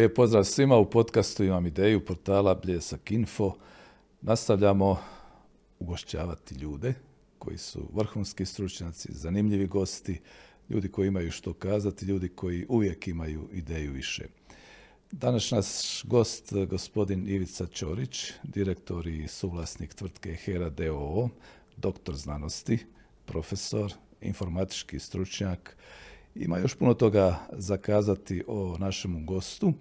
Lijep 0.00 0.14
pozdrav 0.16 0.44
svima 0.44 0.76
u 0.76 0.90
podcastu 0.90 1.44
Imam 1.44 1.66
ideju 1.66 2.04
portala 2.04 2.54
Bljesak 2.54 3.10
Info. 3.10 3.52
Nastavljamo 4.22 4.98
ugošćavati 5.78 6.54
ljude 6.54 6.94
koji 7.38 7.58
su 7.58 7.88
vrhunski 7.92 8.46
stručnjaci, 8.46 9.08
zanimljivi 9.12 9.66
gosti, 9.66 10.20
ljudi 10.68 10.88
koji 10.88 11.08
imaju 11.08 11.30
što 11.30 11.52
kazati, 11.52 12.04
ljudi 12.04 12.28
koji 12.28 12.66
uvijek 12.68 13.08
imaju 13.08 13.48
ideju 13.52 13.92
više. 13.92 14.26
Danas 15.12 15.50
naš 15.50 16.04
gost, 16.04 16.52
gospodin 16.68 17.28
Ivica 17.28 17.66
Ćorić, 17.66 18.32
direktor 18.42 19.06
i 19.06 19.28
suvlasnik 19.28 19.94
tvrtke 19.94 20.34
Hera 20.34 20.70
DOO, 20.70 21.28
doktor 21.76 22.14
znanosti, 22.16 22.78
profesor, 23.26 23.92
informatički 24.20 24.98
stručnjak. 24.98 25.76
Ima 26.34 26.58
još 26.58 26.74
puno 26.74 26.94
toga 26.94 27.38
zakazati 27.52 28.44
o 28.46 28.76
našemu 28.78 29.24
gostu. 29.24 29.72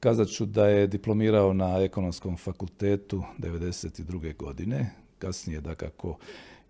Kazat 0.00 0.28
ću 0.28 0.46
da 0.46 0.66
je 0.66 0.86
diplomirao 0.86 1.52
na 1.52 1.82
ekonomskom 1.82 2.36
fakultetu 2.36 3.22
1992. 3.38 4.36
godine. 4.36 4.90
Kasnije, 5.18 5.60
da 5.60 5.74
kako 5.74 6.16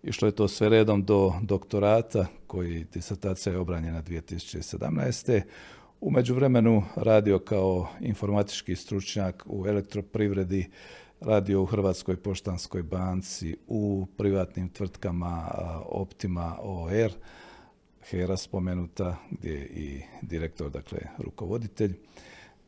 išlo 0.03 0.27
je 0.27 0.35
to 0.35 0.47
sve 0.47 0.69
redom 0.69 1.03
do 1.03 1.33
doktorata, 1.41 2.25
koji 2.47 2.85
disertacija 2.93 3.53
je 3.53 3.59
obranjena 3.59 4.03
2017. 4.03 5.41
U 6.01 6.11
međuvremenu 6.11 6.83
radio 6.95 7.39
kao 7.39 7.87
informatički 7.99 8.75
stručnjak 8.75 9.43
u 9.45 9.67
elektroprivredi, 9.67 10.69
radio 11.21 11.61
u 11.61 11.65
Hrvatskoj 11.65 12.15
poštanskoj 12.15 12.83
banci, 12.83 13.57
u 13.67 14.07
privatnim 14.17 14.69
tvrtkama 14.69 15.51
Optima 15.85 16.57
OR, 16.61 17.11
HERA 18.09 18.37
spomenuta, 18.37 19.15
gdje 19.31 19.51
je 19.51 19.65
i 19.65 20.01
direktor, 20.21 20.69
dakle 20.69 20.99
rukovoditelj, 21.17 21.93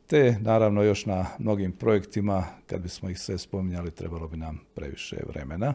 te 0.08 0.38
naravno 0.42 0.84
još 0.84 1.06
na 1.06 1.26
mnogim 1.40 1.72
projektima, 1.72 2.46
kad 2.68 2.82
bismo 2.82 3.10
ih 3.10 3.20
sve 3.20 3.38
spominjali, 3.38 3.92
trebalo 3.92 4.28
bi 4.28 4.38
nam 4.38 4.60
previše 4.76 5.18
vremena, 5.28 5.74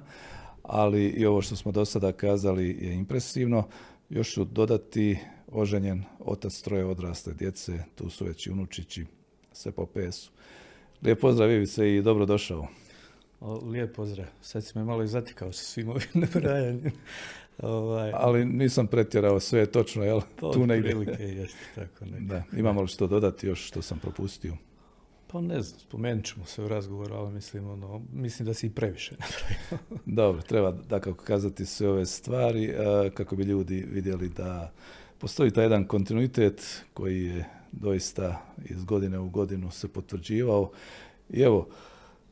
ali 0.62 1.08
i 1.08 1.27
ovo 1.27 1.42
što 1.42 1.56
smo 1.56 1.72
do 1.72 1.84
sada 1.84 2.12
kazali 2.12 2.78
je 2.80 2.94
impresivno. 2.94 3.69
Još 4.08 4.33
ću 4.33 4.44
dodati 4.44 5.19
oženjen 5.52 6.05
otac 6.19 6.61
troje 6.61 6.84
odrasle 6.84 7.34
djece, 7.34 7.84
tu 7.95 8.11
su 8.11 8.24
već 8.24 8.47
i 8.47 8.50
unučići, 8.50 9.06
sve 9.52 9.72
po 9.72 9.86
pesu. 9.86 10.30
Lijep 11.02 11.20
pozdrav 11.20 11.50
Ivice 11.50 11.97
i 11.97 12.02
dobro 12.02 12.27
došao. 12.27 12.67
lijep 13.41 13.97
pozdrav. 13.97 14.27
Sad 14.42 14.64
si 14.64 14.78
me 14.78 14.84
malo 14.84 15.02
i 15.02 15.08
zatikao 15.08 15.52
sa 15.52 15.64
svim 15.64 15.89
ovim 15.89 16.08
nabrajanjem. 16.34 16.92
Ovaj... 17.62 18.12
Ali 18.14 18.44
nisam 18.44 18.86
pretjerao, 18.86 19.41
sve 19.41 19.61
je 19.61 19.66
točno, 19.66 20.05
jel? 20.05 20.20
Pa, 20.41 20.50
tu 20.50 20.66
negdje. 20.66 20.91
jeste, 21.19 21.58
tako 21.75 22.05
Da. 22.20 22.42
Imamo 22.56 22.83
li 22.83 22.89
što 22.89 23.06
dodati 23.06 23.47
još 23.47 23.67
što 23.67 23.83
sam 23.83 23.98
propustio? 23.98 24.56
Pa 25.27 25.41
ne 25.41 25.62
znam, 25.62 25.80
spomenut 25.80 26.25
ćemo 26.25 26.47
se 26.47 26.62
u 26.62 26.69
razgovoru, 26.69 27.14
ali 27.14 27.33
mislim, 27.33 27.69
ono, 27.69 28.02
mislim 28.12 28.47
da 28.47 28.55
si 28.55 28.67
i 28.67 28.70
previše 28.70 29.14
napravio. 29.14 30.00
Dobro, 30.20 30.42
treba 30.42 30.70
da 30.70 31.00
kako 31.00 31.25
kazati 31.25 31.67
sve 31.67 31.89
ove 31.89 32.06
stvari 32.06 32.75
kako 33.14 33.36
bi 33.36 33.42
ljudi 33.42 33.86
vidjeli 33.91 34.28
da 34.28 34.72
postoji 35.19 35.50
taj 35.50 35.64
jedan 35.64 35.84
kontinuitet 35.84 36.84
koji 36.95 37.24
je 37.24 37.45
doista 37.72 38.42
iz 38.64 38.84
godine 38.84 39.19
u 39.19 39.28
godinu 39.28 39.70
se 39.70 39.89
potvrđivao. 39.89 40.70
I 41.30 41.41
evo, 41.41 41.69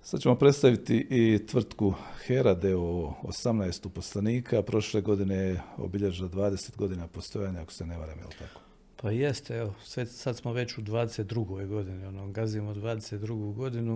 sad 0.03 0.21
ćemo 0.21 0.35
predstaviti 0.35 1.07
i 1.11 1.47
tvrtku 1.47 1.95
Hera 2.27 2.55
DO 2.55 3.15
18 3.23 3.87
uposlenika. 3.87 4.63
Prošle 4.63 5.01
godine 5.01 5.37
je 5.37 5.63
obilježila 5.77 6.29
20 6.29 6.77
godina 6.77 7.07
postojanja, 7.07 7.63
ako 7.63 7.73
se 7.73 7.87
ne 7.87 7.99
varam, 7.99 8.19
je 8.19 8.25
li 8.25 8.35
tako? 8.39 8.61
Pa 8.97 9.11
jeste, 9.11 9.57
evo, 9.57 9.75
sad 10.07 10.37
smo 10.37 10.53
već 10.53 10.79
u 10.79 10.83
22. 10.83 11.67
godini, 11.67 12.05
ono, 12.07 12.29
gazimo 12.29 12.75
22. 12.75 13.55
godinu, 13.55 13.95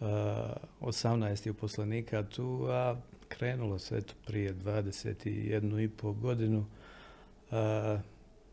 uh, 0.00 0.06
18 0.80 1.50
uposlenika 1.50 2.22
tu, 2.22 2.66
a 2.68 2.96
krenulo 3.28 3.78
se 3.78 3.96
eto 3.96 4.14
prije 4.26 4.54
21 4.54 5.84
i 5.84 5.88
pol 5.88 6.12
godinu, 6.12 6.66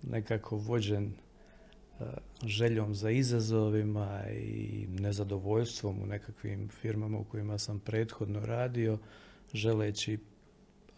nekako 0.03 0.57
vođen 0.57 1.13
željom 2.45 2.95
za 2.95 3.09
izazovima 3.09 4.23
i 4.29 4.87
nezadovoljstvom 4.89 6.03
u 6.03 6.05
nekakvim 6.05 6.69
firmama 6.69 7.17
u 7.17 7.23
kojima 7.23 7.57
sam 7.57 7.79
prethodno 7.79 8.39
radio, 8.39 8.97
želeći 9.53 10.17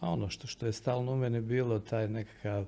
a 0.04 0.10
ono 0.10 0.28
što, 0.28 0.46
što 0.46 0.66
je 0.66 0.72
stalno 0.72 1.12
u 1.12 1.16
mene 1.16 1.40
bilo, 1.40 1.78
taj 1.78 2.08
nekakav 2.08 2.66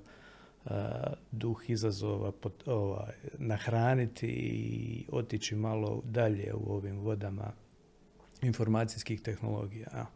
duh 1.31 1.71
izazova 1.71 2.33
ovaj, 2.67 3.15
nahraniti 3.39 4.27
i 4.27 5.05
otići 5.13 5.55
malo 5.55 6.03
dalje 6.05 6.55
u 6.55 6.73
ovim 6.73 6.99
vodama 6.99 7.53
informacijskih 8.43 9.21
tehnologija. 9.21 10.07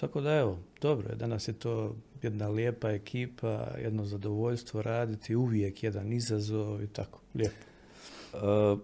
Tako 0.00 0.20
da 0.20 0.34
evo, 0.34 0.58
dobro 0.80 1.08
je, 1.08 1.16
danas 1.16 1.48
je 1.48 1.52
to 1.52 1.96
jedna 2.22 2.48
lijepa 2.48 2.90
ekipa, 2.90 3.68
jedno 3.82 4.04
zadovoljstvo 4.04 4.82
raditi, 4.82 5.36
uvijek 5.36 5.82
jedan 5.82 6.12
izazov 6.12 6.82
i 6.82 6.86
tako, 6.86 7.20
lijepo. 7.34 7.56
Uh, 8.32 8.78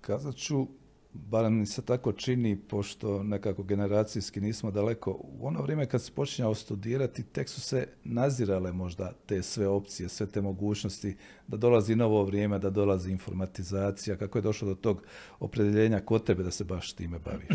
kazat 0.00 0.34
ću, 0.34 0.66
barem 1.12 1.58
mi 1.58 1.66
se 1.66 1.82
tako 1.82 2.12
čini, 2.12 2.58
pošto 2.68 3.22
nekako 3.22 3.62
generacijski 3.62 4.40
nismo 4.40 4.70
daleko, 4.70 5.10
u 5.10 5.46
ono 5.46 5.62
vrijeme 5.62 5.86
kad 5.86 6.02
se 6.02 6.12
počinjao 6.12 6.54
studirati, 6.54 7.22
tek 7.22 7.48
su 7.48 7.60
se 7.60 7.88
nazirale 8.04 8.72
možda 8.72 9.12
te 9.26 9.42
sve 9.42 9.68
opcije, 9.68 10.08
sve 10.08 10.26
te 10.26 10.40
mogućnosti, 10.40 11.16
da 11.48 11.56
dolazi 11.56 11.96
novo 11.96 12.24
vrijeme, 12.24 12.58
da 12.58 12.70
dolazi 12.70 13.10
informatizacija, 13.10 14.16
kako 14.16 14.38
je 14.38 14.42
došlo 14.42 14.68
do 14.68 14.74
tog 14.74 15.02
opredjeljenja 15.40 16.00
kod 16.00 16.24
tebe 16.24 16.42
da 16.42 16.50
se 16.50 16.64
baš 16.64 16.92
time 16.92 17.18
baviš? 17.18 17.48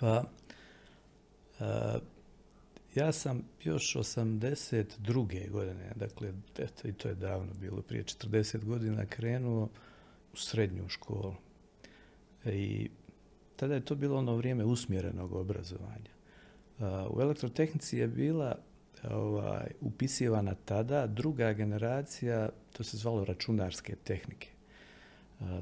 Pa, 0.00 0.24
ja 2.94 3.12
sam 3.12 3.42
još 3.62 3.96
82. 3.96 5.50
godine, 5.50 5.92
dakle, 5.96 6.32
eto, 6.58 6.88
i 6.88 6.92
to 6.92 7.08
je 7.08 7.14
davno 7.14 7.52
bilo, 7.60 7.82
prije 7.82 8.04
40 8.04 8.64
godina 8.64 9.06
krenuo 9.06 9.68
u 10.32 10.36
srednju 10.36 10.88
školu. 10.88 11.34
I 12.44 12.90
tada 13.56 13.74
je 13.74 13.84
to 13.84 13.94
bilo 13.94 14.18
ono 14.18 14.36
vrijeme 14.36 14.64
usmjerenog 14.64 15.32
obrazovanja. 15.32 16.10
U 17.10 17.20
elektrotehnici 17.20 17.98
je 17.98 18.08
bila 18.08 18.58
ovaj, 19.10 19.70
upisivana 19.80 20.54
tada 20.64 21.06
druga 21.06 21.52
generacija, 21.52 22.48
to 22.72 22.84
se 22.84 22.96
zvalo 22.96 23.24
računarske 23.24 23.96
tehnike, 24.04 24.48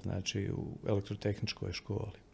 znači 0.02 0.50
u 0.52 0.88
elektrotehničkoj 0.88 1.72
školi. 1.72 2.27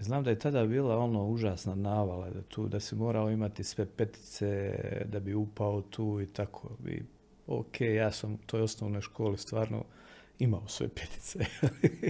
Znam 0.00 0.24
da 0.24 0.30
je 0.30 0.38
tada 0.38 0.66
bila 0.66 0.98
ono 0.98 1.26
užasna 1.26 1.74
navala 1.74 2.30
da 2.30 2.42
tu 2.42 2.68
da 2.68 2.80
si 2.80 2.94
morao 2.94 3.30
imati 3.30 3.64
sve 3.64 3.86
petice 3.86 4.78
da 5.04 5.20
bi 5.20 5.34
upao 5.34 5.82
tu 5.82 6.20
i 6.20 6.26
tako. 6.26 6.70
I, 6.88 7.02
ok, 7.46 7.80
ja 7.80 8.12
sam 8.12 8.34
u 8.34 8.38
toj 8.46 8.62
osnovnoj 8.62 9.00
školi 9.00 9.38
stvarno 9.38 9.84
imao 10.38 10.68
sve 10.68 10.88
petice. 10.88 11.38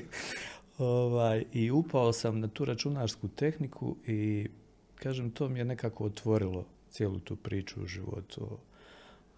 ovaj, 0.78 1.44
I 1.52 1.70
upao 1.70 2.12
sam 2.12 2.40
na 2.40 2.48
tu 2.48 2.64
računarsku 2.64 3.28
tehniku 3.28 3.96
i 4.06 4.48
kažem 4.94 5.30
to 5.30 5.48
mi 5.48 5.58
je 5.58 5.64
nekako 5.64 6.04
otvorilo 6.04 6.64
cijelu 6.90 7.18
tu 7.18 7.36
priču 7.36 7.82
u 7.82 7.86
životu. 7.86 8.58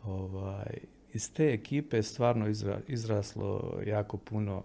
Ovaj, 0.05 0.79
iz 1.13 1.33
te 1.33 1.53
ekipe 1.53 1.97
je 1.97 2.03
stvarno 2.03 2.47
izraslo 2.89 3.81
jako 3.87 4.17
puno 4.17 4.63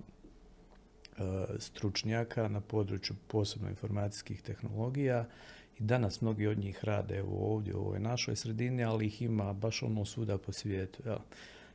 stručnjaka 1.59 2.47
na 2.47 2.61
području 2.61 3.15
posebno 3.27 3.69
informacijskih 3.69 4.41
tehnologija 4.41 5.25
i 5.79 5.83
danas 5.83 6.21
mnogi 6.21 6.47
od 6.47 6.57
njih 6.57 6.83
rade 6.83 7.17
evo 7.17 7.53
ovdje 7.53 7.75
u 7.75 7.79
ovoj 7.79 7.99
našoj 7.99 8.35
sredini, 8.35 8.83
ali 8.83 9.05
ih 9.05 9.21
ima 9.21 9.53
baš 9.53 9.83
ono 9.83 10.05
svuda 10.05 10.37
po 10.37 10.51
svijetu. 10.51 11.03
Ja. 11.05 11.19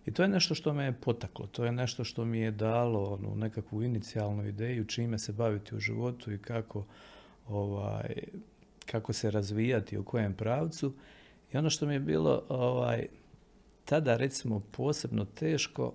I 0.07 0.13
to 0.13 0.23
je 0.23 0.29
nešto 0.29 0.55
što 0.55 0.73
me 0.73 0.85
je 0.85 0.93
potaklo, 0.93 1.47
to 1.47 1.65
je 1.65 1.73
nešto 1.73 2.05
što 2.05 2.25
mi 2.25 2.39
je 2.39 2.51
dalo 2.51 3.05
onu 3.05 3.37
nekakvu 3.37 3.83
inicijalnu 3.83 4.47
ideju 4.47 4.85
čime 4.85 5.19
se 5.19 5.33
baviti 5.33 5.75
u 5.75 5.81
životu 5.81 6.33
i 6.33 6.39
kako, 6.39 6.85
ovaj, 7.49 8.15
kako 8.87 9.13
se 9.13 9.31
razvijati 9.31 9.99
u 9.99 10.05
kojem 10.05 10.35
pravcu. 10.35 10.95
I 11.53 11.57
ono 11.57 11.71
što 11.71 11.87
mi 11.87 11.95
je 11.95 12.01
bilo 12.01 12.43
ovaj, 12.49 13.07
tada 13.85 14.17
recimo 14.17 14.61
posebno 14.61 15.25
teško 15.25 15.93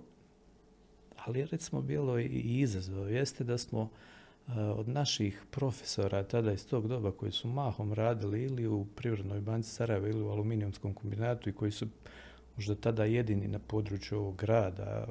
ali 1.25 1.45
recimo 1.45 1.81
bilo 1.81 2.19
i 2.19 2.59
izazov. 2.59 3.11
Jeste 3.11 3.43
da 3.43 3.57
smo 3.57 3.89
e, 4.47 4.51
od 4.61 4.87
naših 4.89 5.43
profesora 5.51 6.23
tada 6.23 6.51
iz 6.51 6.67
tog 6.67 6.87
doba 6.87 7.11
koji 7.11 7.31
su 7.31 7.47
mahom 7.47 7.93
radili 7.93 8.43
ili 8.43 8.67
u 8.67 8.85
Privrednoj 8.95 9.41
banci 9.41 9.69
Sarajeva 9.69 10.07
ili 10.07 10.21
u 10.21 10.29
aluminijumskom 10.29 10.93
kombinatu 10.93 11.49
i 11.49 11.53
koji 11.53 11.71
su 11.71 11.87
možda 12.55 12.75
tada 12.75 13.05
jedini 13.05 13.47
na 13.47 13.59
području 13.59 14.17
ovog 14.17 14.35
grada, 14.35 15.07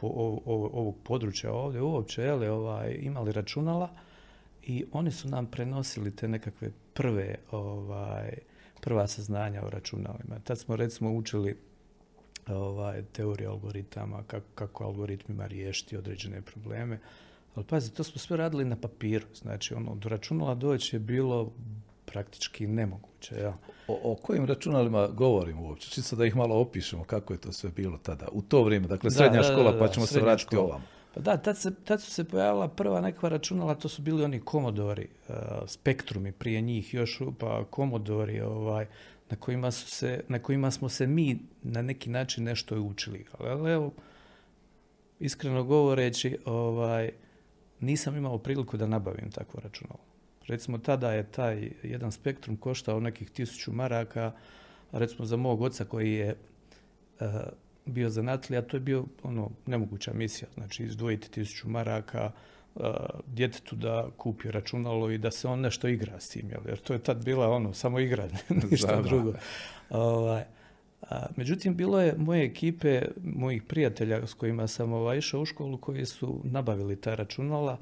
po, 0.00 0.06
ovog 0.46 0.96
područja 1.04 1.52
ovdje 1.52 1.82
uopće 1.82 2.22
jele, 2.22 2.50
ovaj, 2.50 2.98
imali 3.00 3.32
računala 3.32 3.90
i 4.62 4.84
oni 4.92 5.10
su 5.10 5.28
nam 5.28 5.46
prenosili 5.46 6.16
te 6.16 6.28
nekakve 6.28 6.70
prve 6.94 7.34
ovaj, 7.50 8.38
prva 8.80 9.06
saznanja 9.06 9.62
o 9.62 9.70
računalima. 9.70 10.38
Tad 10.44 10.58
smo 10.58 10.76
recimo 10.76 11.12
učili 11.12 11.56
ovaj, 12.48 13.02
teoriju 13.02 13.50
algoritama, 13.50 14.22
kako, 14.26 14.46
kako 14.54 14.84
algoritmima 14.84 15.46
riješiti 15.46 15.96
određene 15.96 16.42
probleme. 16.42 16.98
Ali 17.54 17.64
pazi, 17.64 17.94
to 17.94 18.04
smo 18.04 18.18
sve 18.18 18.36
radili 18.36 18.64
na 18.64 18.76
papiru. 18.76 19.26
Znači, 19.34 19.74
ono, 19.74 19.94
do 19.94 20.08
računala 20.08 20.54
doći 20.54 20.96
je 20.96 21.00
bilo 21.00 21.52
praktički 22.04 22.66
nemoguće. 22.66 23.34
Ja. 23.40 23.56
O, 23.88 24.12
o 24.12 24.14
kojim 24.14 24.44
računalima 24.44 25.06
govorimo 25.06 25.62
uopće? 25.62 25.90
Čisto 25.90 26.16
da 26.16 26.26
ih 26.26 26.36
malo 26.36 26.60
opišemo 26.60 27.04
kako 27.04 27.32
je 27.32 27.40
to 27.40 27.52
sve 27.52 27.70
bilo 27.70 27.98
tada. 27.98 28.28
U 28.32 28.42
to 28.42 28.62
vrijeme, 28.62 28.88
dakle 28.88 29.10
srednja 29.10 29.42
škola, 29.42 29.78
pa 29.78 29.88
ćemo 29.88 30.06
se 30.06 30.20
vratiti 30.20 30.56
ovamo. 30.56 30.84
Pa 31.14 31.20
da, 31.20 31.36
tad, 31.36 31.58
se, 31.58 31.74
tad 31.84 32.02
su 32.02 32.10
se 32.10 32.24
pojavila 32.24 32.68
prva 32.68 33.00
nekakva 33.00 33.28
računala, 33.28 33.74
to 33.74 33.88
su 33.88 34.02
bili 34.02 34.24
oni 34.24 34.40
komodori, 34.40 35.08
uh, 35.28 35.34
spektrumi 35.66 36.32
prije 36.32 36.60
njih 36.60 36.94
još, 36.94 37.22
pa 37.38 37.64
komodori 37.70 38.40
ovaj, 38.40 38.86
na, 39.30 39.36
kojima 39.36 39.70
su 39.70 39.90
se, 39.90 40.24
na 40.28 40.38
kojima 40.38 40.70
smo 40.70 40.88
se 40.88 41.06
mi 41.06 41.38
na 41.62 41.82
neki 41.82 42.10
način 42.10 42.44
nešto 42.44 42.80
učili. 42.80 43.24
Ali 43.38 43.72
evo, 43.72 43.92
iskreno 45.20 45.64
govoreći, 45.64 46.38
ovaj, 46.44 47.10
nisam 47.80 48.16
imao 48.16 48.38
priliku 48.38 48.76
da 48.76 48.86
nabavim 48.86 49.30
takvo 49.30 49.60
računalo. 49.60 50.00
Recimo, 50.46 50.78
tada 50.78 51.12
je 51.12 51.30
taj 51.30 51.70
jedan 51.82 52.12
spektrum 52.12 52.56
koštao 52.56 53.00
nekih 53.00 53.30
tisuću 53.30 53.72
maraka, 53.72 54.32
recimo 54.92 55.24
za 55.24 55.36
mog 55.36 55.62
oca 55.62 55.84
koji 55.84 56.12
je 56.12 56.36
uh, 57.20 57.26
bio 57.86 58.10
zanatlija, 58.10 58.62
to 58.62 58.76
je 58.76 58.80
bio 58.80 59.04
ono 59.22 59.50
nemoguća 59.66 60.12
misija. 60.12 60.48
Znači, 60.54 60.84
izdvojiti 60.84 61.30
tisuću 61.30 61.68
maraka, 61.68 62.30
djetetu 63.26 63.76
da 63.76 64.08
kupi 64.16 64.50
računalo 64.50 65.10
i 65.10 65.18
da 65.18 65.30
se 65.30 65.48
on 65.48 65.60
nešto 65.60 65.88
igra 65.88 66.20
s 66.20 66.28
tim, 66.28 66.50
jer 66.68 66.78
to 66.78 66.92
je 66.92 66.98
tad 66.98 67.24
bila 67.24 67.50
ono, 67.50 67.72
samo 67.72 68.00
igra, 68.00 68.28
ništa 68.70 69.02
drugo. 69.02 69.32
Ovaj, 69.90 70.44
a, 71.02 71.26
međutim, 71.36 71.76
bilo 71.76 72.00
je 72.00 72.14
moje 72.18 72.44
ekipe, 72.44 73.02
mojih 73.24 73.62
prijatelja 73.62 74.26
s 74.26 74.34
kojima 74.34 74.66
sam 74.66 74.92
ovaj, 74.92 75.18
išao 75.18 75.40
u 75.40 75.46
školu, 75.46 75.78
koji 75.78 76.06
su 76.06 76.40
nabavili 76.44 76.96
ta 76.96 77.14
računala 77.14 77.78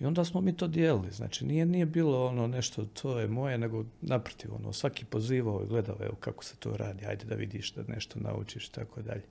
i 0.00 0.06
onda 0.06 0.24
smo 0.24 0.40
mi 0.40 0.56
to 0.56 0.66
dijelili. 0.66 1.10
Znači, 1.10 1.44
nije, 1.44 1.66
nije 1.66 1.86
bilo 1.86 2.26
ono 2.26 2.46
nešto, 2.46 2.84
to 2.84 3.18
je 3.18 3.28
moje, 3.28 3.58
nego 3.58 3.84
naprotiv, 4.00 4.54
ono, 4.54 4.72
svaki 4.72 5.04
pozivao 5.04 5.62
i 5.64 5.68
gledao, 5.68 5.96
evo 6.00 6.14
kako 6.20 6.44
se 6.44 6.56
to 6.56 6.76
radi, 6.76 7.06
ajde 7.06 7.24
da 7.24 7.34
vidiš 7.34 7.72
da 7.72 7.82
nešto 7.88 8.20
naučiš, 8.20 8.68
tako 8.68 9.02
dalje. 9.02 9.22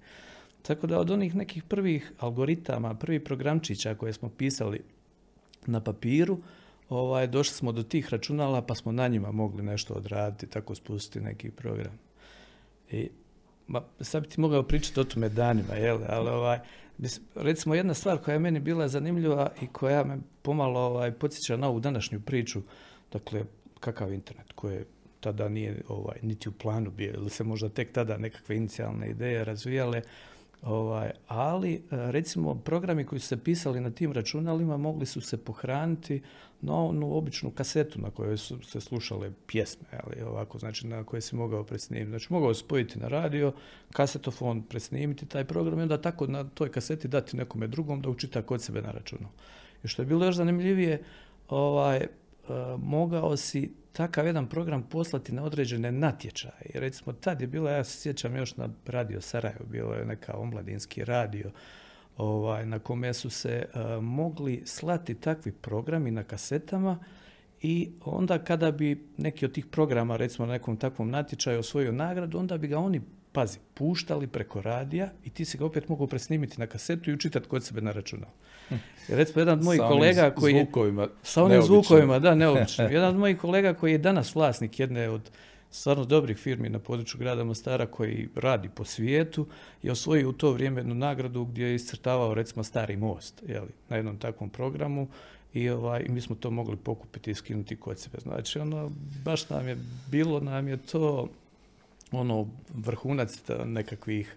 Tako 0.62 0.88
da 0.88 1.00
od 1.00 1.12
onih 1.12 1.36
nekih 1.36 1.64
prvih 1.64 2.12
algoritama, 2.20 2.94
prvih 2.94 3.22
programčića 3.22 3.96
koje 3.96 4.14
smo 4.14 4.30
pisali 4.30 4.82
na 5.66 5.80
papiru, 5.80 6.38
ovaj, 6.90 7.28
došli 7.28 7.56
smo 7.56 7.72
do 7.72 7.84
tih 7.84 8.10
računala 8.10 8.62
pa 8.62 8.76
smo 8.76 8.92
na 8.92 9.08
njima 9.08 9.32
mogli 9.32 9.64
nešto 9.64 9.94
odraditi, 9.94 10.48
tako 10.48 10.76
spustiti 10.76 11.26
neki 11.26 11.52
program. 11.52 12.00
I 12.92 13.10
ma, 13.68 13.82
sad 14.02 14.24
bi 14.24 14.30
ti 14.30 14.42
mogao 14.42 14.64
pričati 14.64 15.00
o 15.00 15.04
tome 15.04 15.30
danima, 15.30 15.74
jel? 15.74 16.00
ali 16.08 16.30
ovaj, 16.30 16.60
recimo 17.36 17.76
jedna 17.76 17.94
stvar 17.94 18.18
koja 18.18 18.34
je 18.34 18.40
meni 18.40 18.60
bila 18.60 18.88
zanimljiva 18.88 19.52
i 19.62 19.68
koja 19.68 20.04
me 20.04 20.18
pomalo 20.42 20.80
ovaj, 20.80 21.12
podsjeća 21.12 21.58
na 21.58 21.68
ovu 21.68 21.80
današnju 21.80 22.20
priču, 22.20 22.62
dakle, 23.12 23.44
kakav 23.80 24.14
internet 24.14 24.52
koje 24.56 24.86
tada 25.20 25.50
nije 25.50 25.82
ovaj, 25.88 26.18
niti 26.22 26.50
u 26.50 26.52
planu 26.52 26.92
bio, 26.92 27.14
ili 27.14 27.30
se 27.30 27.44
možda 27.44 27.70
tek 27.70 27.92
tada 27.92 28.18
nekakve 28.18 28.56
inicijalne 28.56 29.10
ideje 29.10 29.44
razvijale, 29.44 30.02
Ovaj, 30.62 31.12
ali 31.28 31.74
e, 31.74 31.80
recimo 31.90 32.56
programi 32.56 33.06
koji 33.06 33.20
su 33.20 33.28
se 33.28 33.44
pisali 33.44 33.82
na 33.82 33.92
tim 33.92 34.12
računalima 34.14 34.78
mogli 34.78 35.06
su 35.06 35.22
se 35.22 35.38
pohraniti 35.38 36.22
na 36.62 36.76
onu 36.76 37.18
običnu 37.18 37.52
kasetu 37.52 38.02
na 38.02 38.10
kojoj 38.10 38.38
su 38.38 38.64
se 38.64 38.82
slušale 38.82 39.32
pjesme, 39.48 39.88
ali 40.04 40.22
ovako, 40.22 40.60
znači 40.60 40.88
na 40.88 41.04
koje 41.04 41.22
si 41.22 41.36
mogao 41.36 41.64
presnimiti. 41.64 42.10
Znači 42.10 42.34
mogao 42.34 42.54
spojiti 42.54 43.00
na 43.00 43.08
radio, 43.08 43.54
kasetofon, 43.92 44.62
presnimiti 44.62 45.26
taj 45.26 45.46
program 45.46 45.80
i 45.80 45.82
onda 45.82 46.02
tako 46.02 46.28
na 46.28 46.44
toj 46.44 46.72
kaseti 46.72 47.08
dati 47.08 47.38
nekome 47.38 47.68
drugom 47.68 48.02
da 48.02 48.10
učita 48.10 48.42
kod 48.42 48.62
sebe 48.62 48.82
na 48.82 48.92
računu. 48.92 49.28
I 49.84 49.88
što 49.88 50.02
je 50.02 50.06
bilo 50.06 50.26
još 50.26 50.36
zanimljivije, 50.36 51.04
ovaj, 51.50 52.08
mogao 52.78 53.38
si 53.38 53.74
takav 53.94 54.26
jedan 54.26 54.48
program 54.48 54.84
poslati 54.84 55.32
na 55.32 55.44
određene 55.44 55.92
natječaje. 55.92 56.72
I 56.74 56.80
recimo 56.80 57.14
tad 57.14 57.42
je 57.42 57.48
bila, 57.48 57.72
ja 57.72 57.84
se 57.84 58.02
sjećam 58.02 58.36
još 58.36 58.58
na 58.58 58.70
radio 58.86 59.22
Sarajevo, 59.22 59.66
bilo 59.66 59.94
je 59.94 60.06
neka 60.06 60.38
omladinski 60.38 61.06
radio 61.06 61.52
ovaj, 62.18 62.66
na 62.66 62.80
kome 62.80 63.14
su 63.14 63.30
se 63.30 63.66
uh, 63.66 64.04
mogli 64.04 64.62
slati 64.66 65.16
takvi 65.16 65.52
programi 65.52 66.12
na 66.12 66.24
kasetama 66.24 67.00
i 67.62 67.92
onda 68.06 68.44
kada 68.44 68.72
bi 68.72 69.08
neki 69.18 69.46
od 69.46 69.52
tih 69.52 69.66
programa 69.66 70.18
recimo 70.18 70.46
na 70.46 70.54
nekom 70.54 70.78
takvom 70.78 71.10
natječaju 71.10 71.60
osvojio 71.60 71.92
nagradu, 71.92 72.40
onda 72.40 72.58
bi 72.58 72.68
ga 72.68 72.80
oni 72.80 73.02
pazi, 73.32 73.60
puštali 73.74 74.28
preko 74.28 74.62
radija 74.62 75.10
i 75.24 75.30
ti 75.30 75.46
si 75.46 75.58
ga 75.58 75.66
opet 75.66 75.90
mogu 75.90 76.08
presnimiti 76.08 76.60
na 76.60 76.68
kasetu 76.68 77.10
i 77.10 77.14
učitati 77.14 77.48
kod 77.48 77.64
sebe 77.64 77.82
na 77.82 77.92
računalu. 77.92 78.34
Jer 79.08 79.18
recimo 79.18 79.42
jedan 79.42 79.60
od 79.60 79.66
mojih 79.66 79.82
kolega 79.82 80.32
koji 80.32 80.54
je... 80.54 80.64
Zvukovima, 80.64 81.08
sa 81.24 81.44
onim 81.44 81.62
zvukovima, 81.62 82.20
da, 82.20 82.36
neobično. 82.36 82.84
jedan 82.84 83.10
od 83.10 83.16
mojih 83.16 83.38
kolega 83.38 83.74
koji 83.74 83.92
je 83.92 83.98
danas 83.98 84.36
vlasnik 84.36 84.80
jedne 84.80 85.10
od 85.10 85.32
stvarno 85.72 86.06
dobrih 86.06 86.38
firmi 86.38 86.70
na 86.70 86.80
području 86.80 87.20
grada 87.20 87.44
Mostara 87.44 87.86
koji 87.86 88.30
radi 88.36 88.70
po 88.70 88.86
svijetu 88.86 89.48
je 89.84 89.92
osvojio 89.92 90.30
u 90.30 90.34
to 90.34 90.52
vrijeme 90.52 90.80
jednu 90.80 90.96
nagradu 90.96 91.46
gdje 91.46 91.66
je 91.66 91.76
iscrtavao 91.76 92.34
recimo 92.34 92.64
Stari 92.64 92.98
most 92.98 93.44
jeli, 93.48 93.72
na 93.90 93.96
jednom 93.96 94.18
takvom 94.18 94.50
programu 94.50 95.08
i 95.54 95.70
ovaj, 95.70 96.06
mi 96.10 96.22
smo 96.22 96.36
to 96.36 96.52
mogli 96.52 96.76
pokupiti 96.78 97.32
i 97.32 97.36
skinuti 97.36 97.76
kod 97.76 98.00
sebe. 98.00 98.18
Znači, 98.22 98.60
ono, 98.60 98.92
baš 99.26 99.50
nam 99.50 99.68
je, 99.68 99.78
bilo 100.12 100.40
nam 100.40 100.68
je 100.68 100.78
to 100.78 101.30
ono 102.12 102.48
vrhunac 102.74 103.42
nekakvih 103.66 104.36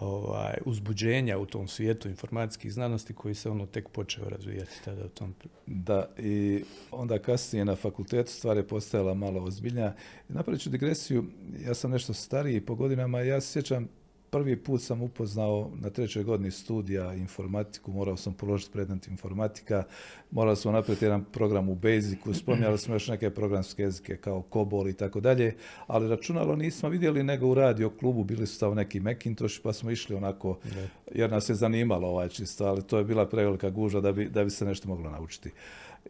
ovaj, 0.00 0.54
uzbuđenja 0.64 1.38
u 1.38 1.46
tom 1.46 1.68
svijetu 1.68 2.08
informacijskih 2.08 2.72
znanosti 2.72 3.14
koji 3.14 3.34
se 3.34 3.50
ono 3.50 3.66
tek 3.66 3.88
počeo 3.88 4.28
razvijati 4.28 4.72
tada 4.84 5.04
u 5.04 5.08
tom. 5.08 5.34
Da, 5.66 6.08
i 6.18 6.64
onda 6.90 7.18
kasnije 7.18 7.64
na 7.64 7.76
fakultetu 7.76 8.32
stvar 8.32 8.56
je 8.56 8.68
postajala 8.68 9.14
malo 9.14 9.42
ozbiljnija. 9.42 9.94
Napravit 10.28 10.62
ću 10.62 10.70
digresiju, 10.70 11.24
ja 11.66 11.74
sam 11.74 11.90
nešto 11.90 12.12
stariji 12.12 12.60
po 12.60 12.74
godinama, 12.74 13.20
ja 13.20 13.40
sjećam 13.40 13.88
prvi 14.34 14.56
put 14.56 14.82
sam 14.82 15.02
upoznao 15.02 15.70
na 15.74 15.90
trećoj 15.90 16.22
godini 16.22 16.50
studija 16.50 17.14
informatiku, 17.14 17.92
morao 17.92 18.16
sam 18.16 18.34
položiti 18.34 18.72
predmet 18.72 19.08
informatika, 19.08 19.82
morali 20.30 20.56
smo 20.56 20.72
napraviti 20.72 21.04
jedan 21.04 21.24
program 21.24 21.68
u 21.68 21.74
Basicu, 21.74 22.34
spominjali 22.34 22.78
smo 22.78 22.94
još 22.94 23.08
neke 23.08 23.30
programske 23.30 23.82
jezike 23.82 24.16
kao 24.16 24.42
COBOL 24.52 24.88
i 24.88 24.92
tako 24.92 25.20
dalje, 25.20 25.54
ali 25.86 26.08
računalo 26.08 26.56
nismo 26.56 26.88
vidjeli 26.88 27.22
nego 27.22 27.46
u 27.46 27.54
radio 27.54 27.90
klubu, 27.90 28.24
bili 28.24 28.46
su 28.46 28.60
tamo 28.60 28.74
neki 28.74 29.00
Macintosh 29.00 29.60
pa 29.62 29.72
smo 29.72 29.90
išli 29.90 30.16
onako, 30.16 30.58
jer 31.12 31.30
nas 31.30 31.48
je 31.48 31.54
zanimalo 31.54 32.08
ovaj 32.08 32.28
čisto, 32.28 32.64
ali 32.64 32.82
to 32.82 32.98
je 32.98 33.04
bila 33.04 33.28
prevelika 33.28 33.70
guža 33.70 34.00
da 34.00 34.12
bi, 34.12 34.28
da 34.28 34.44
bi 34.44 34.50
se 34.50 34.64
nešto 34.64 34.88
moglo 34.88 35.10
naučiti. 35.10 35.50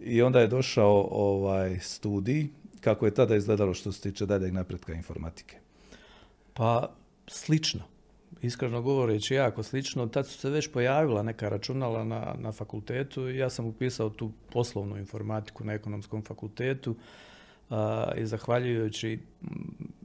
I 0.00 0.22
onda 0.22 0.40
je 0.40 0.46
došao 0.46 1.08
ovaj 1.10 1.78
studij, 1.78 2.46
kako 2.80 3.06
je 3.06 3.14
tada 3.14 3.36
izgledalo 3.36 3.74
što 3.74 3.92
se 3.92 4.00
tiče 4.00 4.26
daljeg 4.26 4.52
napretka 4.52 4.92
informatike? 4.92 5.56
Pa 6.54 6.90
slično 7.26 7.93
iskreno 8.42 8.82
govoreći 8.82 9.34
jako 9.34 9.62
slično. 9.62 10.06
Tad 10.06 10.26
su 10.26 10.38
se 10.38 10.50
već 10.50 10.72
pojavila 10.72 11.22
neka 11.22 11.48
računala 11.48 12.04
na, 12.04 12.34
na 12.38 12.52
fakultetu 12.52 13.28
i 13.28 13.38
ja 13.38 13.50
sam 13.50 13.66
upisao 13.66 14.10
tu 14.10 14.32
poslovnu 14.52 14.96
informatiku 14.96 15.64
na 15.64 15.72
ekonomskom 15.72 16.22
fakultetu 16.22 16.96
a, 17.70 18.12
i 18.16 18.26
zahvaljujući 18.26 19.18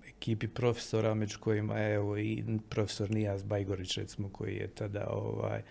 ekipi 0.08 0.48
profesora, 0.48 1.14
među 1.14 1.40
kojima 1.40 1.78
je 1.78 1.96
evo, 1.96 2.18
i 2.18 2.44
profesor 2.70 3.12
Nijas 3.12 3.46
Bajgorić, 3.46 3.98
recimo, 3.98 4.30
koji 4.30 4.56
je 4.56 4.68
tada 4.68 5.08
ovaj, 5.10 5.62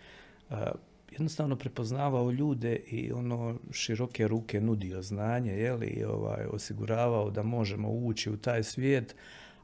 a, 0.51 0.71
jednostavno 1.11 1.57
prepoznavao 1.57 2.31
ljude 2.31 2.77
i 2.77 3.13
ono 3.13 3.59
široke 3.71 4.29
ruke 4.29 4.61
nudio 4.61 5.03
znanje, 5.03 5.53
je 5.53 5.87
i 5.87 6.05
ovaj, 6.05 6.47
osiguravao 6.51 7.31
da 7.31 7.43
možemo 7.43 7.91
ući 7.91 8.31
u 8.31 8.37
taj 8.37 8.63
svijet, 8.63 9.17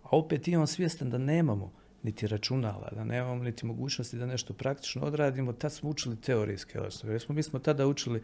a 0.02 0.08
opet 0.10 0.48
imam 0.48 0.66
svjestan 0.66 1.10
da 1.10 1.18
nemamo 1.18 1.72
niti 2.04 2.26
računala, 2.26 2.90
da 2.92 3.04
nemamo 3.04 3.44
niti 3.44 3.66
mogućnosti 3.66 4.16
da 4.16 4.26
nešto 4.26 4.52
praktično 4.52 5.02
odradimo, 5.02 5.52
tad 5.52 5.72
smo 5.72 5.90
učili 5.90 6.16
teorijske 6.16 6.80
osnove. 6.80 7.14
Jer 7.14 7.20
smo, 7.20 7.34
mi 7.34 7.42
smo 7.42 7.58
tada 7.58 7.86
učili 7.86 8.22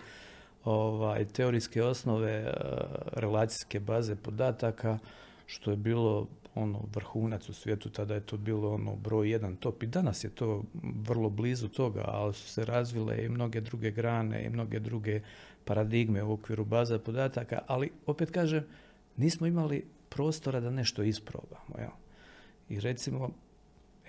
ovaj, 0.64 1.24
teorijske 1.24 1.82
osnove 1.82 2.40
uh, 2.40 2.52
relacijske 3.12 3.80
baze 3.80 4.16
podataka, 4.16 4.98
što 5.46 5.70
je 5.70 5.76
bilo 5.76 6.28
ono 6.54 6.84
vrhunac 6.94 7.48
u 7.48 7.52
svijetu, 7.52 7.90
tada 7.90 8.14
je 8.14 8.20
to 8.20 8.36
bilo 8.36 8.74
ono 8.74 8.96
broj 8.96 9.30
jedan 9.30 9.56
top 9.56 9.82
i 9.82 9.86
danas 9.86 10.24
je 10.24 10.30
to 10.30 10.62
vrlo 10.82 11.30
blizu 11.30 11.68
toga, 11.68 12.04
ali 12.06 12.34
su 12.34 12.48
se 12.48 12.64
razvile 12.64 13.24
i 13.24 13.28
mnoge 13.28 13.60
druge 13.60 13.90
grane 13.90 14.44
i 14.44 14.50
mnoge 14.50 14.80
druge 14.80 15.20
paradigme 15.64 16.22
u 16.22 16.32
okviru 16.32 16.64
baza 16.64 16.98
podataka, 16.98 17.58
ali 17.66 17.90
opet 18.06 18.30
kažem, 18.30 18.64
nismo 19.16 19.46
imali 19.46 19.84
prostora 20.08 20.60
da 20.60 20.70
nešto 20.70 21.02
isprobamo. 21.02 21.78
Jel? 21.78 21.90
I 22.68 22.80
recimo, 22.80 23.30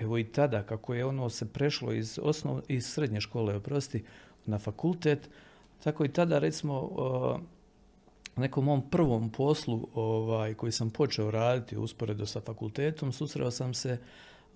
evo 0.02 0.18
i 0.18 0.24
tada 0.24 0.64
kako 0.64 0.94
je 0.94 1.06
ono 1.06 1.30
se 1.30 1.54
prešlo 1.54 1.94
iz, 1.94 2.20
osnov, 2.24 2.62
iz 2.68 2.86
srednje 2.86 3.22
škole, 3.22 3.56
oprosti, 3.56 4.04
na 4.46 4.60
fakultet, 4.60 5.30
tako 5.84 6.06
i 6.06 6.14
tada 6.14 6.40
recimo 6.40 6.90
nekom 8.36 8.66
mom 8.66 8.90
prvom 8.90 9.30
poslu 9.30 9.88
ovaj, 9.94 10.54
koji 10.54 10.72
sam 10.72 10.90
počeo 10.90 11.32
raditi 11.32 11.78
usporedo 11.78 12.26
sa 12.26 12.42
fakultetom, 12.42 13.12
susreo 13.12 13.52
sam 13.52 13.74
se 13.74 13.98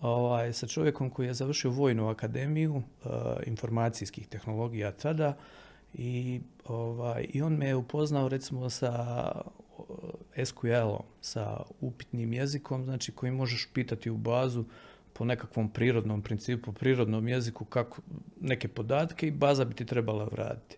ovaj, 0.01 0.53
sa 0.53 0.67
čovjekom 0.67 1.09
koji 1.09 1.27
je 1.27 1.33
završio 1.33 1.71
vojnu 1.71 2.07
akademiju 2.07 2.75
uh, 2.75 3.11
informacijskih 3.45 4.27
tehnologija 4.27 4.91
tada 4.91 5.37
I, 5.97 6.41
ovaj, 6.65 7.27
I 7.33 7.41
on 7.41 7.53
me 7.53 7.67
je 7.67 7.75
upoznao 7.75 8.29
recimo 8.29 8.69
sa 8.69 9.31
SQL-om, 10.45 11.03
sa 11.21 11.63
upitnim 11.81 12.33
jezikom, 12.33 12.83
znači 12.83 13.11
koji 13.11 13.31
možeš 13.31 13.69
pitati 13.73 14.09
u 14.09 14.17
bazu 14.17 14.65
po 15.17 15.25
nekakvom 15.25 15.69
prirodnom 15.69 16.21
principu, 16.21 16.71
prirodnom 16.71 17.27
jeziku 17.27 17.65
kako 17.65 18.01
neke 18.41 18.67
podatke 18.67 19.27
i 19.27 19.31
baza 19.31 19.65
bi 19.65 19.73
ti 19.73 19.85
trebala 19.85 20.25
vratiti. 20.25 20.77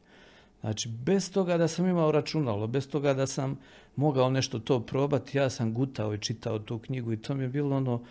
Znači, 0.61 0.89
bez 0.89 1.31
toga 1.31 1.57
da 1.57 1.67
sam 1.67 1.87
imao 1.87 2.11
računalo, 2.11 2.67
bez 2.67 2.89
toga 2.89 3.13
da 3.13 3.27
sam 3.27 3.59
mogao 3.95 4.29
nešto 4.29 4.59
to 4.59 4.79
probati, 4.79 5.37
ja 5.37 5.49
sam 5.49 5.73
gutao 5.73 6.13
i 6.13 6.19
čitao 6.19 6.59
tu 6.59 6.79
knjigu 6.79 7.13
i 7.13 7.21
to 7.21 7.35
mi 7.35 7.43
je 7.43 7.49
bilo 7.49 7.77
ono, 7.77 8.03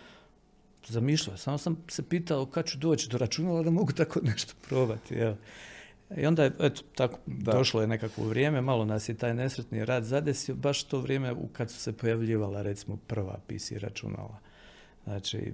zamišljao. 0.87 1.37
Samo 1.37 1.57
sam 1.57 1.77
se 1.87 2.09
pitao 2.09 2.45
kad 2.45 2.65
ću 2.65 2.77
doći 2.77 3.09
do 3.09 3.17
računala 3.17 3.63
da 3.63 3.71
mogu 3.71 3.91
tako 3.91 4.19
nešto 4.23 4.53
probati. 4.69 5.15
Evo. 5.15 5.35
I 6.17 6.25
onda 6.25 6.43
je, 6.43 6.51
eto, 6.59 6.81
tako, 6.95 7.19
došlo 7.25 7.81
je 7.81 7.87
nekakvo 7.87 8.25
vrijeme, 8.25 8.61
malo 8.61 8.85
nas 8.85 9.09
je 9.09 9.17
taj 9.17 9.33
nesretni 9.33 9.85
rad 9.85 10.03
zadesio, 10.03 10.55
baš 10.55 10.83
to 10.83 10.99
vrijeme 10.99 11.35
kad 11.53 11.71
su 11.71 11.79
se 11.79 11.93
pojavljivala, 11.93 12.61
recimo, 12.61 12.97
prva 13.07 13.39
PC 13.47 13.71
računala. 13.71 14.39
Znači, 15.03 15.53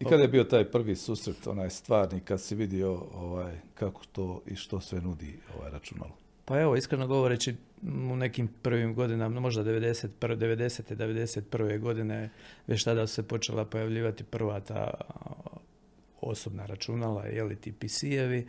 i 0.00 0.04
kada 0.04 0.22
je 0.22 0.28
bio 0.28 0.44
taj 0.44 0.64
prvi 0.64 0.96
susret, 0.96 1.46
onaj 1.46 1.70
stvarni, 1.70 2.20
kad 2.20 2.40
si 2.40 2.54
vidio 2.54 3.04
ovaj, 3.14 3.60
kako 3.74 4.02
to 4.12 4.42
i 4.46 4.56
što 4.56 4.80
sve 4.80 5.00
nudi 5.00 5.38
ovaj 5.56 5.70
računalo? 5.70 6.12
Pa 6.44 6.60
evo, 6.60 6.76
iskreno 6.76 7.06
govoreći, 7.06 7.56
u 7.82 8.16
nekim 8.16 8.48
prvim 8.62 8.94
godinama, 8.94 9.40
možda 9.40 9.64
90. 9.64 10.08
90. 10.20 10.96
91. 10.96 11.78
godine, 11.78 12.30
već 12.66 12.84
tada 12.84 13.06
se 13.06 13.22
počela 13.22 13.64
pojavljivati 13.64 14.24
prva 14.24 14.60
ta 14.60 14.90
osobna 16.20 16.66
računala, 16.66 17.26
jeli 17.26 17.56
ti 17.56 17.72
PC-evi. 17.72 18.48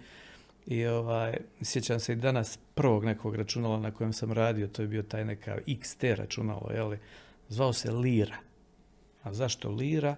I 0.66 0.86
ovaj, 0.86 1.38
sjećam 1.62 2.00
se 2.00 2.14
i 2.14 2.16
danas 2.16 2.60
prvog 2.76 3.06
nekog 3.06 3.36
računala 3.36 3.80
na 3.80 3.92
kojem 3.92 4.14
sam 4.14 4.32
radio, 4.32 4.68
to 4.68 4.82
je 4.82 4.88
bio 4.88 5.04
taj 5.04 5.26
neka 5.26 5.58
XT 5.68 6.16
računalo, 6.16 6.72
jeli, 6.74 7.00
zvao 7.50 7.74
se 7.74 7.92
Lira. 7.92 8.38
A 9.24 9.34
zašto 9.34 9.70
Lira? 9.70 10.16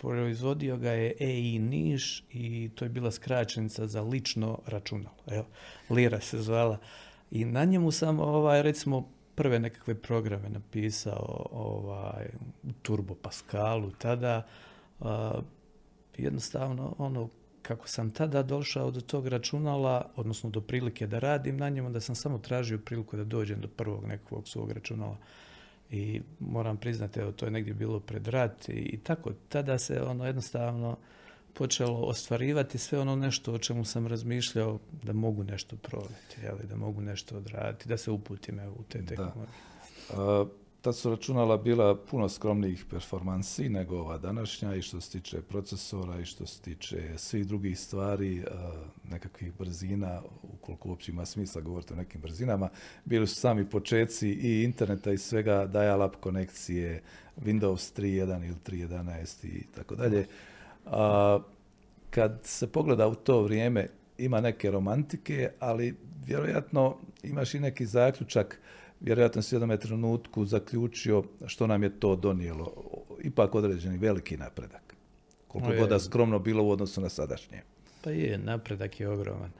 Proizvodio 0.00 0.76
ga 0.76 0.90
je 0.90 1.14
EI 1.20 1.58
Niš 1.58 2.24
i 2.30 2.70
to 2.74 2.84
je 2.84 2.88
bila 2.88 3.10
skraćenica 3.10 3.86
za 3.86 4.02
lično 4.02 4.58
računalo. 4.66 5.16
Evo, 5.26 5.46
Lira 5.90 6.20
se 6.20 6.42
zvala. 6.42 6.78
I 7.30 7.44
na 7.44 7.64
njemu 7.64 7.90
sam, 7.90 8.20
ovaj, 8.20 8.62
recimo, 8.62 9.08
prve 9.34 9.58
nekakve 9.58 9.94
programe 9.94 10.48
napisao 10.48 11.46
ovaj, 11.52 12.26
u 12.62 12.72
Turbo 12.82 13.14
Pascalu 13.14 13.90
tada. 13.90 14.42
jednostavno, 16.16 16.94
ono, 16.98 17.28
kako 17.62 17.88
sam 17.88 18.10
tada 18.10 18.42
došao 18.42 18.90
do 18.90 19.00
tog 19.00 19.26
računala, 19.28 20.10
odnosno 20.16 20.50
do 20.50 20.60
prilike 20.60 21.06
da 21.06 21.18
radim 21.18 21.56
na 21.56 21.68
njemu, 21.68 21.90
da 21.90 22.00
sam 22.00 22.14
samo 22.14 22.38
tražio 22.38 22.78
priliku 22.78 23.16
da 23.16 23.24
dođem 23.24 23.60
do 23.60 23.68
prvog 23.68 24.04
nekog 24.04 24.48
svog 24.48 24.72
računala 24.72 25.16
i 25.92 26.20
moram 26.40 26.76
priznati, 26.76 27.20
evo, 27.20 27.32
to 27.32 27.44
je 27.44 27.50
negdje 27.50 27.74
bilo 27.74 28.00
pred 28.00 28.28
rat 28.28 28.68
i, 28.68 28.98
tako. 29.02 29.32
Tada 29.48 29.78
se 29.78 30.02
ono 30.02 30.26
jednostavno 30.26 30.96
počelo 31.54 32.00
ostvarivati 32.00 32.78
sve 32.78 32.98
ono 32.98 33.16
nešto 33.16 33.52
o 33.52 33.58
čemu 33.58 33.84
sam 33.84 34.06
razmišljao 34.06 34.78
da 35.02 35.12
mogu 35.12 35.44
nešto 35.44 35.76
provjeti, 35.76 36.66
da 36.68 36.76
mogu 36.76 37.00
nešto 37.00 37.36
odraditi, 37.36 37.88
da 37.88 37.96
se 37.96 38.10
uputim 38.10 38.60
evo, 38.60 38.74
u 38.78 38.82
te 38.82 39.06
tehnologije 39.06 39.46
ta 40.82 40.92
su 40.92 41.10
računala 41.10 41.56
bila 41.56 41.96
puno 41.96 42.28
skromnijih 42.28 42.84
performansi 42.90 43.68
nego 43.68 43.96
ova 43.96 44.18
današnja 44.18 44.74
i 44.74 44.82
što 44.82 45.00
se 45.00 45.10
tiče 45.10 45.42
procesora 45.42 46.20
i 46.20 46.24
što 46.24 46.46
se 46.46 46.60
tiče 46.60 47.18
svih 47.18 47.46
drugih 47.46 47.78
stvari, 47.78 48.44
nekakvih 49.10 49.52
brzina, 49.58 50.22
ukoliko 50.42 50.88
uopće 50.88 51.12
ima 51.12 51.26
smisla 51.26 51.60
govoriti 51.60 51.92
o 51.92 51.96
nekim 51.96 52.20
brzinama. 52.20 52.68
Bili 53.04 53.26
su 53.26 53.34
sami 53.34 53.70
počeci 53.70 54.28
i 54.28 54.62
interneta 54.64 55.12
i 55.12 55.18
svega, 55.18 55.66
dial-up 55.66 56.16
konekcije, 56.20 57.02
Windows 57.36 58.00
3.1 58.00 58.46
ili 58.46 58.86
3.11 58.86 59.46
i 59.46 59.66
tako 59.74 59.94
dalje. 59.94 60.26
Kad 62.10 62.40
se 62.42 62.66
pogleda 62.66 63.08
u 63.08 63.14
to 63.14 63.42
vrijeme, 63.42 63.88
ima 64.18 64.40
neke 64.40 64.70
romantike, 64.70 65.50
ali 65.58 65.96
vjerojatno 66.26 66.96
imaš 67.22 67.54
i 67.54 67.60
neki 67.60 67.86
zaključak 67.86 68.60
vjerojatno 69.02 69.42
si 69.42 69.54
u 69.54 69.60
jednom 69.60 69.78
trenutku 69.78 70.44
zaključio 70.44 71.24
što 71.46 71.66
nam 71.66 71.82
je 71.82 72.00
to 72.00 72.16
donijelo. 72.16 72.72
Ipak 73.22 73.54
određeni 73.54 73.98
veliki 73.98 74.36
napredak. 74.36 74.94
Koliko 75.48 75.72
god 75.78 75.88
da 75.88 75.98
skromno 75.98 76.38
bilo 76.38 76.64
u 76.64 76.70
odnosu 76.70 77.00
na 77.00 77.08
sadašnje. 77.08 77.62
Pa 78.04 78.10
je, 78.10 78.38
napredak 78.38 79.00
je 79.00 79.08
ogroman. 79.08 79.50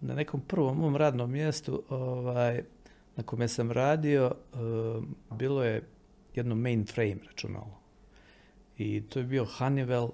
na 0.00 0.14
nekom 0.14 0.40
prvom 0.40 0.78
mom 0.78 0.96
radnom 0.96 1.30
mjestu 1.30 1.82
ovaj, 1.88 2.62
na 3.16 3.22
kome 3.22 3.48
sam 3.48 3.70
radio 3.72 4.32
bilo 5.30 5.64
je 5.64 5.82
jedno 6.34 6.54
mainframe 6.54 7.18
računalo. 7.26 7.80
I 8.78 9.02
to 9.08 9.18
je 9.18 9.24
bio 9.24 9.44
Honeywell 9.44 10.10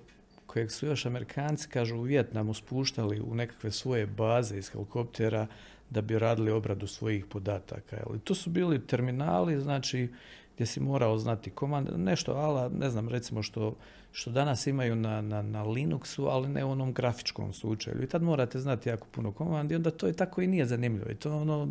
kojeg 0.46 0.72
su 0.72 0.86
još 0.86 1.06
Amerikanci, 1.06 1.68
kažu, 1.68 1.96
u 1.96 2.02
Vjetnamu 2.02 2.54
spuštali 2.54 3.20
u 3.20 3.34
nekakve 3.34 3.70
svoje 3.70 4.06
baze 4.06 4.58
iz 4.58 4.68
helikoptera 4.68 5.46
da 5.90 6.00
bi 6.00 6.18
radili 6.18 6.50
obradu 6.50 6.86
svojih 6.86 7.26
podataka. 7.26 7.96
I 8.16 8.18
to 8.18 8.34
su 8.34 8.50
bili 8.50 8.86
terminali, 8.86 9.60
znači 9.60 10.08
gdje 10.54 10.66
si 10.66 10.80
morao 10.80 11.18
znati 11.18 11.50
komand, 11.50 11.88
nešto 11.96 12.32
ala, 12.32 12.68
ne 12.68 12.90
znam, 12.90 13.08
recimo 13.08 13.42
što, 13.42 13.74
što 14.12 14.30
danas 14.30 14.66
imaju 14.66 14.96
na, 14.96 15.20
na, 15.20 15.42
na 15.42 15.64
Linuxu, 15.64 16.28
ali 16.30 16.48
ne 16.48 16.64
u 16.64 16.70
onom 16.70 16.92
grafičkom 16.92 17.52
slučaju. 17.52 18.02
I 18.02 18.06
tad 18.06 18.22
morate 18.22 18.58
znati 18.58 18.88
jako 18.88 19.06
puno 19.10 19.32
komandi, 19.32 19.74
onda 19.74 19.90
to 19.90 20.06
je 20.06 20.12
tako 20.12 20.42
i 20.42 20.46
nije 20.46 20.66
zanimljivo. 20.66 21.10
I 21.10 21.14
to 21.14 21.36
ono, 21.36 21.68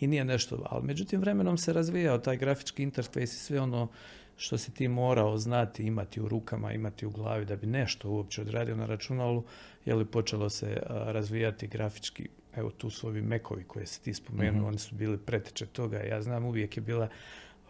i 0.00 0.06
nije 0.06 0.24
nešto. 0.24 0.66
Ali 0.70 0.86
međutim, 0.86 1.20
vremenom 1.20 1.58
se 1.58 1.72
razvijao 1.72 2.18
taj 2.18 2.36
grafički 2.36 2.82
interfejs 2.82 3.34
i 3.34 3.38
sve 3.38 3.60
ono 3.60 3.88
što 4.36 4.58
si 4.58 4.74
ti 4.74 4.88
morao 4.88 5.38
znati, 5.38 5.82
imati 5.82 6.20
u 6.20 6.28
rukama, 6.28 6.72
imati 6.72 7.06
u 7.06 7.10
glavi 7.10 7.44
da 7.44 7.56
bi 7.56 7.66
nešto 7.66 8.10
uopće 8.10 8.40
odradio 8.40 8.76
na 8.76 8.86
računalu, 8.86 9.44
je 9.84 9.94
li 9.94 10.04
počelo 10.04 10.50
se 10.50 10.82
razvijati 10.88 11.66
grafički 11.66 12.28
evo 12.56 12.70
tu 12.70 12.90
su 12.90 13.06
ovi 13.06 13.22
mekovi 13.22 13.64
koje 13.64 13.86
si 13.86 14.02
ti 14.02 14.14
spomenuo, 14.14 14.58
mhm. 14.58 14.66
oni 14.66 14.78
su 14.78 14.94
bili 14.94 15.18
preteče 15.18 15.66
toga. 15.66 15.98
Ja 15.98 16.22
znam 16.22 16.44
uvijek 16.44 16.76
je 16.76 16.80
bila 16.80 17.08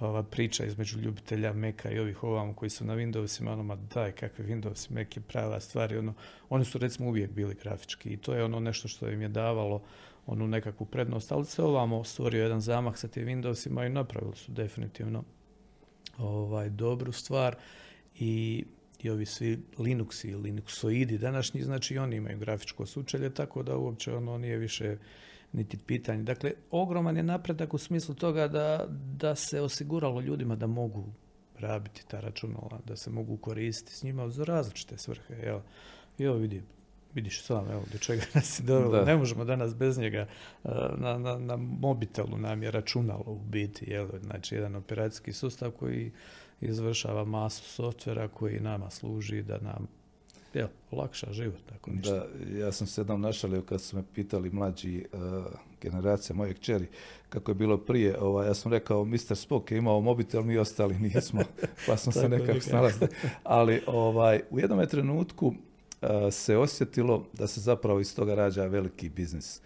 ova 0.00 0.23
priča 0.23 0.64
između 0.64 1.00
ljubitelja 1.00 1.52
Meka 1.52 1.90
i 1.90 1.99
ovih 1.99 2.25
ovamo 2.25 2.55
koji 2.55 2.71
su 2.71 2.85
na 2.85 2.95
Windowsima, 2.95 3.52
ono, 3.52 3.62
ma 3.62 3.76
daj, 3.76 4.12
kakve 4.12 4.45
Windows 4.45 4.90
Mac 4.90 5.16
je 5.16 5.21
prava 5.21 5.61
stvar. 5.61 5.97
Ono, 5.97 6.14
oni 6.49 6.64
su 6.64 6.78
recimo 6.78 7.09
uvijek 7.09 7.31
bili 7.31 7.55
grafički 7.62 8.11
i 8.11 8.16
to 8.16 8.35
je 8.35 8.45
ono 8.45 8.61
nešto 8.61 8.88
što 8.88 9.09
im 9.09 9.23
je 9.23 9.28
davalo 9.28 9.83
onu 10.26 10.49
nekakvu 10.49 10.87
prednost, 10.87 11.33
ali 11.33 11.45
se 11.45 11.62
ovamo 11.62 12.05
stvorio 12.05 12.43
jedan 12.43 12.61
zamah 12.61 12.97
sa 12.97 13.09
tim 13.09 13.26
Windowsima 13.26 13.87
i 13.87 13.90
napravili 13.90 14.37
su 14.37 14.52
definitivno 14.52 15.25
ovaj, 16.19 16.71
dobru 16.71 17.12
stvar 17.12 17.57
i 18.14 18.64
i 19.03 19.11
ovi 19.11 19.26
svi 19.26 19.59
Linuxi 19.79 20.37
Linuxoidi 20.37 21.19
današnji, 21.19 21.62
znači 21.62 21.99
oni 21.99 22.17
imaju 22.17 22.38
grafičko 22.38 22.87
sučelje, 22.87 23.35
tako 23.35 23.62
da 23.62 23.76
uopće 23.76 24.15
ono 24.15 24.38
nije 24.38 24.57
više 24.57 24.97
niti 25.53 25.79
pitanje. 25.87 26.23
Dakle, 26.23 26.53
ogroman 26.71 27.17
je 27.17 27.23
napredak 27.23 27.75
u 27.75 27.79
smislu 27.79 28.15
toga 28.15 28.49
da, 28.49 28.87
da 29.17 29.35
se 29.35 29.61
osiguralo 29.61 30.21
ljudima 30.21 30.57
da 30.57 30.67
mogu 30.67 31.05
rabiti 31.59 32.07
ta 32.09 32.21
računala, 32.21 32.81
da 32.85 32.97
se 32.97 33.11
mogu 33.11 33.37
koristiti 33.37 33.95
s 33.95 34.03
njima 34.03 34.29
za 34.29 34.45
različite 34.45 34.99
svrhe. 34.99 35.35
Evo, 35.43 35.62
I 36.19 36.25
evo 36.25 36.37
vidi, 36.37 36.62
vidiš 37.15 37.45
sam, 37.45 37.71
evo, 37.71 37.85
do 37.93 37.99
čega 37.99 38.23
nas 38.35 38.61
je 38.61 38.65
dovelo. 38.65 39.05
Ne 39.05 39.17
možemo 39.17 39.45
danas 39.45 39.75
bez 39.76 39.99
njega. 39.99 40.26
Na, 40.97 41.19
na, 41.19 41.38
na 41.38 41.57
mobitelu 41.57 42.38
nam 42.38 42.62
je 42.62 42.71
računalo 42.71 43.25
u 43.26 43.38
biti, 43.38 43.91
jel, 43.91 44.09
znači 44.23 44.55
jedan 44.55 44.76
operacijski 44.76 45.33
sustav 45.33 45.71
koji 45.71 46.12
izvršava 46.61 47.25
masu 47.25 47.65
softvera 47.65 48.29
koji 48.29 48.61
nama 48.61 48.91
služi 48.91 49.43
da 49.43 49.59
nam 49.59 49.89
jel, 50.55 50.69
olakša 50.91 51.33
život. 51.33 51.61
Tako 51.69 51.91
ništa. 51.91 52.13
Da, 52.13 52.59
ja 52.59 52.73
sam 52.73 52.87
se 52.87 53.01
jednom 53.01 53.21
našalio 53.21 53.63
kad 53.63 53.81
su 53.81 53.97
me 53.97 54.03
pitali 54.15 54.51
mlađi 54.51 55.05
uh, 55.13 55.21
generacija 55.81 56.37
moje 56.37 56.55
kćeri 56.55 56.87
kako 57.29 57.51
je 57.51 57.55
bilo 57.55 57.79
prije, 57.79 58.19
ovaj, 58.21 58.47
ja 58.47 58.55
sam 58.55 58.73
rekao 58.73 59.05
Mr. 59.05 59.37
Spock 59.37 59.71
je 59.71 59.79
imao 59.79 60.01
mobitel, 60.01 60.43
mi 60.43 60.59
ostali 60.59 60.99
nismo, 60.99 61.41
pa 61.87 61.97
sam 61.97 62.13
se 62.13 62.29
nekako 62.29 62.61
snalazio. 62.61 63.09
Ali 63.43 63.83
ovaj, 63.87 64.41
u 64.51 64.61
jednom 64.61 64.87
trenutku 64.87 65.47
uh, 65.47 65.55
se 66.31 66.57
osjetilo 66.57 67.27
da 67.33 67.47
se 67.47 67.61
zapravo 67.61 68.01
iz 68.01 68.17
toga 68.17 68.35
rađa 68.35 68.67
veliki 68.67 69.09
biznis 69.09 69.61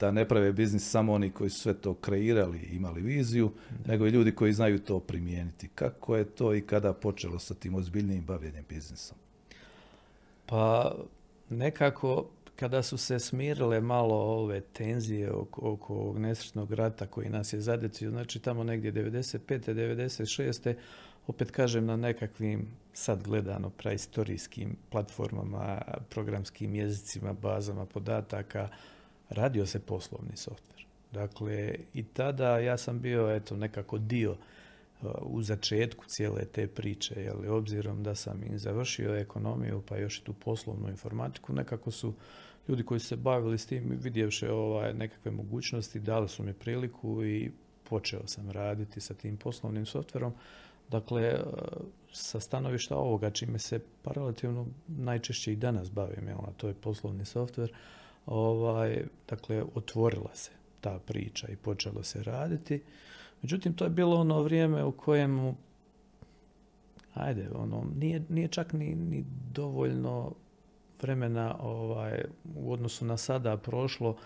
da 0.00 0.10
ne 0.10 0.28
prave 0.28 0.52
biznis 0.52 0.90
samo 0.90 1.12
oni 1.12 1.30
koji 1.30 1.50
su 1.50 1.60
sve 1.60 1.74
to 1.74 1.94
kreirali 1.94 2.58
i 2.58 2.76
imali 2.76 3.00
viziju, 3.00 3.52
nego 3.86 4.06
i 4.06 4.10
ljudi 4.10 4.34
koji 4.34 4.52
znaju 4.52 4.78
to 4.78 5.00
primijeniti. 5.00 5.68
Kako 5.74 6.16
je 6.16 6.24
to 6.24 6.54
i 6.54 6.60
kada 6.60 6.92
počelo 6.92 7.38
sa 7.38 7.54
tim 7.54 7.74
ozbiljnim 7.74 8.24
bavljenjem 8.24 8.64
biznisom? 8.68 9.16
Pa 10.46 10.94
nekako 11.50 12.26
kada 12.56 12.82
su 12.82 12.96
se 12.96 13.18
smirile 13.18 13.80
malo 13.80 14.14
ove 14.14 14.60
tenzije 14.60 15.32
oko, 15.32 15.72
oko 15.72 15.94
ovog 15.94 16.18
nesretnog 16.18 16.72
rata 16.72 17.06
koji 17.06 17.28
nas 17.28 17.52
je 17.52 17.60
zadecio, 17.60 18.10
znači 18.10 18.40
tamo 18.40 18.64
negdje 18.64 18.92
95. 18.92 19.38
96. 19.74 20.74
opet 21.26 21.50
kažem 21.50 21.86
na 21.86 21.96
nekakvim 21.96 22.68
sad 22.92 23.22
gledano 23.22 23.70
praistorijskim 23.70 24.76
platformama, 24.90 25.82
programskim 26.10 26.74
jezicima, 26.74 27.32
bazama 27.32 27.86
podataka, 27.86 28.68
radio 29.32 29.66
se 29.66 29.80
poslovni 29.80 30.36
softver. 30.36 30.86
Dakle, 31.12 31.74
i 31.94 32.04
tada 32.04 32.58
ja 32.58 32.76
sam 32.76 33.00
bio 33.00 33.36
eto 33.36 33.56
nekako 33.56 33.98
dio 33.98 34.36
u 35.20 35.42
začetku 35.42 36.04
cijele 36.06 36.44
te 36.44 36.66
priče, 36.66 37.32
li 37.40 37.48
obzirom 37.48 38.02
da 38.02 38.14
sam 38.14 38.42
i 38.42 38.58
završio 38.58 39.16
ekonomiju, 39.16 39.82
pa 39.88 39.96
još 39.96 40.18
i 40.18 40.24
tu 40.24 40.32
poslovnu 40.32 40.88
informatiku, 40.88 41.52
nekako 41.52 41.90
su 41.90 42.14
ljudi 42.68 42.82
koji 42.82 43.00
su 43.00 43.06
se 43.06 43.16
bavili 43.16 43.58
s 43.58 43.66
tim 43.66 43.98
vidjevši 44.02 44.46
ovaj, 44.46 44.94
nekakve 44.94 45.30
mogućnosti, 45.30 46.00
dali 46.00 46.28
su 46.28 46.42
mi 46.42 46.52
priliku 46.52 47.24
i 47.24 47.50
počeo 47.88 48.26
sam 48.26 48.50
raditi 48.50 49.00
sa 49.00 49.14
tim 49.14 49.36
poslovnim 49.36 49.86
softverom. 49.86 50.32
Dakle, 50.88 51.40
sa 52.12 52.40
stanovišta 52.40 52.96
ovoga, 52.96 53.30
čime 53.30 53.58
se 53.58 53.80
pa 54.02 54.12
relativno 54.12 54.66
najčešće 54.88 55.52
i 55.52 55.56
danas 55.56 55.90
bavim, 55.90 56.28
jel, 56.28 56.38
to 56.56 56.68
je 56.68 56.74
poslovni 56.74 57.24
softver, 57.24 57.72
ovaj, 58.26 59.04
dakle, 59.28 59.64
otvorila 59.74 60.34
se 60.34 60.50
ta 60.80 60.98
priča 61.06 61.48
i 61.48 61.56
počelo 61.56 62.02
se 62.02 62.22
raditi. 62.22 62.82
Međutim, 63.42 63.74
to 63.74 63.84
je 63.84 63.90
bilo 63.90 64.20
ono 64.20 64.42
vrijeme 64.42 64.84
u 64.84 64.92
kojemu, 64.92 65.54
ajde, 67.14 67.48
ono, 67.54 67.86
nije, 67.96 68.22
nije 68.28 68.48
čak 68.48 68.72
ni, 68.72 68.94
ni 68.94 69.24
dovoljno 69.52 70.32
vremena 71.02 71.56
ovaj, 71.60 72.24
u 72.54 72.72
odnosu 72.72 73.04
na 73.04 73.16
sada 73.16 73.56
prošlo, 73.56 74.16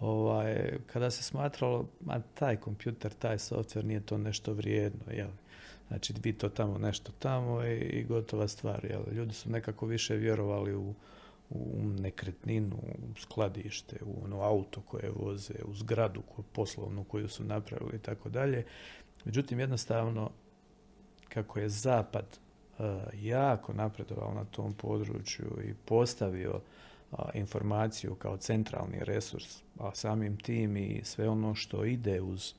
ovaj, 0.00 0.78
kada 0.86 1.10
se 1.10 1.22
smatralo, 1.22 1.86
a 2.06 2.20
taj 2.20 2.56
kompjuter, 2.56 3.12
taj 3.12 3.38
softver 3.38 3.84
nije 3.84 4.00
to 4.00 4.18
nešto 4.18 4.52
vrijedno, 4.52 5.12
jel? 5.12 5.30
Znači, 5.88 6.14
vi 6.22 6.32
to 6.32 6.48
tamo, 6.48 6.78
nešto 6.78 7.12
tamo 7.18 7.64
i, 7.64 7.78
i 7.78 8.04
gotova 8.04 8.48
stvar, 8.48 8.84
jel? 8.84 9.02
Ljudi 9.12 9.34
su 9.34 9.50
nekako 9.50 9.86
više 9.86 10.16
vjerovali 10.16 10.74
u, 10.74 10.94
u 11.50 11.82
nekretninu, 12.00 12.76
u 12.76 13.20
skladište, 13.20 13.96
u 14.04 14.24
ono 14.24 14.40
auto 14.40 14.80
koje 14.80 15.10
voze, 15.10 15.54
u 15.64 15.74
zgradu 15.74 16.22
poslovnu 16.52 17.04
koju 17.04 17.28
su 17.28 17.44
napravili 17.44 17.96
i 17.96 17.98
tako 17.98 18.28
dalje. 18.28 18.64
Međutim, 19.24 19.60
jednostavno, 19.60 20.30
kako 21.28 21.58
je 21.58 21.68
Zapad 21.68 22.26
uh, 22.78 22.86
jako 23.14 23.72
napredovao 23.72 24.34
na 24.34 24.44
tom 24.44 24.72
području 24.72 25.58
i 25.64 25.74
postavio 25.74 26.60
informaciju 27.34 28.14
kao 28.14 28.36
centralni 28.36 28.98
resurs, 29.04 29.62
a 29.78 29.94
samim 29.94 30.36
tim 30.36 30.76
i 30.76 31.00
sve 31.04 31.28
ono 31.28 31.54
što 31.54 31.84
ide 31.84 32.20
uz 32.20 32.54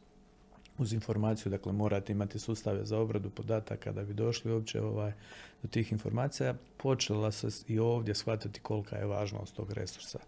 uz 0.77 0.93
informaciju, 0.93 1.49
dakle 1.49 1.71
morate 1.71 2.11
imati 2.11 2.39
sustave 2.39 2.85
za 2.85 2.99
obradu 2.99 3.29
podataka 3.29 3.91
da 3.91 4.03
bi 4.03 4.13
došli 4.13 4.51
uopće 4.51 4.81
ovaj, 4.81 5.13
do 5.63 5.67
tih 5.67 5.91
informacija, 5.91 6.55
počela 6.77 7.31
se 7.31 7.47
i 7.67 7.79
ovdje 7.79 8.15
shvatiti 8.15 8.59
kolika 8.59 8.95
je 8.95 9.05
važnost 9.05 9.55
tog 9.55 9.71
resursa. 9.71 10.19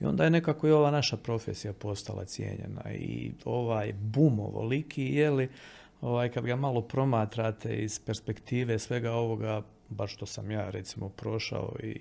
I 0.00 0.04
onda 0.04 0.24
je 0.24 0.30
nekako 0.30 0.68
i 0.68 0.72
ova 0.72 0.90
naša 0.90 1.16
profesija 1.16 1.72
postala 1.72 2.24
cijenjena 2.24 2.92
i 2.92 3.32
ovaj 3.44 3.92
bum 3.92 4.40
ovoliki, 4.40 5.04
je 5.04 5.30
li, 5.30 5.48
ovaj, 6.00 6.28
kad 6.28 6.44
ga 6.44 6.56
malo 6.56 6.80
promatrate 6.80 7.76
iz 7.76 8.00
perspektive 8.00 8.78
svega 8.78 9.12
ovoga, 9.12 9.62
baš 9.88 10.14
što 10.14 10.26
sam 10.26 10.50
ja 10.50 10.70
recimo 10.70 11.08
prošao 11.08 11.76
i 11.82 12.00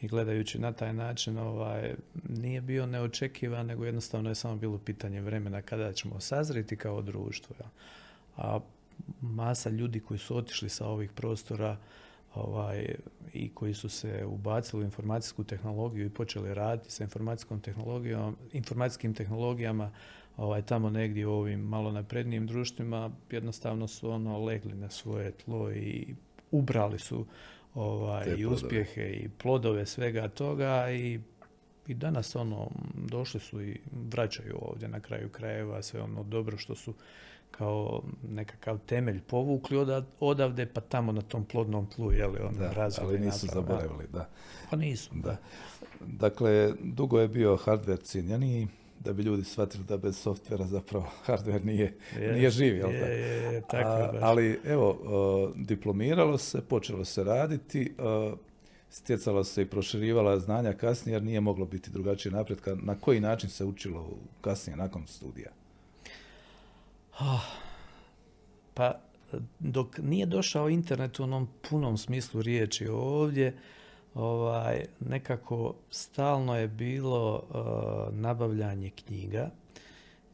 i 0.00 0.08
gledajući 0.08 0.58
na 0.58 0.72
taj 0.72 0.92
način 0.92 1.38
ovaj, 1.38 1.94
nije 2.28 2.60
bio 2.60 2.86
neočekivan, 2.86 3.66
nego 3.66 3.84
jednostavno 3.84 4.28
je 4.28 4.34
samo 4.34 4.56
bilo 4.56 4.78
pitanje 4.78 5.20
vremena 5.20 5.62
kada 5.62 5.92
ćemo 5.92 6.20
sazriti 6.20 6.76
kao 6.76 7.02
društvo. 7.02 7.56
Ja. 7.60 7.70
A 8.36 8.60
masa 9.20 9.70
ljudi 9.70 10.00
koji 10.00 10.18
su 10.18 10.36
otišli 10.36 10.68
sa 10.68 10.86
ovih 10.86 11.12
prostora 11.12 11.76
ovaj, 12.34 12.94
i 13.32 13.48
koji 13.54 13.74
su 13.74 13.88
se 13.88 14.24
ubacili 14.26 14.82
u 14.82 14.84
informacijsku 14.84 15.44
tehnologiju 15.44 16.06
i 16.06 16.10
počeli 16.10 16.54
raditi 16.54 16.90
sa 16.90 17.04
informacijskom 17.04 17.60
tehnologijom, 17.60 18.36
informacijskim 18.52 19.14
tehnologijama 19.14 19.90
ovaj, 20.36 20.62
tamo 20.62 20.90
negdje 20.90 21.26
u 21.26 21.32
ovim 21.32 21.60
malo 21.60 21.92
naprednijim 21.92 22.46
društvima 22.46 23.10
jednostavno 23.30 23.88
su 23.88 24.10
ono 24.10 24.44
legli 24.44 24.74
na 24.74 24.90
svoje 24.90 25.30
tlo 25.30 25.72
i 25.72 26.14
ubrali 26.50 26.98
su 26.98 27.26
ovaj, 27.74 28.34
i 28.38 28.46
uspjehe 28.46 29.10
i 29.10 29.28
plodove 29.28 29.86
svega 29.86 30.28
toga 30.28 30.90
i, 30.90 31.20
i 31.86 31.94
danas 31.94 32.36
ono, 32.36 32.70
došli 32.94 33.40
su 33.40 33.62
i 33.62 33.80
vraćaju 34.10 34.58
ovdje 34.60 34.88
na 34.88 35.00
kraju 35.00 35.28
krajeva 35.28 35.82
sve 35.82 36.02
ono 36.02 36.22
dobro 36.22 36.58
što 36.58 36.74
su 36.74 36.94
kao 37.50 38.02
nekakav 38.28 38.78
temelj 38.86 39.20
povukli 39.20 39.76
odavde, 40.20 40.66
pa 40.66 40.80
tamo 40.80 41.12
na 41.12 41.22
tom 41.22 41.44
plodnom 41.44 41.86
tlu, 41.86 42.12
je 42.12 42.26
li 42.26 42.38
ono 42.40 42.58
da, 42.58 42.88
ali 43.00 43.18
nisu 43.18 43.46
zaboravili, 43.46 44.04
da. 44.12 44.28
Pa 44.70 44.76
nisu, 44.76 45.10
da. 45.14 45.36
Dakle, 46.00 46.72
dugo 46.82 47.20
je 47.20 47.28
bio 47.28 47.56
hardware 47.56 48.02
cijenjeniji, 48.02 48.68
da 49.00 49.12
bi 49.12 49.22
ljudi 49.22 49.44
shvatili 49.44 49.84
da 49.84 49.96
bez 49.96 50.18
softvera 50.18 50.66
zapravo 50.66 51.10
hardware 51.26 51.64
nije, 51.64 51.96
nije 52.16 52.50
živ, 52.50 52.76
jel 52.76 52.90
je, 52.90 52.98
je, 52.98 53.62
tako 53.70 54.16
ali 54.20 54.60
evo, 54.64 54.98
diplomiralo 55.56 56.38
se, 56.38 56.60
počelo 56.60 57.04
se 57.04 57.24
raditi, 57.24 57.94
stjecalo 58.90 59.44
se 59.44 59.62
i 59.62 59.66
proširivala 59.66 60.38
znanja 60.38 60.72
kasnije 60.72 61.14
jer 61.14 61.22
nije 61.22 61.40
moglo 61.40 61.66
biti 61.66 61.90
drugačije 61.90 62.32
napretka. 62.32 62.76
Na 62.82 62.94
koji 62.94 63.20
način 63.20 63.50
se 63.50 63.64
učilo 63.64 64.10
kasnije 64.40 64.76
nakon 64.76 65.06
studija? 65.06 65.50
Ah, 67.18 67.40
pa 68.74 69.00
dok 69.58 69.98
nije 69.98 70.26
došao 70.26 70.68
internet 70.68 71.20
u 71.20 71.22
onom 71.22 71.48
punom 71.70 71.98
smislu 71.98 72.42
riječi 72.42 72.86
ovdje, 72.88 73.56
ovaj, 74.14 74.84
nekako 75.00 75.74
stalno 75.90 76.56
je 76.56 76.68
bilo 76.68 77.42
uh, 77.50 78.14
nabavljanje 78.14 78.90
knjiga 78.90 79.50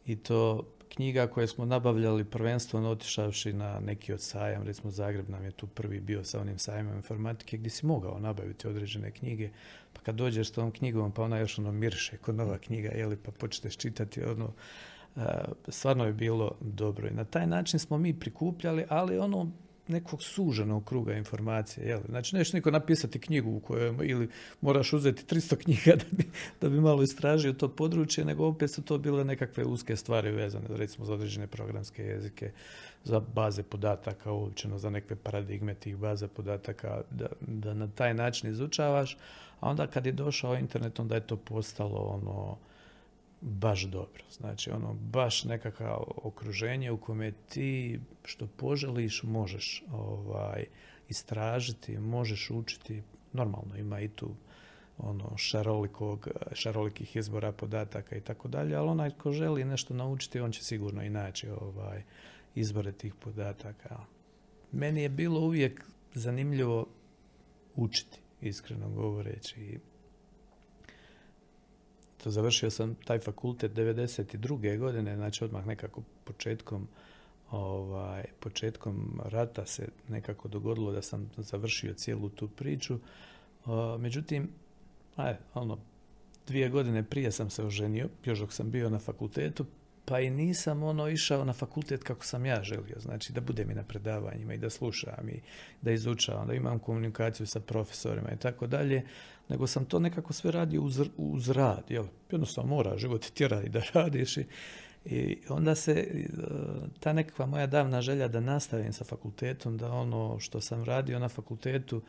i 0.07 0.17
to 0.17 0.65
knjiga 0.95 1.27
koje 1.27 1.47
smo 1.47 1.65
nabavljali 1.65 2.25
prvenstveno 2.25 2.91
otišavši 2.91 3.53
na 3.53 3.81
neki 3.81 4.13
od 4.13 4.21
sajam, 4.21 4.63
recimo 4.63 4.91
Zagreb 4.91 5.29
nam 5.29 5.45
je 5.45 5.51
tu 5.51 5.67
prvi 5.67 6.01
bio 6.01 6.25
sa 6.25 6.41
onim 6.41 6.59
sajmom 6.59 6.95
informatike 6.95 7.57
gdje 7.57 7.71
si 7.71 7.87
mogao 7.87 8.21
nabaviti 8.21 8.69
određene 8.69 9.11
knjige, 9.11 9.51
pa 9.93 10.01
kad 10.01 10.15
dođeš 10.15 10.49
s 10.49 10.53
tom 10.53 10.71
knjigom 10.71 11.13
pa 11.13 11.23
ona 11.23 11.39
još 11.39 11.59
ono 11.59 11.73
mirše 11.73 12.17
kod 12.17 12.35
nova 12.35 12.59
knjiga, 12.59 12.89
jeli, 12.89 13.17
pa 13.17 13.31
počneš 13.31 13.77
čitati 13.77 14.25
ono, 14.25 14.53
uh, 15.17 15.23
stvarno 15.69 16.05
je 16.05 16.13
bilo 16.13 16.57
dobro. 16.61 17.09
I 17.09 17.15
na 17.15 17.25
taj 17.25 17.47
način 17.47 17.79
smo 17.79 17.99
mi 17.99 18.21
prikupljali, 18.21 18.85
ali 18.89 19.19
ono 19.19 19.51
nekog 19.89 20.23
suženog 20.23 20.85
kruga 20.85 21.13
informacije. 21.13 21.89
Jel? 21.89 22.01
Znači, 22.09 22.37
neš 22.37 22.53
niko 22.53 22.71
napisati 22.71 23.19
knjigu 23.19 23.51
u 23.51 23.61
kojoj 23.61 23.95
ili 24.03 24.29
moraš 24.61 24.93
uzeti 24.93 25.35
300 25.35 25.57
knjiga 25.57 25.97
da 25.97 26.17
bi, 26.17 26.25
da 26.61 26.69
bi 26.69 26.81
malo 26.81 27.03
istražio 27.03 27.53
to 27.53 27.69
područje, 27.69 28.25
nego 28.25 28.47
opet 28.47 28.71
su 28.71 28.83
to 28.83 28.99
bile 28.99 29.25
nekakve 29.25 29.65
uske 29.65 29.97
stvari 29.97 30.31
vezane, 30.31 30.67
recimo 30.69 31.07
za 31.07 31.15
određene 31.15 31.47
programske 31.47 32.03
jezike, 32.03 32.51
za 33.05 33.21
baze 33.21 33.63
podataka, 33.63 34.33
uopćeno 34.33 34.79
za 34.79 34.91
nekakve 34.91 35.17
paradigme 35.17 35.75
tih 35.75 35.97
baza 35.97 36.29
podataka, 36.29 37.03
da, 37.11 37.27
da 37.41 37.75
na 37.75 37.89
taj 37.89 38.15
način 38.15 38.51
izučavaš, 38.51 39.17
a 39.61 39.71
onda 39.71 39.87
kad 39.87 40.07
je 40.07 40.13
došao 40.13 40.57
internet, 40.57 41.01
onda 41.01 41.15
je 41.15 41.27
to 41.27 41.37
postalo 41.37 41.99
ono, 41.99 42.57
baš 43.45 43.83
dobro. 43.83 44.25
Znači, 44.31 44.71
ono, 44.71 44.95
baš 44.95 45.45
nekakav 45.45 46.05
okruženje 46.17 46.91
u 46.91 46.99
kome 46.99 47.33
ti 47.49 48.01
što 48.25 48.47
poželiš 48.47 49.23
možeš 49.23 49.85
ovaj, 49.93 50.65
istražiti, 51.09 51.99
možeš 51.99 52.51
učiti. 52.51 53.03
Normalno 53.33 53.77
ima 53.77 54.01
i 54.01 54.09
tu 54.09 54.35
ono 54.99 55.37
šarolikog, 55.37 56.29
šarolikih 56.53 57.17
izbora 57.17 57.53
podataka 57.53 58.17
i 58.17 58.21
tako 58.21 58.49
dalje, 58.49 58.75
ali 58.75 58.89
onaj 58.89 59.11
ko 59.11 59.33
želi 59.33 59.65
nešto 59.65 59.95
naučiti, 59.95 60.41
on 60.41 60.53
će 60.53 60.65
sigurno 60.65 61.03
i 61.03 61.11
naći 61.11 61.49
ovaj, 61.49 62.03
izbore 62.55 62.93
tih 62.93 63.15
podataka. 63.15 64.01
Meni 64.73 65.03
je 65.03 65.09
bilo 65.09 65.41
uvijek 65.41 65.85
zanimljivo 66.15 66.87
učiti, 67.77 68.19
iskreno 68.41 68.89
govoreći 68.89 69.79
završio 72.31 72.71
sam 72.71 72.95
taj 72.95 73.19
fakultet 73.19 73.73
92. 73.73 74.79
godine, 74.79 75.17
znači 75.17 75.45
odmah 75.45 75.67
nekako 75.67 76.03
početkom 76.25 76.89
ovaj, 77.51 78.25
početkom 78.41 79.21
rata 79.25 79.67
se 79.67 79.89
nekako 80.09 80.49
dogodilo 80.49 80.93
da 80.93 81.03
sam 81.03 81.31
završio 81.37 81.95
cijelu 81.95 82.29
tu 82.29 82.49
priču. 82.49 82.99
međutim, 83.99 84.49
aj, 85.17 85.37
ono, 85.55 85.79
dvije 86.47 86.69
godine 86.69 87.03
prije 87.03 87.33
sam 87.33 87.51
se 87.51 87.65
oženio, 87.65 88.09
još 88.25 88.39
dok 88.39 88.53
sam 88.53 88.71
bio 88.71 88.91
na 88.91 88.99
fakultetu, 88.99 89.65
pa 90.05 90.21
i 90.21 90.31
nisam 90.31 90.83
ono 90.83 91.09
išao 91.09 91.45
na 91.45 91.53
fakultet 91.53 92.03
kako 92.03 92.25
sam 92.25 92.47
ja 92.47 92.63
želio, 92.63 92.97
znači 93.01 93.33
da 93.33 93.41
budem 93.41 93.71
i 93.71 93.75
na 93.75 93.83
predavanjima 93.83 94.55
i 94.55 94.59
da 94.59 94.71
slušam 94.71 95.29
i 95.29 95.41
da 95.83 95.93
izučavam, 95.93 96.47
da 96.47 96.55
imam 96.55 96.79
komunikaciju 96.79 97.47
sa 97.47 97.61
profesorima 97.61 98.31
i 98.33 98.37
tako 98.37 98.67
dalje, 98.67 99.03
nego 99.49 99.67
sam 99.67 99.85
to 99.85 99.99
nekako 99.99 100.33
sve 100.33 100.51
radio 100.51 100.83
uz, 100.83 101.01
uz 101.17 101.51
rad, 101.51 101.85
jel? 101.89 102.07
Jednostavno 102.31 102.77
mora, 102.77 102.99
život 102.99 103.31
tjera 103.31 103.63
i 103.63 103.69
da 103.69 103.83
radiš 103.95 104.37
i, 104.37 104.47
I 105.05 105.39
onda 105.49 105.75
se 105.75 105.93
e, 105.93 106.27
ta 107.01 107.13
nekakva 107.13 107.47
moja 107.47 107.67
davna 107.67 108.01
želja 108.01 108.29
da 108.29 108.41
nastavim 108.41 108.93
sa 108.93 109.05
fakultetom, 109.05 109.77
da 109.77 109.93
ono 109.93 110.41
što 110.41 110.61
sam 110.61 110.85
radio 110.85 111.19
na 111.19 111.29
fakultetu 111.29 112.03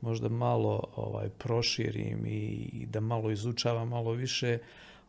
možda 0.00 0.28
malo 0.28 0.84
ovaj, 0.96 1.28
proširim 1.28 2.26
i 2.26 2.86
da 2.86 3.00
malo 3.00 3.30
izučavam 3.30 3.88
malo 3.88 4.12
više, 4.12 4.58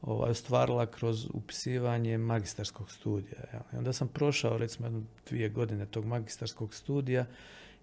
ovaj, 0.02 0.32
ostvarila 0.32 0.86
kroz 0.86 1.28
upisivanje 1.34 2.18
magistarskog 2.18 2.92
studija. 2.92 3.40
I 3.74 3.78
onda 3.78 3.94
sam 3.94 4.08
prošao 4.08 4.58
recimo 4.58 5.04
dvije 5.30 5.50
godine 5.50 5.86
tog 5.86 6.06
magistarskog 6.06 6.74
studija 6.74 7.26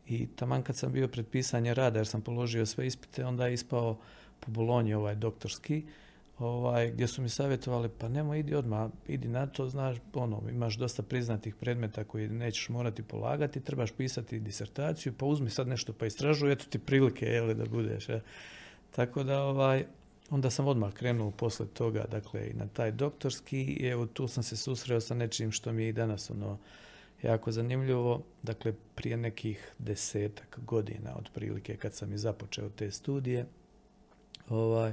i 0.07 0.27
taman 0.27 0.63
kad 0.63 0.77
sam 0.77 0.93
bio 0.93 1.09
pred 1.09 1.27
pisanje 1.27 1.75
rada 1.75 1.99
jer 1.99 2.07
sam 2.07 2.23
položio 2.23 2.67
sve 2.67 2.87
ispite, 2.87 3.25
onda 3.25 3.47
je 3.47 3.55
ispao 3.55 3.99
po 4.41 4.51
Bolonji 4.51 4.95
ovaj 4.95 5.15
doktorski 5.15 5.83
ovaj, 6.39 6.91
gdje 6.91 7.07
su 7.07 7.23
mi 7.23 7.29
savjetovali 7.29 7.89
pa 7.99 8.09
nemoj 8.09 8.39
idi 8.39 8.55
odmah, 8.55 8.91
idi 9.09 9.29
na 9.29 9.47
to, 9.47 9.69
znaš, 9.69 9.97
ono, 10.15 10.43
imaš 10.51 10.77
dosta 10.77 11.03
priznatih 11.03 11.55
predmeta 11.55 12.05
koji 12.05 12.29
nećeš 12.29 12.69
morati 12.69 13.03
polagati, 13.03 13.61
trebaš 13.61 13.93
pisati 13.93 14.41
disertaciju, 14.41 15.13
pa 15.19 15.27
uzmi 15.27 15.51
sad 15.51 15.69
nešto 15.69 15.93
pa 15.93 16.07
istražuj, 16.07 16.53
eto 16.53 16.65
ti 16.71 16.79
prilike, 16.79 17.27
jel, 17.27 17.55
da 17.55 17.65
budeš. 17.65 18.07
Tako 18.91 19.23
da, 19.23 19.43
ovaj, 19.43 19.85
onda 20.31 20.51
sam 20.51 20.67
odmah 20.67 20.93
krenuo 20.93 21.31
posle 21.31 21.67
toga, 21.67 22.05
dakle, 22.11 22.51
i 22.51 22.55
na 22.55 22.67
taj 22.67 22.93
doktorski 22.93 23.63
i 23.63 23.87
evo 23.87 24.07
tu 24.07 24.29
sam 24.29 24.43
se 24.43 24.57
susreo 24.57 25.01
sa 25.01 25.15
nečim 25.15 25.53
što 25.53 25.73
mi 25.73 25.83
je 25.83 25.89
i 25.89 25.93
danas, 25.93 26.31
ono, 26.31 26.59
jako 27.23 27.53
zanimljivo. 27.53 28.23
Dakle, 28.43 28.73
prije 28.95 29.17
nekih 29.17 29.73
desetak 29.79 30.59
godina 30.67 31.17
otprilike 31.17 31.77
kad 31.77 31.95
sam 31.95 32.13
i 32.13 32.19
započeo 32.19 32.69
te 32.69 32.91
studije, 32.91 33.47
ovaj, 34.49 34.93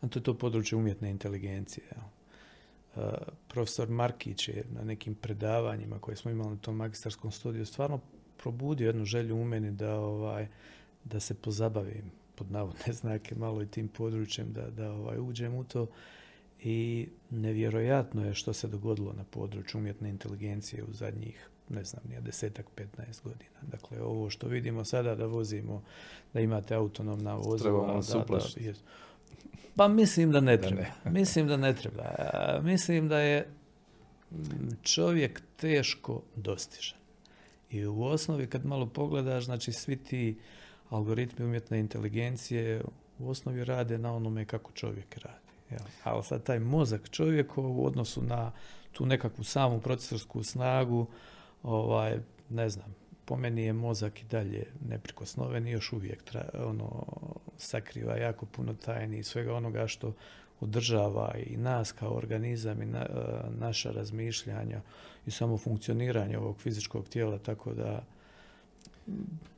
a 0.00 0.08
to 0.08 0.18
je 0.18 0.22
to 0.22 0.34
područje 0.34 0.78
umjetne 0.78 1.10
inteligencije. 1.10 1.86
Uh, 2.96 3.02
profesor 3.48 3.88
Markić 3.88 4.48
je 4.48 4.64
na 4.70 4.84
nekim 4.84 5.14
predavanjima 5.14 5.98
koje 5.98 6.16
smo 6.16 6.30
imali 6.30 6.50
na 6.50 6.56
tom 6.56 6.76
magistarskom 6.76 7.30
studiju 7.30 7.66
stvarno 7.66 8.00
probudio 8.36 8.86
jednu 8.86 9.04
želju 9.04 9.36
u 9.36 9.44
meni 9.44 9.70
da, 9.70 9.98
ovaj, 10.00 10.48
da 11.04 11.20
se 11.20 11.34
pozabavim 11.34 12.10
pod 12.36 12.50
navodne 12.50 12.92
znake 12.92 13.34
malo 13.34 13.62
i 13.62 13.66
tim 13.66 13.88
područjem, 13.88 14.52
da, 14.52 14.70
da 14.70 14.92
ovaj, 14.92 15.18
uđem 15.18 15.54
u 15.54 15.64
to. 15.64 15.86
I 16.62 17.08
nevjerojatno 17.30 18.26
je 18.26 18.34
što 18.34 18.52
se 18.52 18.68
dogodilo 18.68 19.12
na 19.12 19.24
području 19.24 19.78
umjetne 19.78 20.08
inteligencije 20.08 20.84
u 20.84 20.92
zadnjih 20.92 21.50
ne 21.68 21.84
znam, 21.84 22.02
nije 22.08 22.20
desetak, 22.20 22.66
15 22.76 23.22
godina. 23.22 23.58
Dakle, 23.62 24.02
ovo 24.02 24.30
što 24.30 24.48
vidimo 24.48 24.84
sada 24.84 25.14
da 25.14 25.26
vozimo, 25.26 25.82
da 26.34 26.40
imate 26.40 26.74
autonomna 26.74 27.34
vozila. 27.34 27.86
Da, 27.86 28.18
da, 28.18 28.72
pa 29.76 29.88
mislim 29.88 30.32
da 30.32 30.40
ne 30.40 30.60
treba. 30.60 30.82
mislim 31.04 31.48
da 31.48 31.56
ne 31.56 31.74
treba. 31.74 32.04
Mislim 32.62 33.08
da 33.08 33.18
je 33.18 33.48
čovjek 34.82 35.42
teško 35.56 36.22
dostižan. 36.36 36.98
I 37.70 37.86
u 37.86 38.02
osnovi 38.02 38.46
kad 38.46 38.66
malo 38.66 38.86
pogledaš, 38.86 39.44
znači 39.44 39.72
svi 39.72 39.96
ti 39.96 40.38
algoritmi 40.90 41.44
umjetne 41.44 41.78
inteligencije 41.78 42.82
u 43.18 43.30
osnovi 43.30 43.64
rade 43.64 43.98
na 43.98 44.14
onome 44.14 44.44
kako 44.44 44.72
čovjek 44.72 45.18
radi. 45.18 45.46
Ja. 45.70 45.78
Ali 46.04 46.24
sad 46.24 46.42
taj 46.42 46.58
mozak 46.58 47.10
čovjeka 47.10 47.60
u 47.60 47.86
odnosu 47.86 48.22
na 48.22 48.52
tu 48.92 49.06
nekakvu 49.06 49.44
samu 49.44 49.80
procesorsku 49.80 50.42
snagu, 50.42 51.06
ovaj, 51.62 52.18
ne 52.50 52.68
znam, 52.68 52.94
po 53.24 53.36
meni 53.36 53.62
je 53.62 53.72
mozak 53.72 54.22
i 54.22 54.24
dalje 54.24 54.66
neprikosnoven 54.88 55.66
i 55.66 55.70
još 55.70 55.92
uvijek 55.92 56.22
tra, 56.22 56.48
ono, 56.54 57.06
sakriva 57.56 58.16
jako 58.16 58.46
puno 58.46 58.74
tajni 58.74 59.18
i 59.18 59.22
svega 59.22 59.54
onoga 59.54 59.86
što 59.86 60.12
održava 60.60 61.34
i 61.46 61.56
nas 61.56 61.92
kao 61.92 62.16
organizam 62.16 62.82
i 62.82 62.86
na, 62.86 63.06
naša 63.58 63.90
razmišljanja 63.90 64.80
i 65.26 65.30
samo 65.30 65.58
funkcioniranje 65.58 66.38
ovog 66.38 66.58
fizičkog 66.58 67.08
tijela, 67.08 67.38
tako 67.38 67.74
da 67.74 68.04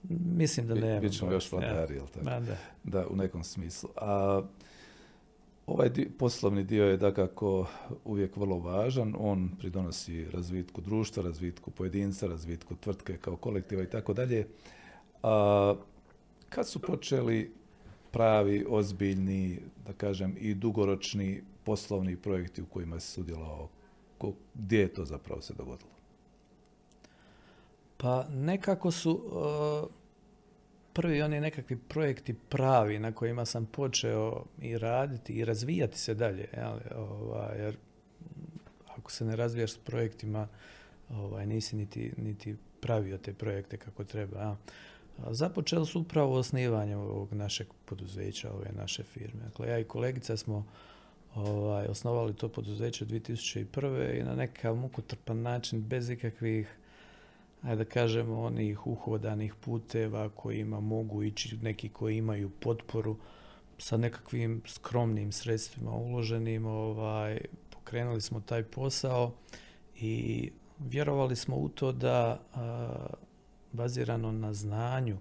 mislim 0.08 0.66
da 0.66 0.74
ne. 0.74 1.00
Bit 1.00 1.12
ćemo 1.12 1.32
još 1.32 1.52
vladari, 1.52 1.96
ja. 1.96 2.06
tako? 2.06 2.24
Da. 2.24 2.56
da, 2.84 3.06
u 3.08 3.16
nekom 3.16 3.44
smislu. 3.44 3.90
A 3.96 4.42
Ovaj 5.68 5.90
poslovni 6.18 6.64
dio 6.64 6.84
je 6.84 6.96
dakako 6.96 7.66
uvijek 8.04 8.36
vrlo 8.36 8.58
važan, 8.58 9.14
on 9.18 9.50
pridonosi 9.58 10.24
razvitku 10.24 10.80
društva, 10.80 11.22
razvitku 11.22 11.70
pojedinca, 11.70 12.26
razvitku 12.26 12.76
tvrtke 12.76 13.16
kao 13.16 13.36
kolektiva 13.36 13.82
i 13.82 13.90
tako 13.90 14.12
dalje. 14.14 14.46
A 15.22 15.74
kad 16.48 16.68
su 16.68 16.82
počeli 16.82 17.52
pravi, 18.10 18.64
ozbiljni, 18.68 19.60
da 19.86 19.92
kažem, 19.92 20.36
i 20.38 20.54
dugoročni 20.54 21.42
poslovni 21.64 22.16
projekti 22.16 22.62
u 22.62 22.66
kojima 22.66 23.00
se 23.00 23.12
sudjelovao, 23.12 23.68
gdje 24.54 24.78
je 24.80 24.94
to 24.94 25.04
zapravo 25.04 25.40
se 25.40 25.54
dogodilo? 25.54 25.97
Pa 28.00 28.26
nekako 28.28 28.90
su 28.90 29.22
prvi 30.92 31.22
oni 31.22 31.40
nekakvi 31.40 31.76
projekti 31.76 32.34
pravi 32.34 32.98
na 32.98 33.12
kojima 33.12 33.44
sam 33.44 33.66
počeo 33.66 34.44
i 34.60 34.78
raditi 34.78 35.32
i 35.32 35.44
razvijati 35.44 35.98
se 35.98 36.14
dalje. 36.14 36.48
Ovaj, 36.96 37.58
jer 37.58 37.76
ako 38.96 39.12
se 39.12 39.24
ne 39.24 39.36
razvijaš 39.36 39.72
s 39.72 39.78
projektima, 39.78 40.48
ovaj, 41.10 41.46
nisi 41.46 41.76
niti, 41.76 42.12
niti 42.16 42.56
pravio 42.80 43.18
te 43.18 43.32
projekte 43.34 43.76
kako 43.76 44.04
treba. 44.04 44.38
A. 44.38 44.56
Započeli 45.30 45.86
su 45.86 46.00
upravo 46.00 46.34
osnivanje 46.34 46.96
ovog 46.96 47.32
našeg 47.32 47.66
poduzeća, 47.84 48.52
ove 48.52 48.70
naše 48.76 49.02
firme. 49.02 49.40
Dakle, 49.42 49.68
ja 49.68 49.78
i 49.78 49.84
kolegica 49.84 50.36
smo 50.36 50.66
ovaj, 51.34 51.86
osnovali 51.86 52.34
to 52.34 52.48
poduzeće 52.48 53.06
2001. 53.06 54.20
i 54.20 54.22
na 54.22 54.34
nekakav 54.34 54.74
mukotrpan 54.74 55.42
način, 55.42 55.82
bez 55.82 56.10
ikakvih 56.10 56.76
ajde 57.62 57.84
da 57.84 57.90
kažemo, 57.90 58.42
onih 58.42 58.86
uhodanih 58.86 59.54
puteva 59.54 60.28
kojima 60.28 60.80
mogu 60.80 61.22
ići 61.22 61.56
neki 61.62 61.88
koji 61.88 62.16
imaju 62.16 62.50
potporu 62.50 63.16
sa 63.78 63.96
nekakvim 63.96 64.62
skromnim 64.66 65.32
sredstvima 65.32 65.90
uloženim, 65.90 66.66
ovaj, 66.66 67.40
pokrenuli 67.70 68.20
smo 68.20 68.40
taj 68.40 68.62
posao 68.62 69.32
i 69.96 70.50
vjerovali 70.78 71.36
smo 71.36 71.56
u 71.56 71.68
to 71.68 71.92
da 71.92 72.40
bazirano 73.72 74.32
na 74.32 74.52
znanju 74.52 75.16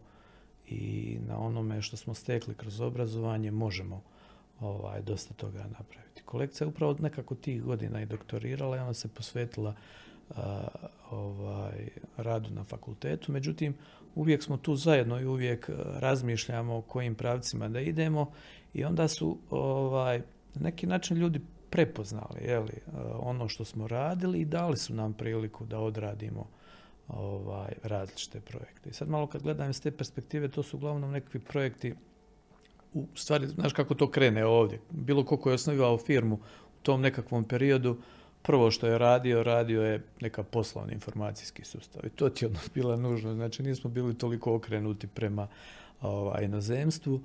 i 0.67 1.17
na 1.27 1.39
onome 1.39 1.81
što 1.81 1.97
smo 1.97 2.13
stekli 2.13 2.53
kroz 2.53 2.81
obrazovanje 2.81 3.51
možemo 3.51 4.01
ovaj, 4.59 5.01
dosta 5.01 5.33
toga 5.33 5.63
napraviti. 5.63 6.23
Kolekcija 6.25 6.65
je 6.65 6.69
upravo 6.69 6.95
nekako 6.99 7.35
tih 7.35 7.63
godina 7.63 8.01
i 8.01 8.05
doktorirala 8.05 8.77
i 8.77 8.79
ona 8.79 8.93
se 8.93 9.07
posvetila 9.07 9.75
ovaj, 11.11 11.89
radu 12.17 12.49
na 12.49 12.63
fakultetu. 12.63 13.31
Međutim, 13.31 13.75
uvijek 14.15 14.43
smo 14.43 14.57
tu 14.57 14.75
zajedno 14.75 15.19
i 15.19 15.25
uvijek 15.25 15.69
razmišljamo 15.99 16.77
o 16.77 16.81
kojim 16.81 17.15
pravcima 17.15 17.67
da 17.67 17.79
idemo 17.79 18.31
i 18.73 18.85
onda 18.85 19.07
su 19.07 19.37
ovaj, 19.49 20.21
neki 20.55 20.87
način 20.87 21.17
ljudi 21.17 21.41
prepoznali 21.69 22.41
jeli, 22.41 22.73
ono 23.19 23.47
što 23.47 23.65
smo 23.65 23.87
radili 23.87 24.39
i 24.39 24.45
dali 24.45 24.77
su 24.77 24.93
nam 24.93 25.13
priliku 25.13 25.65
da 25.65 25.79
odradimo 25.79 26.47
ovaj, 27.07 27.73
različite 27.83 28.39
projekte. 28.39 28.89
I 28.89 28.93
sad 28.93 29.09
malo 29.09 29.27
kad 29.27 29.43
gledam 29.43 29.69
iz 29.69 29.81
te 29.81 29.91
perspektive, 29.91 30.47
to 30.47 30.63
su 30.63 30.77
uglavnom 30.77 31.11
nekakvi 31.11 31.39
projekti 31.39 31.95
u 32.93 33.05
stvari, 33.15 33.47
znaš 33.47 33.73
kako 33.73 33.95
to 33.95 34.11
krene 34.11 34.45
ovdje. 34.45 34.79
Bilo 34.91 35.25
ko 35.25 35.49
je 35.49 35.53
osnovao 35.53 35.97
firmu 35.97 36.35
u 36.35 36.83
tom 36.83 37.01
nekakvom 37.01 37.43
periodu, 37.43 37.97
prvo 38.47 38.71
što 38.71 38.87
je 38.87 38.97
radio, 38.97 39.43
radio 39.43 39.81
je 39.81 40.03
neka 40.21 40.43
poslovni 40.43 40.93
informacijski 40.93 41.65
sustav. 41.65 42.05
I 42.05 42.09
to 42.09 42.29
ti 42.29 42.45
je 42.45 42.51
bila 42.75 42.95
nužno. 42.95 43.33
Znači 43.33 43.63
nismo 43.63 43.89
bili 43.89 44.17
toliko 44.17 44.55
okrenuti 44.55 45.07
prema 45.07 45.47
ovaj, 46.01 46.45
inozemstvu. 46.45 47.21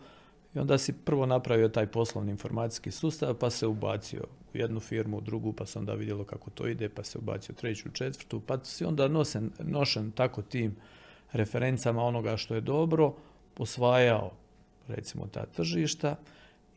I 0.54 0.58
onda 0.58 0.78
si 0.78 0.92
prvo 0.92 1.26
napravio 1.26 1.68
taj 1.68 1.86
poslovni 1.86 2.30
informacijski 2.30 2.90
sustav, 2.90 3.34
pa 3.34 3.50
se 3.50 3.66
ubacio 3.66 4.24
u 4.54 4.58
jednu 4.58 4.80
firmu, 4.80 5.16
u 5.16 5.20
drugu, 5.20 5.52
pa 5.52 5.66
se 5.66 5.78
onda 5.78 5.94
vidjelo 5.94 6.24
kako 6.24 6.50
to 6.50 6.66
ide, 6.66 6.88
pa 6.88 7.04
se 7.04 7.18
ubacio 7.18 7.52
u 7.52 7.60
treću, 7.60 7.90
četvrtu, 7.92 8.40
pa 8.40 8.64
si 8.64 8.84
onda 8.84 9.08
nosen, 9.08 9.50
nošen 9.58 10.10
tako 10.10 10.42
tim 10.42 10.76
referencama 11.32 12.02
onoga 12.02 12.36
što 12.36 12.54
je 12.54 12.60
dobro, 12.60 13.14
osvajao 13.58 14.32
recimo 14.88 15.26
ta 15.26 15.46
tržišta 15.46 16.16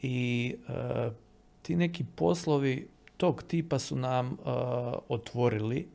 i 0.02 0.56
e, 0.68 1.10
ti 1.62 1.76
neki 1.76 2.06
poslovi 2.16 2.88
tog 3.18 3.44
tipa 3.44 3.80
su 3.80 3.96
nam 3.96 4.32
uh, 4.32 4.38
otvorili 5.10 5.88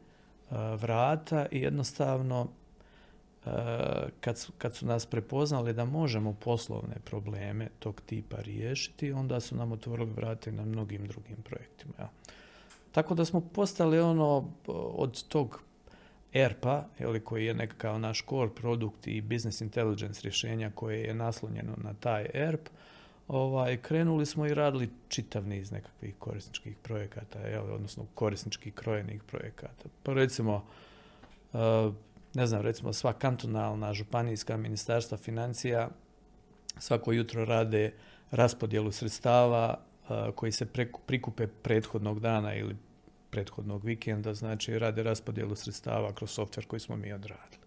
uh, 0.51 0.57
vrata 0.57 1.47
i 1.51 1.61
jednostavno 1.61 2.41
uh, 2.41 3.53
kad, 4.21 4.39
su, 4.39 4.53
kad 4.59 4.75
su 4.77 4.87
nas 4.87 5.07
prepoznali 5.07 5.73
da 5.73 5.85
možemo 5.85 6.33
poslovne 6.33 6.95
probleme 7.05 7.69
tog 7.79 8.01
tipa 8.01 8.37
riješiti, 8.37 9.13
onda 9.13 9.41
su 9.41 9.57
nam 9.57 9.73
otvorili 9.73 10.11
vrata 10.11 10.51
i 10.51 10.53
na 10.53 10.65
mnogim 10.65 11.07
drugim 11.07 11.37
projektima. 11.43 11.93
Ja. 11.99 12.11
Tako 12.93 13.15
da 13.15 13.25
smo 13.25 13.41
postali 13.41 14.01
ono 14.01 14.51
od 14.97 15.23
tog 15.29 15.63
ERP-a, 16.33 16.85
koji 17.25 17.47
je 17.47 17.55
nekakav 17.55 18.01
naš 18.01 18.25
core 18.29 18.51
produkt 18.55 19.07
i 19.07 19.21
business 19.21 19.61
intelligence 19.61 20.21
rješenja 20.23 20.71
koje 20.75 21.01
je 21.01 21.15
naslonjeno 21.15 21.73
na 21.77 21.95
taj 21.95 22.27
ERP, 22.35 22.69
ovaj, 23.31 23.77
krenuli 23.77 24.27
smo 24.27 24.47
i 24.47 24.55
radili 24.55 24.91
čitav 25.09 25.47
niz 25.47 25.71
nekakvih 25.73 26.15
korisničkih 26.19 26.77
projekata, 26.83 27.39
jel, 27.39 27.75
odnosno 27.75 28.07
korisničkih 28.15 28.75
krojenih 28.75 29.23
projekata. 29.23 29.89
Pa 30.03 30.13
recimo, 30.13 30.65
uh, 31.53 31.61
ne 32.35 32.47
znam, 32.47 32.63
recimo 32.63 32.93
sva 32.93 33.13
kantonalna 33.13 33.95
županijska 33.95 34.57
ministarstva 34.57 35.19
financija 35.19 35.89
svako 36.79 37.13
jutro 37.13 37.45
rade 37.45 37.93
raspodjelu 38.31 38.93
sredstava 38.93 39.79
uh, 39.79 40.35
koji 40.35 40.53
se 40.53 40.67
prikupe 41.07 41.47
prethodnog 41.47 42.21
dana 42.21 42.55
ili 42.55 42.77
prethodnog 43.31 43.85
vikenda, 43.85 44.35
znači 44.35 44.79
rade 44.79 45.03
raspodjelu 45.03 45.55
sredstava 45.55 46.13
kroz 46.15 46.31
softver 46.31 46.67
koji 46.67 46.81
smo 46.81 46.97
mi 46.97 47.13
odradili. 47.13 47.63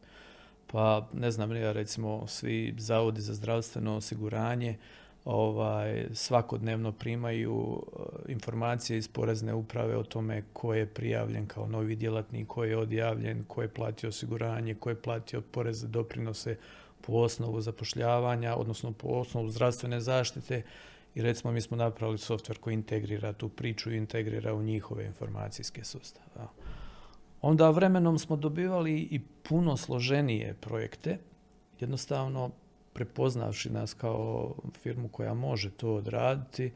Pa 0.67 1.07
ne 1.13 1.31
znam, 1.31 1.55
ja 1.55 1.71
recimo 1.71 2.27
svi 2.27 2.75
zavodi 2.77 3.21
za 3.21 3.33
zdravstveno 3.33 3.95
osiguranje 3.95 4.77
ovaj, 5.25 6.07
svakodnevno 6.13 6.91
primaju 6.91 7.81
eh, 7.81 8.31
informacije 8.31 8.97
iz 8.97 9.07
porezne 9.07 9.53
uprave 9.53 9.97
o 9.97 10.03
tome 10.03 10.43
ko 10.53 10.73
je 10.73 10.85
prijavljen 10.85 11.47
kao 11.47 11.67
novi 11.67 11.95
djelatnik, 11.95 12.47
ko 12.47 12.63
je 12.63 12.77
odjavljen, 12.77 13.43
ko 13.43 13.61
je 13.61 13.67
platio 13.67 14.09
osiguranje, 14.09 14.75
ko 14.75 14.89
je 14.89 15.01
platio 15.01 15.41
poreze 15.41 15.87
doprinose 15.87 16.57
po 17.01 17.13
osnovu 17.13 17.61
zapošljavanja, 17.61 18.55
odnosno 18.55 18.91
po 18.91 19.07
osnovu 19.07 19.49
zdravstvene 19.49 20.01
zaštite 20.01 20.63
i 21.15 21.21
recimo 21.21 21.53
mi 21.53 21.61
smo 21.61 21.77
napravili 21.77 22.17
softver 22.17 22.57
koji 22.57 22.73
integrira 22.73 23.33
tu 23.33 23.49
priču 23.49 23.91
i 23.91 23.97
integrira 23.97 24.53
u 24.53 24.63
njihove 24.63 25.05
informacijske 25.05 25.83
sustave. 25.83 26.47
Onda 27.41 27.69
vremenom 27.69 28.19
smo 28.19 28.35
dobivali 28.35 28.99
i 28.99 29.19
puno 29.19 29.77
složenije 29.77 30.53
projekte, 30.53 31.17
jednostavno 31.79 32.51
prepoznavši 32.93 33.69
nas 33.69 33.93
kao 33.93 34.53
firmu 34.83 35.07
koja 35.07 35.33
može 35.33 35.71
to 35.71 35.95
odraditi, 35.95 36.71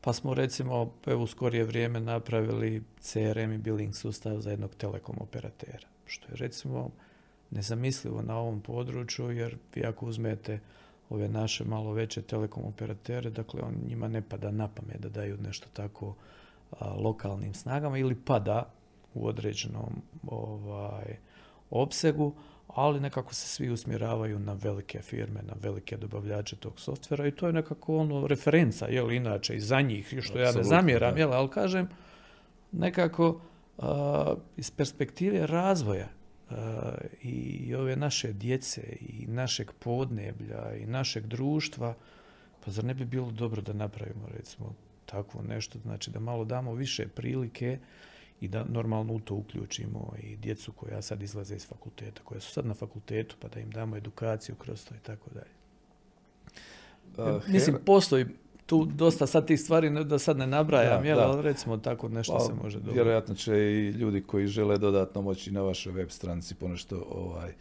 pa 0.00 0.12
smo 0.12 0.34
recimo 0.34 0.92
evo 1.06 1.22
u 1.22 1.26
skorije 1.26 1.64
vrijeme 1.64 2.00
napravili 2.00 2.82
CRM 3.00 3.52
i 3.52 3.58
billing 3.58 3.94
sustav 3.94 4.40
za 4.40 4.50
jednog 4.50 4.74
telekom 4.74 5.16
operatera, 5.20 5.88
što 6.06 6.26
je 6.32 6.36
recimo 6.36 6.90
nezamislivo 7.50 8.22
na 8.22 8.38
ovom 8.38 8.60
području, 8.60 9.30
jer 9.30 9.56
vi 9.74 9.84
ako 9.86 10.06
uzmete 10.06 10.60
ove 11.10 11.28
naše 11.28 11.64
malo 11.64 11.92
veće 11.92 12.22
telekom 12.22 12.64
operatere, 12.64 13.30
dakle 13.30 13.62
on 13.62 13.74
njima 13.88 14.08
ne 14.08 14.22
pada 14.22 14.50
na 14.50 14.68
pamet 14.68 15.00
da 15.00 15.08
daju 15.08 15.38
nešto 15.42 15.66
tako 15.72 16.14
lokalnim 16.80 17.54
snagama 17.54 17.98
ili 17.98 18.14
pada 18.14 18.70
u 19.14 19.26
određenom 19.26 20.02
ovaj, 20.26 21.16
opsegu, 21.70 22.34
ali 22.74 23.00
nekako 23.00 23.34
se 23.34 23.48
svi 23.48 23.70
usmjeravaju 23.70 24.38
na 24.38 24.52
velike 24.52 25.02
firme, 25.02 25.42
na 25.42 25.54
velike 25.60 25.96
dobavljače 25.96 26.56
tog 26.56 26.80
softvera 26.80 27.26
i 27.26 27.30
to 27.30 27.46
je 27.46 27.52
nekako 27.52 27.96
ono 27.96 28.26
referenca, 28.26 28.86
jel, 28.86 29.12
inače 29.12 29.56
i 29.56 29.60
za 29.60 29.80
njih, 29.80 30.14
što 30.20 30.38
ja 30.38 30.52
ne 30.52 30.64
zamjeram, 30.64 31.18
jel, 31.18 31.32
ali 31.32 31.50
kažem, 31.50 31.88
nekako 32.72 33.40
iz 34.56 34.70
perspektive 34.70 35.46
razvoja 35.46 36.08
i 37.22 37.74
ove 37.74 37.96
naše 37.96 38.32
djece 38.32 38.96
i 39.00 39.26
našeg 39.26 39.72
podneblja 39.78 40.74
i 40.76 40.86
našeg 40.86 41.26
društva, 41.26 41.94
pa 42.64 42.70
zar 42.70 42.84
ne 42.84 42.94
bi 42.94 43.04
bilo 43.04 43.30
dobro 43.30 43.62
da 43.62 43.72
napravimo 43.72 44.28
recimo 44.36 44.74
takvo 45.06 45.42
nešto, 45.42 45.78
znači 45.78 46.10
da 46.10 46.20
malo 46.20 46.44
damo 46.44 46.74
više 46.74 47.08
prilike 47.08 47.78
i 48.40 48.48
da 48.48 48.64
normalno 48.64 49.12
u 49.12 49.20
to 49.20 49.34
uključimo 49.34 50.12
i 50.22 50.36
djecu 50.36 50.72
koja 50.72 51.02
sad 51.02 51.22
izlaze 51.22 51.56
iz 51.56 51.66
fakulteta, 51.66 52.22
koja 52.24 52.40
su 52.40 52.52
sad 52.52 52.66
na 52.66 52.74
fakultetu, 52.74 53.36
pa 53.40 53.48
da 53.48 53.60
im 53.60 53.70
damo 53.70 53.96
edukaciju 53.96 54.54
kroz 54.54 54.84
to 54.84 54.94
i 54.94 54.98
tako 55.02 55.30
dalje. 55.30 55.54
Mislim, 57.48 57.76
postoji 57.86 58.26
tu 58.66 58.84
dosta 58.84 59.26
sad 59.26 59.46
tih 59.46 59.60
stvari 59.60 60.04
da 60.04 60.18
sad 60.18 60.38
ne 60.38 60.46
nabrajam, 60.46 61.04
jel, 61.04 61.20
ali 61.20 61.42
recimo 61.42 61.76
tako 61.76 62.08
nešto 62.08 62.32
pa, 62.32 62.40
se 62.40 62.52
može 62.62 62.78
dobiti. 62.78 62.94
Vjerojatno 62.94 63.34
će 63.34 63.56
i 63.56 63.90
ljudi 63.90 64.22
koji 64.22 64.46
žele 64.46 64.78
dodatno 64.78 65.22
moći 65.22 65.52
na 65.52 65.60
vašoj 65.60 65.92
web 65.92 66.10
stranici 66.10 66.54
ponešto 66.54 67.06
ovaj, 67.10 67.52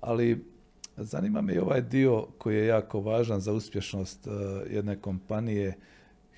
ali 0.00 0.44
zanima 0.96 1.40
me 1.40 1.54
i 1.54 1.58
ovaj 1.58 1.80
dio 1.80 2.26
koji 2.38 2.56
je 2.56 2.66
jako 2.66 3.00
važan 3.00 3.40
za 3.40 3.52
uspješnost 3.52 4.26
uh, 4.26 4.32
jedne 4.70 4.96
kompanije. 4.96 5.74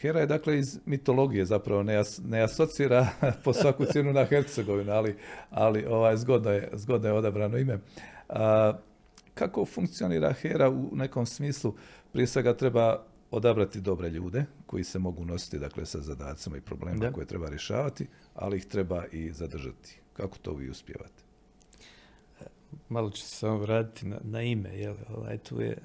Hera 0.01 0.21
je 0.21 0.27
dakle 0.27 0.59
iz 0.59 0.79
mitologije 0.87 1.45
zapravo, 1.45 1.83
ne, 1.83 2.03
ne 2.25 2.43
asocira 2.43 3.09
po 3.45 3.53
svaku 3.53 3.85
cijenu 3.85 4.13
na 4.13 4.25
Hercegovinu, 4.25 4.93
ali, 4.93 5.17
ali 5.51 5.85
ovaj, 5.85 6.17
zgodno, 6.17 6.51
je, 6.51 6.69
zgodno 6.73 7.09
je 7.09 7.15
odabrano 7.15 7.59
ime. 7.59 7.79
kako 9.35 9.65
funkcionira 9.65 10.33
Hera 10.33 10.71
u 10.71 10.91
nekom 10.93 11.27
smislu? 11.27 11.75
Prije 12.13 12.27
svega 12.27 12.57
treba 12.57 13.05
odabrati 13.31 13.81
dobre 13.81 14.09
ljude 14.09 14.45
koji 14.67 14.85
se 14.85 14.99
mogu 14.99 15.25
nositi 15.25 15.59
dakle, 15.59 15.87
sa 15.87 16.01
zadacima 16.01 16.57
i 16.57 16.61
problemima 16.61 17.13
koje 17.13 17.27
treba 17.27 17.49
rješavati, 17.49 18.07
ali 18.35 18.57
ih 18.57 18.67
treba 18.67 19.05
i 19.13 19.33
zadržati. 19.33 20.01
Kako 20.13 20.39
to 20.39 20.53
vi 20.53 20.71
uspijevate? 20.71 21.23
Malo 22.89 23.11
ću 23.11 23.23
se 23.23 23.29
samo 23.29 23.59
vratiti 23.59 24.07
na, 24.07 24.19
na 24.23 24.43
ime. 24.43 24.79
Jel? 24.79 24.95
Ovaj, 25.09 25.39
tu 25.39 25.61
je 25.61 25.79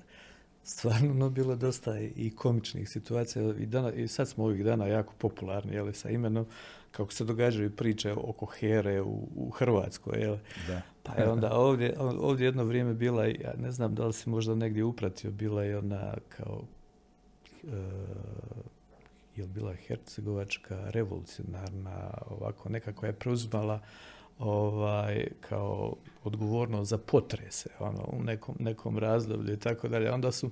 stvarno 0.65 1.13
no, 1.13 1.29
bilo 1.29 1.55
dosta 1.55 1.99
i 1.99 2.31
komičnih 2.35 2.89
situacija. 2.89 3.53
I, 3.59 3.65
dana, 3.65 3.93
I 3.93 4.07
sad 4.07 4.29
smo 4.29 4.43
ovih 4.43 4.63
dana 4.63 4.87
jako 4.87 5.13
popularni 5.17 5.73
jel, 5.73 5.91
sa 5.93 6.09
imenom 6.09 6.45
kako 6.91 7.13
se 7.13 7.23
događaju 7.25 7.75
priče 7.75 8.13
oko 8.13 8.45
Here 8.45 9.01
u, 9.01 9.27
u 9.35 9.49
Hrvatskoj. 9.49 10.19
Jel? 10.19 10.37
Da. 10.67 10.81
Pa 11.03 11.13
je 11.13 11.29
onda 11.29 11.53
ovdje, 11.53 11.95
ovdje 11.99 12.45
jedno 12.45 12.63
vrijeme 12.63 12.93
bila, 12.93 13.25
ja 13.25 13.53
ne 13.57 13.71
znam 13.71 13.95
da 13.95 14.05
li 14.05 14.13
si 14.13 14.29
možda 14.29 14.55
negdje 14.55 14.83
upratio, 14.83 15.31
bila 15.31 15.63
je 15.63 15.77
ona 15.77 16.13
kao 16.29 16.61
je 19.35 19.47
bila 19.47 19.73
hercegovačka 19.73 20.89
revolucionarna 20.89 22.09
ovako 22.25 22.69
nekako 22.69 23.05
je 23.05 23.13
preuzimala 23.13 23.79
ovaj 24.39 25.27
kao 25.41 25.95
odgovornost 26.23 26.89
za 26.89 26.97
potrese 26.97 27.69
ono 27.79 28.09
u 28.11 28.23
nekom, 28.23 28.55
nekom 28.59 28.97
razdoblju 28.97 29.53
i 29.53 29.59
tako 29.59 29.87
dalje 29.87 30.11
onda 30.11 30.31
su 30.31 30.51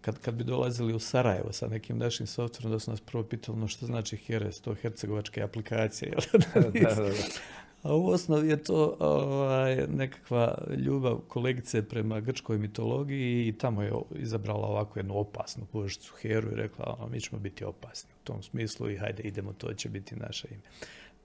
kad, 0.00 0.18
kad 0.18 0.34
bi 0.34 0.44
dolazili 0.44 0.94
u 0.94 0.98
Sarajevo 0.98 1.52
sa 1.52 1.68
nekim 1.68 1.98
našim 1.98 2.26
softverom, 2.26 2.72
da 2.72 2.78
su 2.78 2.90
nas 2.90 3.00
prvo 3.00 3.22
pitali 3.22 3.58
no 3.58 3.68
što 3.68 3.86
znači 3.86 4.16
Heres, 4.16 4.60
to 4.60 4.74
hercegovačke 4.74 5.42
aplikacije. 5.42 6.12
da, 6.54 6.60
da, 6.60 6.94
da. 6.94 7.12
A 7.82 7.94
u 7.94 8.08
osnovi 8.08 8.48
je 8.48 8.62
to 8.62 8.96
ovaj, 8.98 9.86
nekakva 9.88 10.58
ljubav 10.76 11.18
kolegice 11.28 11.88
prema 11.88 12.20
grčkoj 12.20 12.58
mitologiji 12.58 13.48
i 13.48 13.52
tamo 13.52 13.82
je 13.82 13.92
izabrala 14.16 14.66
ovako 14.66 14.98
jednu 14.98 15.18
opasnu 15.18 15.66
božicu 15.72 16.14
Heru 16.20 16.52
i 16.52 16.56
rekla 16.56 16.96
ono, 16.98 17.08
mi 17.08 17.20
ćemo 17.20 17.40
biti 17.40 17.64
opasni 17.64 18.10
u 18.22 18.24
tom 18.24 18.42
smislu 18.42 18.90
i 18.90 18.96
hajde 18.96 19.22
idemo, 19.22 19.52
to 19.52 19.74
će 19.74 19.88
biti 19.88 20.16
naše 20.16 20.48
ime. 20.50 20.62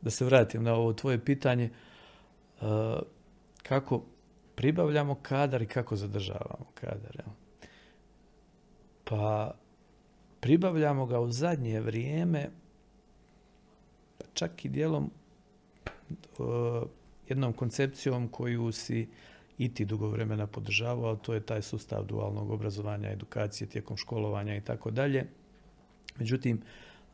Da 0.05 0.11
se 0.11 0.25
vratim 0.25 0.63
na 0.63 0.73
ovo 0.73 0.93
tvoje 0.93 1.25
pitanje, 1.25 1.69
uh, 2.61 2.67
kako 3.63 4.03
pribavljamo 4.55 5.15
kadar 5.15 5.61
i 5.61 5.67
kako 5.67 5.95
zadržavamo 5.95 6.65
kadar. 6.73 7.23
Pa 9.03 9.55
pribavljamo 10.39 11.05
ga 11.05 11.19
u 11.19 11.31
zadnje 11.31 11.81
vrijeme, 11.81 12.49
čak 14.33 14.65
i 14.65 14.69
dijelom 14.69 15.11
Uh, 16.37 16.83
jednom 17.27 17.53
koncepcijom 17.53 18.27
koju 18.27 18.71
si 18.71 19.07
i 19.57 19.73
ti 19.73 19.85
dugo 19.85 20.07
vremena 20.07 20.47
podržavao, 20.47 21.15
to 21.15 21.33
je 21.33 21.45
taj 21.45 21.61
sustav 21.61 22.05
dualnog 22.05 22.51
obrazovanja, 22.51 23.11
edukacije 23.11 23.69
tijekom 23.69 23.97
školovanja 23.97 24.55
i 24.55 24.61
tako 24.61 24.91
dalje. 24.91 25.25
Međutim, 26.19 26.61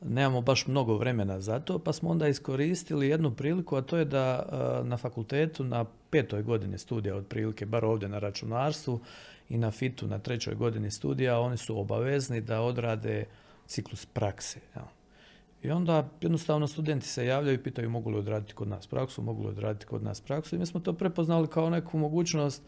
nemamo 0.06 0.42
baš 0.42 0.68
mnogo 0.68 0.98
vremena 0.98 1.42
za 1.42 1.60
to, 1.60 1.80
pa 1.80 1.94
smo 1.94 2.10
onda 2.10 2.28
iskoristili 2.28 3.08
jednu 3.08 3.32
priliku, 3.32 3.76
a 3.76 3.82
to 3.82 3.98
je 3.98 4.06
da 4.06 4.46
uh, 4.46 4.88
na 4.88 4.98
fakultetu 4.98 5.64
na 5.64 5.86
petoj 6.10 6.44
godini 6.44 6.78
studija 6.78 7.16
otprilike, 7.16 7.66
bar 7.66 7.86
ovdje 7.86 8.10
na 8.10 8.20
računarstvu 8.20 9.00
i 9.50 9.58
na 9.58 9.72
FIT-u 9.72 10.08
na 10.08 10.20
trećoj 10.20 10.56
godini 10.56 10.92
studija, 10.92 11.40
oni 11.40 11.58
su 11.58 11.80
obavezni 11.80 12.42
da 12.42 12.62
odrade 12.62 13.26
ciklus 13.68 14.06
prakse. 14.06 14.60
I 15.64 15.72
onda 15.72 16.10
jednostavno 16.22 16.68
studenti 16.68 17.08
se 17.08 17.26
javljaju 17.26 17.56
i 17.56 17.64
pitaju 17.64 17.90
mogu 17.90 18.10
li 18.10 18.18
odraditi 18.18 18.54
kod 18.54 18.68
nas 18.68 18.88
praksu, 18.88 19.22
mogu 19.22 19.44
li 19.44 19.50
odraditi 19.50 19.86
kod 19.86 20.04
nas 20.04 20.22
praksu 20.22 20.56
i 20.56 20.60
mi 20.60 20.66
smo 20.66 20.80
to 20.80 20.94
prepoznali 20.94 21.48
kao 21.48 21.70
neku 21.70 21.98
mogućnost 21.98 22.64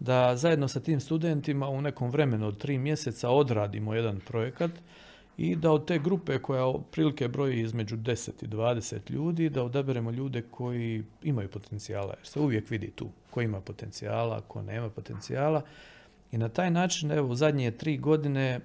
da 0.00 0.36
zajedno 0.36 0.68
sa 0.68 0.80
tim 0.80 1.00
studentima 1.00 1.68
u 1.68 1.80
nekom 1.80 2.10
vremenu 2.10 2.46
od 2.46 2.58
tri 2.58 2.78
mjeseca 2.78 3.30
odradimo 3.30 3.94
jedan 3.94 4.20
projekat 4.20 4.70
i 5.36 5.56
da 5.56 5.70
od 5.70 5.86
te 5.86 5.98
grupe 5.98 6.38
koja 6.38 6.72
prilike 6.90 7.28
broji 7.28 7.60
između 7.60 7.96
10 7.96 8.44
i 8.44 8.48
20 8.48 9.10
ljudi, 9.10 9.50
da 9.50 9.62
odaberemo 9.62 10.10
ljude 10.10 10.42
koji 10.50 11.04
imaju 11.22 11.48
potencijala, 11.48 12.14
jer 12.18 12.26
se 12.26 12.40
uvijek 12.40 12.70
vidi 12.70 12.90
tu 12.90 13.08
ko 13.30 13.40
ima 13.40 13.60
potencijala, 13.60 14.40
ko 14.40 14.62
nema 14.62 14.90
potencijala. 14.90 15.62
I 16.32 16.38
na 16.38 16.48
taj 16.48 16.70
način, 16.70 17.10
evo, 17.10 17.28
u 17.28 17.34
zadnje 17.34 17.70
tri 17.70 17.96
godine 17.98 18.60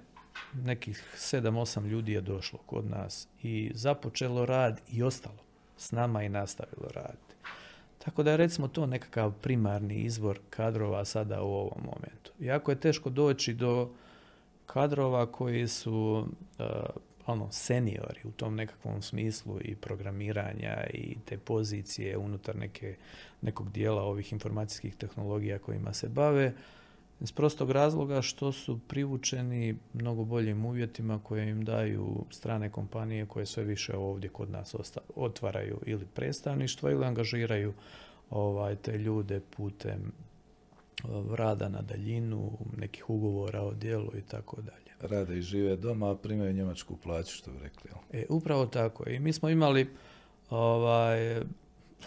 nekih 0.54 1.14
7-8 1.16 1.86
ljudi 1.86 2.12
je 2.12 2.20
došlo 2.20 2.58
kod 2.66 2.90
nas 2.90 3.28
i 3.42 3.70
započelo 3.74 4.46
rad 4.46 4.80
i 4.92 5.02
ostalo 5.02 5.38
s 5.76 5.92
nama 5.92 6.22
i 6.22 6.28
nastavilo 6.28 6.88
raditi. 6.94 7.34
Tako 8.04 8.22
da 8.22 8.30
je 8.30 8.36
recimo 8.36 8.68
to 8.68 8.86
nekakav 8.86 9.32
primarni 9.32 9.94
izvor 9.94 10.38
kadrova 10.50 11.04
sada 11.04 11.42
u 11.42 11.52
ovom 11.52 11.80
momentu. 11.84 12.32
Jako 12.38 12.70
je 12.70 12.80
teško 12.80 13.10
doći 13.10 13.54
do 13.54 13.90
kadrova 14.72 15.26
koji 15.26 15.68
su 15.68 16.26
uh, 16.58 16.66
ono 17.26 17.50
seniori 17.50 18.20
u 18.24 18.30
tom 18.30 18.56
nekakvom 18.56 19.02
smislu 19.02 19.58
i 19.60 19.76
programiranja 19.76 20.86
i 20.94 21.16
te 21.24 21.38
pozicije 21.38 22.18
unutar 22.18 22.56
neke, 22.56 22.96
nekog 23.40 23.72
dijela 23.72 24.02
ovih 24.02 24.32
informacijskih 24.32 24.96
tehnologija 24.96 25.58
kojima 25.58 25.92
se 25.92 26.08
bave 26.08 26.52
iz 27.20 27.32
prostog 27.32 27.70
razloga 27.70 28.22
što 28.22 28.52
su 28.52 28.78
privučeni 28.88 29.76
mnogo 29.92 30.24
boljim 30.24 30.64
uvjetima 30.64 31.20
koje 31.22 31.48
im 31.48 31.64
daju 31.64 32.24
strane 32.30 32.70
kompanije 32.70 33.26
koje 33.26 33.46
sve 33.46 33.64
više 33.64 33.96
ovdje 33.96 34.30
kod 34.30 34.50
nas 34.50 34.74
otvaraju 35.16 35.78
ili 35.86 36.06
predstavništvo 36.14 36.90
ili 36.90 37.04
angažiraju 37.04 37.72
ovaj, 38.30 38.76
te 38.76 38.98
ljude 38.98 39.40
putem 39.56 40.12
rada 41.34 41.68
na 41.68 41.82
daljinu, 41.82 42.58
nekih 42.76 43.10
ugovora 43.10 43.62
o 43.62 43.74
djelu 43.74 44.10
i 44.18 44.22
tako 44.22 44.56
dalje. 44.62 44.90
Rade 45.00 45.38
i 45.38 45.42
žive 45.42 45.76
doma, 45.76 46.10
a 46.10 46.14
primaju 46.14 46.52
njemačku 46.52 46.96
plaću, 46.96 47.36
što 47.36 47.50
bi 47.50 47.58
rekli. 47.58 47.90
E, 48.12 48.26
upravo 48.28 48.66
tako. 48.66 49.10
I 49.10 49.18
mi 49.18 49.32
smo 49.32 49.48
imali 49.48 49.90
ovaj, 50.50 51.36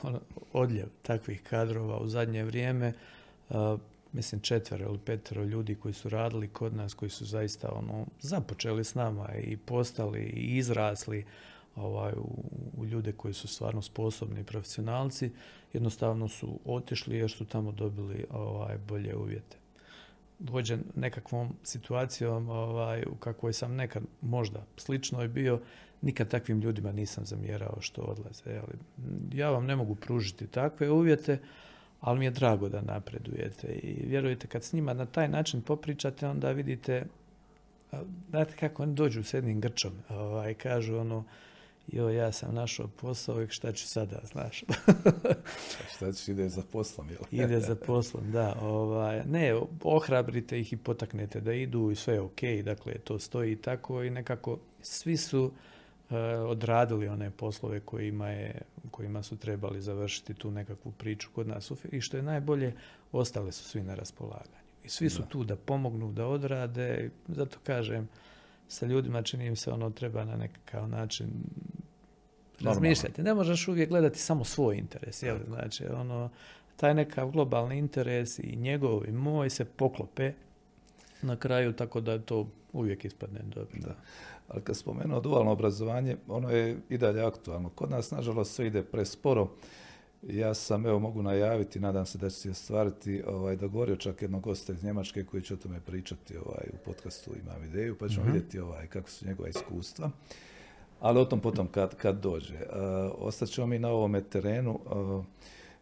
ono, 0.04 0.20
odljev 0.54 0.88
takvih 1.02 1.42
kadrova 1.44 2.00
u 2.00 2.08
zadnje 2.08 2.44
vrijeme. 2.44 2.94
mislim 4.12 4.42
četvero 4.42 4.86
ili 4.86 5.00
petero 5.06 5.44
ljudi 5.44 5.76
koji 5.76 5.94
su 5.94 6.10
radili 6.10 6.48
kod 6.48 6.76
nas, 6.76 6.94
koji 6.94 7.10
su 7.10 7.26
zaista 7.26 7.72
ono, 7.72 8.06
započeli 8.22 8.84
s 8.84 8.96
nama 8.96 9.30
i 9.36 9.58
postali 9.58 10.22
i 10.22 10.58
izrasli 10.58 11.26
ovaj, 11.76 12.14
u, 12.18 12.44
u 12.78 12.86
ljude 12.86 13.12
koji 13.12 13.34
su 13.34 13.48
stvarno 13.48 13.82
sposobni 13.82 14.44
profesionalci, 14.44 15.32
jednostavno 15.74 16.28
su 16.28 16.60
otišli 16.66 17.18
jer 17.18 17.32
su 17.32 17.46
tamo 17.46 17.72
dobili 17.72 18.26
ovaj, 18.30 18.78
bolje 18.78 19.16
uvjete. 19.16 19.58
Vođen 20.40 20.84
nekakvom 20.96 21.54
situacijom 21.64 22.50
ovaj, 22.50 23.04
u 23.12 23.16
kakvoj 23.16 23.54
sam 23.54 23.76
nekad 23.76 24.04
možda 24.22 24.66
slično 24.78 25.22
je 25.22 25.28
bio, 25.28 25.60
nikad 26.02 26.28
takvim 26.30 26.62
ljudima 26.62 26.92
nisam 26.92 27.26
zamjerao 27.26 27.78
što 27.80 28.02
odlaze. 28.02 28.62
Ali 28.62 28.78
ja 29.34 29.50
vam 29.50 29.66
ne 29.66 29.76
mogu 29.76 29.96
pružiti 29.96 30.48
takve 30.48 30.92
uvjete, 30.92 31.40
ali 32.02 32.20
mi 32.20 32.26
je 32.26 32.32
drago 32.32 32.70
da 32.70 32.82
napredujete 32.82 33.68
i 33.68 34.08
vjerujte 34.08 34.48
kad 34.48 34.64
s 34.64 34.74
njima 34.74 34.94
na 34.94 35.06
taj 35.06 35.28
način 35.28 35.62
popričate 35.62 36.28
onda 36.28 36.52
vidite 36.52 37.06
znate 38.30 38.56
kako 38.56 38.84
oni 38.84 38.94
dođu 38.94 39.24
s 39.24 39.34
jednim 39.34 39.62
grčom 39.62 39.92
ovaj, 40.10 40.54
kažu 40.54 40.98
ono 40.98 41.24
jo, 41.88 42.10
ja 42.10 42.32
sam 42.32 42.56
našao 42.56 42.88
posao 42.88 43.42
i 43.42 43.48
šta 43.50 43.72
ću 43.72 43.88
sada, 43.88 44.22
znaš. 44.32 44.64
šta 45.96 46.12
ćeš, 46.12 46.28
ide 46.28 46.50
za 46.50 46.62
poslom, 46.72 47.10
jel? 47.10 47.22
ide 47.46 47.60
za 47.60 47.76
poslom, 47.76 48.32
da. 48.32 48.56
Ovaj, 48.62 49.24
ne, 49.26 49.62
ohrabrite 49.84 50.60
ih 50.60 50.74
i 50.74 50.78
potaknete 50.78 51.42
da 51.42 51.54
idu 51.54 51.92
i 51.92 51.96
sve 51.96 52.14
je 52.14 52.22
ok, 52.22 52.42
dakle, 52.64 52.94
to 52.94 53.20
stoji 53.20 53.56
tako 53.56 54.04
i 54.04 54.10
nekako 54.10 54.60
svi 54.82 55.18
su 55.18 55.44
uh, 55.44 56.18
odradili 56.48 57.08
one 57.08 57.32
poslove 57.32 57.80
kojima, 57.80 58.30
je, 58.30 58.62
kojima 58.92 59.24
su 59.24 59.38
trebali 59.38 59.82
završiti 59.82 60.34
tu 60.34 60.52
nekakvu 60.52 60.92
priču 60.92 61.30
kod 61.36 61.48
nas. 61.48 61.72
I 61.92 62.02
što 62.02 62.18
je 62.18 62.24
najbolje, 62.24 62.74
ostale 63.12 63.52
su 63.52 63.64
svi 63.64 63.84
na 63.84 63.96
raspolaganju. 63.96 64.64
I 64.84 64.90
svi 64.90 65.10
su 65.10 65.24
tu 65.30 65.44
da 65.44 65.56
pomognu, 65.56 66.12
da 66.12 66.28
odrade. 66.28 67.10
Zato 67.28 67.58
kažem, 67.64 68.10
sa 68.68 68.86
ljudima 68.86 69.22
čini 69.22 69.46
im 69.46 69.56
se 69.56 69.72
ono 69.72 69.90
treba 69.90 70.26
na 70.26 70.36
nekakav 70.36 70.90
način 70.90 71.30
razmišljati. 72.64 73.24
Ne 73.24 73.34
možeš 73.34 73.68
uvijek 73.68 73.90
gledati 73.90 74.20
samo 74.20 74.44
svoj 74.44 74.78
interes. 74.78 75.24
Jel? 75.24 75.38
Znači, 75.48 75.86
ono, 75.86 76.30
taj 76.76 76.94
nekav 76.94 77.32
globalni 77.32 77.78
interes 77.78 78.40
i 78.40 78.56
njegov 78.56 79.08
i 79.08 79.12
moj 79.12 79.50
se 79.50 79.66
poklope 79.66 80.34
na 81.22 81.36
kraju, 81.36 81.74
tako 81.74 82.02
da 82.02 82.20
to 82.20 82.48
uvijek 82.74 83.06
ispadne 83.06 83.40
dobro. 83.44 83.80
Da. 83.80 83.96
Ali 84.48 84.62
kad 84.62 84.78
spomenuo 84.78 85.20
dualno 85.20 85.52
obrazovanje, 85.52 86.18
ono 86.28 86.50
je 86.50 86.78
i 86.90 86.98
dalje 86.98 87.22
aktualno. 87.22 87.70
Kod 87.70 87.92
nas, 87.92 88.12
nažalost, 88.12 88.56
sve 88.56 88.68
ide 88.68 88.84
presporo. 88.84 89.50
Ja 90.28 90.54
sam, 90.54 90.86
evo, 90.86 91.00
mogu 91.00 91.22
najaviti, 91.22 91.80
nadam 91.80 92.06
se 92.06 92.18
da 92.18 92.30
će 92.30 92.36
se 92.36 92.52
ostvariti, 92.52 93.24
ovaj, 93.28 93.56
dogovorio 93.56 93.96
čak 93.96 94.22
jednog 94.22 94.42
gosta 94.42 94.74
iz 94.74 94.84
Njemačke 94.84 95.24
koji 95.24 95.44
će 95.44 95.54
o 95.54 95.58
tome 95.58 95.80
pričati 95.80 96.38
ovaj, 96.38 96.66
u 96.74 96.78
podcastu 96.86 97.32
Imam 97.42 97.64
ideju, 97.64 97.98
pa 97.98 98.10
ćemo 98.10 98.24
mhm. 98.24 98.34
vidjeti 98.34 98.60
ovaj, 98.60 98.88
kako 98.88 99.10
su 99.10 99.28
njegova 99.28 99.50
iskustva. 99.50 100.12
Ali 101.04 101.20
o 101.20 101.26
tom 101.26 101.40
potom 101.40 101.68
kad, 101.68 101.96
kad 101.96 102.20
dođe. 102.20 102.56
Uh, 102.56 103.12
ostaćemo 103.18 103.68
mi 103.68 103.80
na 103.80 103.90
ovome 103.90 104.22
terenu. 104.22 104.80
Uh, 104.86 105.26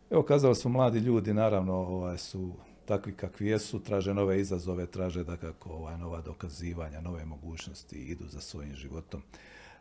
evo, 0.09 0.23
kazali 0.23 0.55
smo, 0.55 0.71
mladi 0.71 0.99
ljudi, 0.99 1.33
naravno, 1.33 1.73
ovaj, 1.73 2.17
su 2.17 2.51
takvi 2.85 3.13
kakvi 3.13 3.47
jesu, 3.47 3.79
traže 3.79 4.13
nove 4.13 4.41
izazove, 4.41 4.85
traže 4.85 5.23
da 5.23 5.37
kako 5.37 5.69
ovaj, 5.69 5.97
nova 5.97 6.21
dokazivanja, 6.21 7.01
nove 7.01 7.25
mogućnosti, 7.25 7.95
idu 7.95 8.27
za 8.27 8.39
svojim 8.39 8.75
životom, 8.75 9.21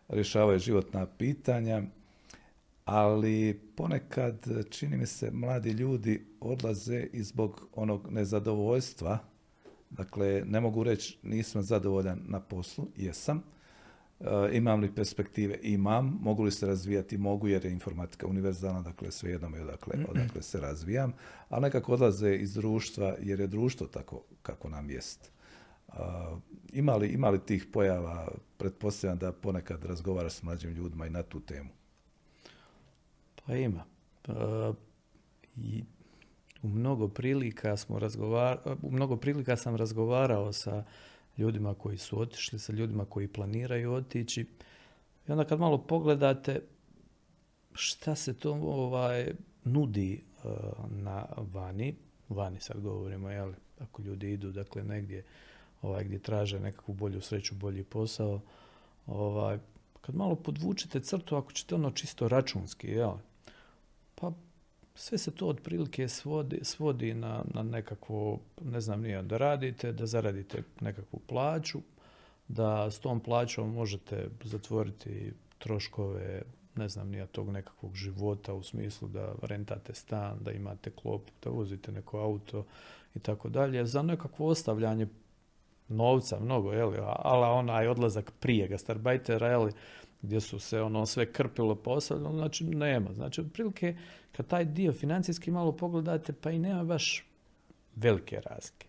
rješavaju 0.08 0.58
životna 0.58 1.06
pitanja 1.06 1.82
ali 2.84 3.60
ponekad 3.76 4.46
čini 4.70 4.96
mi 4.96 5.06
se 5.06 5.30
mladi 5.30 5.70
ljudi 5.70 6.26
odlaze 6.40 7.06
i 7.12 7.22
zbog 7.22 7.68
onog 7.74 8.10
nezadovoljstva. 8.10 9.18
Dakle, 9.90 10.42
ne 10.46 10.60
mogu 10.60 10.84
reći 10.84 11.18
nisam 11.22 11.62
zadovoljan 11.62 12.20
na 12.28 12.40
poslu, 12.40 12.86
jesam. 12.96 13.42
E, 14.20 14.56
imam 14.56 14.80
li 14.80 14.94
perspektive? 14.94 15.58
Imam. 15.62 16.18
Mogu 16.22 16.42
li 16.42 16.50
se 16.50 16.66
razvijati? 16.66 17.18
Mogu 17.18 17.48
jer 17.48 17.64
je 17.64 17.72
informatika 17.72 18.26
univerzalna, 18.26 18.82
dakle 18.82 19.10
svejedno 19.10 19.48
mi 19.48 19.58
odakle, 19.58 19.94
odakle 20.08 20.42
se 20.42 20.60
razvijam. 20.60 21.12
Ali 21.48 21.62
nekako 21.62 21.92
odlaze 21.92 22.34
iz 22.34 22.54
društva 22.54 23.16
jer 23.20 23.40
je 23.40 23.46
društvo 23.46 23.86
tako 23.86 24.22
kako 24.42 24.68
nam 24.68 24.90
jest. 24.90 25.32
Uh, 25.88 25.94
ima, 26.72 26.96
li, 26.96 27.08
ima 27.08 27.30
li 27.30 27.40
tih 27.46 27.66
pojava? 27.72 28.28
Pretpostavljam 28.56 29.18
da 29.18 29.32
ponekad 29.32 29.84
razgovaraš 29.84 30.32
s 30.32 30.42
mlađim 30.42 30.70
ljudima 30.70 31.06
i 31.06 31.10
na 31.10 31.22
tu 31.22 31.40
temu. 31.40 31.70
Pa 33.46 33.56
ima. 33.56 33.84
Pa, 34.22 34.72
I 35.56 35.84
u 36.62 36.68
mnogo 36.68 37.08
prilika 37.08 37.76
smo 37.76 37.98
u 38.82 38.90
mnogo 38.90 39.16
prilika 39.16 39.56
sam 39.56 39.76
razgovarao 39.76 40.52
sa 40.52 40.84
ljudima 41.38 41.74
koji 41.74 41.98
su 41.98 42.20
otišli, 42.20 42.58
sa 42.58 42.72
ljudima 42.72 43.04
koji 43.04 43.28
planiraju 43.28 43.92
otići. 43.92 44.46
I 45.28 45.32
onda 45.32 45.44
kad 45.44 45.60
malo 45.60 45.78
pogledate 45.78 46.60
šta 47.72 48.14
se 48.14 48.34
to 48.34 48.52
ovaj, 48.52 49.32
nudi 49.64 50.22
uh, 50.44 50.52
na 50.90 51.26
vani, 51.36 51.94
vani 52.28 52.60
sad 52.60 52.80
govorimo, 52.80 53.30
jel, 53.30 53.52
ako 53.78 54.02
ljudi 54.02 54.32
idu 54.32 54.50
dakle 54.50 54.82
negdje 54.84 55.24
ovaj, 55.82 56.04
gdje 56.04 56.18
traže 56.18 56.60
nekakvu 56.60 56.94
bolju 56.94 57.20
sreću, 57.20 57.54
bolji 57.54 57.84
posao, 57.84 58.40
ovaj, 59.06 59.58
kad 60.00 60.14
malo 60.14 60.34
podvučete 60.34 61.00
crtu, 61.00 61.36
ako 61.36 61.52
ćete 61.52 61.74
ono 61.74 61.90
čisto 61.90 62.28
računski, 62.28 62.86
jel, 62.86 63.12
pa 64.14 64.32
sve 65.00 65.18
se 65.18 65.30
to 65.30 65.46
otprilike 65.46 66.08
svodi, 66.08 66.60
svodi 66.62 67.14
na, 67.14 67.44
na 67.54 67.62
nekakvo, 67.62 68.38
ne 68.64 68.80
znam 68.80 69.00
nije, 69.00 69.22
da 69.22 69.36
radite, 69.36 69.92
da 69.92 70.06
zaradite 70.06 70.62
nekakvu 70.80 71.20
plaću, 71.26 71.80
da 72.48 72.90
s 72.90 72.98
tom 72.98 73.20
plaćom 73.20 73.72
možete 73.74 74.28
zatvoriti 74.44 75.32
troškove, 75.58 76.42
ne 76.76 76.88
znam 76.88 77.08
nije, 77.08 77.26
tog 77.26 77.50
nekakvog 77.50 77.94
života 77.94 78.54
u 78.54 78.62
smislu 78.62 79.08
da 79.08 79.34
rentate 79.42 79.94
stan, 79.94 80.38
da 80.40 80.52
imate 80.52 80.90
klop, 80.90 81.22
da 81.44 81.50
vozite 81.50 81.92
neko 81.92 82.18
auto 82.18 82.64
i 83.14 83.18
tako 83.18 83.48
dalje. 83.48 83.86
Za 83.86 84.02
nekakvo 84.02 84.46
ostavljanje 84.46 85.06
novca 85.88 86.40
mnogo, 86.40 86.70
ali 87.06 87.44
onaj 87.44 87.88
odlazak 87.88 88.32
prije 88.40 88.68
gastarbajtera, 88.68 89.48
jeli, 89.48 89.72
gdje 90.22 90.40
su 90.40 90.58
se 90.58 90.82
ono 90.82 91.06
sve 91.06 91.32
krpilo 91.32 91.74
posao, 91.74 92.18
znači 92.18 92.64
nema. 92.64 93.12
Znači, 93.12 93.40
otprilike, 93.40 93.96
kad 94.32 94.46
taj 94.46 94.64
dio 94.64 94.92
financijski 94.92 95.50
malo 95.50 95.72
pogledate, 95.72 96.32
pa 96.32 96.50
i 96.50 96.58
nema 96.58 96.84
baš 96.84 97.24
velike 97.96 98.40
razlike. 98.40 98.86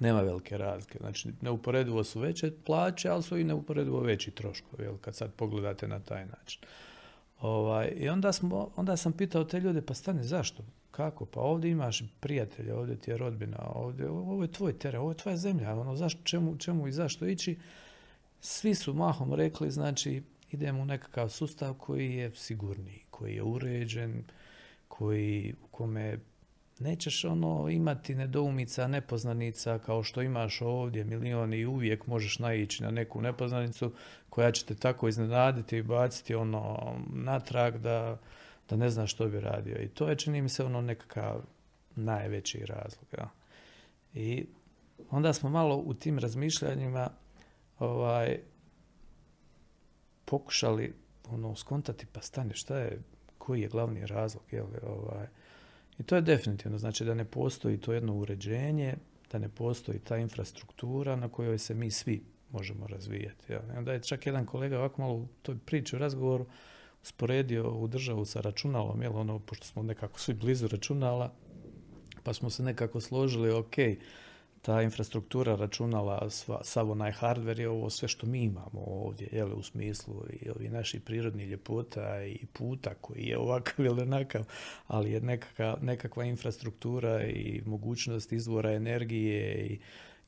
Nema 0.00 0.20
velike 0.20 0.58
razlike. 0.58 0.98
Znači, 0.98 1.28
neuporedivo 1.40 2.04
su 2.04 2.20
veće 2.20 2.52
plaće, 2.64 3.08
ali 3.08 3.22
su 3.22 3.38
i 3.38 3.44
neuporedivo 3.44 4.00
veći 4.00 4.30
troškovi, 4.30 4.84
jel, 4.84 4.96
kad 4.96 5.16
sad 5.16 5.32
pogledate 5.32 5.88
na 5.88 6.00
taj 6.00 6.26
način. 6.26 6.62
Ovaj, 7.40 7.92
I 7.96 8.08
onda, 8.08 8.32
smo, 8.32 8.70
onda 8.76 8.96
sam 8.96 9.12
pitao 9.12 9.44
te 9.44 9.60
ljude, 9.60 9.82
pa 9.82 9.94
stane, 9.94 10.22
zašto? 10.22 10.62
Kako? 10.90 11.26
Pa 11.26 11.40
ovdje 11.40 11.70
imaš 11.70 12.02
prijatelja, 12.20 12.78
ovdje 12.78 12.96
ti 12.96 13.10
je 13.10 13.16
rodbina, 13.16 13.58
ovdje, 13.74 14.08
ovo 14.08 14.42
je 14.42 14.52
tvoj 14.52 14.78
teren, 14.78 15.00
ovo 15.00 15.10
je 15.10 15.16
tvoja 15.16 15.36
zemlja, 15.36 15.74
ono, 15.74 15.96
zašto, 15.96 16.20
čemu, 16.24 16.56
čemu 16.56 16.88
i 16.88 16.92
zašto 16.92 17.26
ići? 17.26 17.58
Svi 18.44 18.74
su 18.74 18.94
mahom 18.94 19.34
rekli, 19.34 19.70
znači, 19.70 20.22
idemo 20.50 20.82
u 20.82 20.84
nekakav 20.84 21.28
sustav 21.28 21.74
koji 21.74 22.14
je 22.14 22.34
sigurniji, 22.34 23.04
koji 23.10 23.34
je 23.34 23.42
uređen, 23.42 24.24
koji, 24.88 25.54
u 25.64 25.66
kome 25.66 26.18
nećeš 26.78 27.24
ono 27.24 27.68
imati 27.68 28.14
nedoumica, 28.14 28.86
nepoznanica 28.86 29.78
kao 29.78 30.02
što 30.02 30.22
imaš 30.22 30.60
ovdje 30.60 31.04
milioni 31.04 31.56
i 31.56 31.66
uvijek 31.66 32.06
možeš 32.06 32.38
naići 32.38 32.82
na 32.82 32.90
neku 32.90 33.20
nepoznanicu 33.20 33.92
koja 34.30 34.52
će 34.52 34.64
te 34.64 34.74
tako 34.74 35.08
iznenaditi 35.08 35.76
i 35.76 35.82
baciti 35.82 36.34
ono 36.34 36.94
natrag 37.12 37.78
da, 37.78 38.18
da 38.68 38.76
ne 38.76 38.90
znaš 38.90 39.12
što 39.12 39.28
bi 39.28 39.40
radio. 39.40 39.82
I 39.82 39.88
to 39.88 40.08
je 40.08 40.16
čini 40.16 40.42
mi 40.42 40.48
se 40.48 40.64
ono 40.64 40.80
nekakav 40.80 41.42
najveći 41.96 42.66
razlog. 42.66 43.06
Ja. 43.18 43.30
I 44.14 44.46
onda 45.10 45.32
smo 45.32 45.50
malo 45.50 45.76
u 45.76 45.94
tim 45.94 46.18
razmišljanjima 46.18 47.10
ovaj, 47.82 48.38
pokušali 50.24 50.94
ono, 51.30 51.56
skontati, 51.56 52.06
pa 52.12 52.20
stane, 52.20 52.54
šta 52.54 52.78
je, 52.78 53.02
koji 53.38 53.60
je 53.60 53.68
glavni 53.68 54.06
razlog, 54.06 54.44
jel, 54.50 54.66
ovaj, 54.86 55.26
i 55.98 56.02
to 56.02 56.16
je 56.16 56.22
definitivno, 56.22 56.78
znači 56.78 57.04
da 57.04 57.14
ne 57.14 57.24
postoji 57.24 57.78
to 57.78 57.92
jedno 57.92 58.14
uređenje, 58.14 58.94
da 59.32 59.38
ne 59.38 59.48
postoji 59.48 59.98
ta 59.98 60.16
infrastruktura 60.16 61.16
na 61.16 61.28
kojoj 61.28 61.58
se 61.58 61.74
mi 61.74 61.90
svi 61.90 62.22
možemo 62.52 62.86
razvijati. 62.86 63.52
I 63.52 63.76
onda 63.76 63.92
je 63.92 64.02
čak 64.02 64.26
jedan 64.26 64.46
kolega 64.46 64.78
ovako 64.78 65.02
malo 65.02 65.14
u 65.14 65.28
toj 65.42 65.58
priči, 65.58 65.96
u 65.96 65.98
razgovoru, 65.98 66.46
usporedio 67.02 67.70
u 67.70 67.88
državu 67.88 68.24
sa 68.24 68.40
računalom, 68.40 69.02
jel, 69.02 69.16
ono, 69.16 69.38
pošto 69.38 69.66
smo 69.66 69.82
nekako 69.82 70.20
svi 70.20 70.34
blizu 70.34 70.68
računala, 70.68 71.32
pa 72.22 72.34
smo 72.34 72.50
se 72.50 72.62
nekako 72.62 73.00
složili, 73.00 73.50
ok, 73.50 73.74
ta 74.62 74.82
infrastruktura 74.82 75.56
računala, 75.56 76.30
sav 76.62 76.90
onaj 76.90 77.12
hardware 77.12 77.60
je 77.60 77.68
ovo 77.68 77.90
sve 77.90 78.08
što 78.08 78.26
mi 78.26 78.42
imamo 78.42 78.80
ovdje, 78.86 79.28
jel, 79.32 79.52
u 79.54 79.62
smislu 79.62 80.24
i 80.40 80.50
ovi 80.50 80.68
naši 80.68 81.00
prirodni 81.00 81.44
ljepota 81.44 82.24
i 82.24 82.46
puta 82.52 82.94
koji 82.94 83.24
je 83.24 83.38
ovakav 83.38 83.86
ili 83.86 84.02
onakav, 84.02 84.44
ali 84.86 85.12
je 85.12 85.20
nekakva, 85.20 85.78
nekakva 85.80 86.24
infrastruktura 86.24 87.26
i 87.26 87.62
mogućnost 87.66 88.32
izvora 88.32 88.72
energije 88.72 89.66
i, 89.66 89.78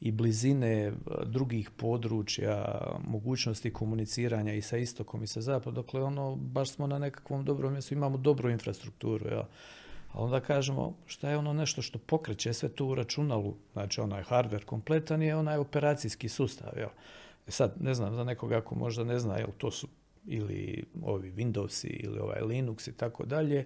i 0.00 0.12
blizine 0.12 0.92
drugih 1.26 1.70
područja, 1.70 2.80
mogućnosti 3.06 3.72
komuniciranja 3.72 4.54
i 4.54 4.62
sa 4.62 4.76
istokom 4.76 5.22
i 5.22 5.26
sa 5.26 5.40
zapadom. 5.40 5.74
Dakle, 5.74 6.02
ono, 6.02 6.36
baš 6.36 6.70
smo 6.70 6.86
na 6.86 6.98
nekakvom 6.98 7.44
dobrom 7.44 7.72
mjestu, 7.72 7.94
imamo 7.94 8.16
dobru 8.16 8.50
infrastrukturu. 8.50 9.28
Jel. 9.28 9.42
A 10.14 10.22
onda 10.22 10.40
kažemo 10.40 10.96
šta 11.06 11.30
je 11.30 11.36
ono 11.36 11.52
nešto 11.52 11.82
što 11.82 11.98
pokreće 11.98 12.52
sve 12.52 12.68
to 12.68 12.86
u 12.86 12.94
računalu, 12.94 13.54
znači 13.72 14.00
onaj 14.00 14.22
hardware 14.22 14.64
kompletan 14.64 15.22
je 15.22 15.36
onaj 15.36 15.56
operacijski 15.56 16.28
sustav. 16.28 16.72
Jel? 16.76 16.88
E 17.46 17.50
sad, 17.50 17.74
ne 17.80 17.94
znam, 17.94 18.14
za 18.14 18.24
nekoga 18.24 18.56
ako 18.56 18.74
možda 18.74 19.04
ne 19.04 19.18
zna, 19.18 19.36
jel 19.36 19.48
to 19.58 19.70
su 19.70 19.88
ili 20.26 20.84
ovi 21.02 21.32
Windowsi 21.32 21.90
ili 21.90 22.18
ovaj 22.18 22.40
Linux 22.40 22.88
i 22.88 22.92
tako 22.92 23.24
dalje, 23.26 23.64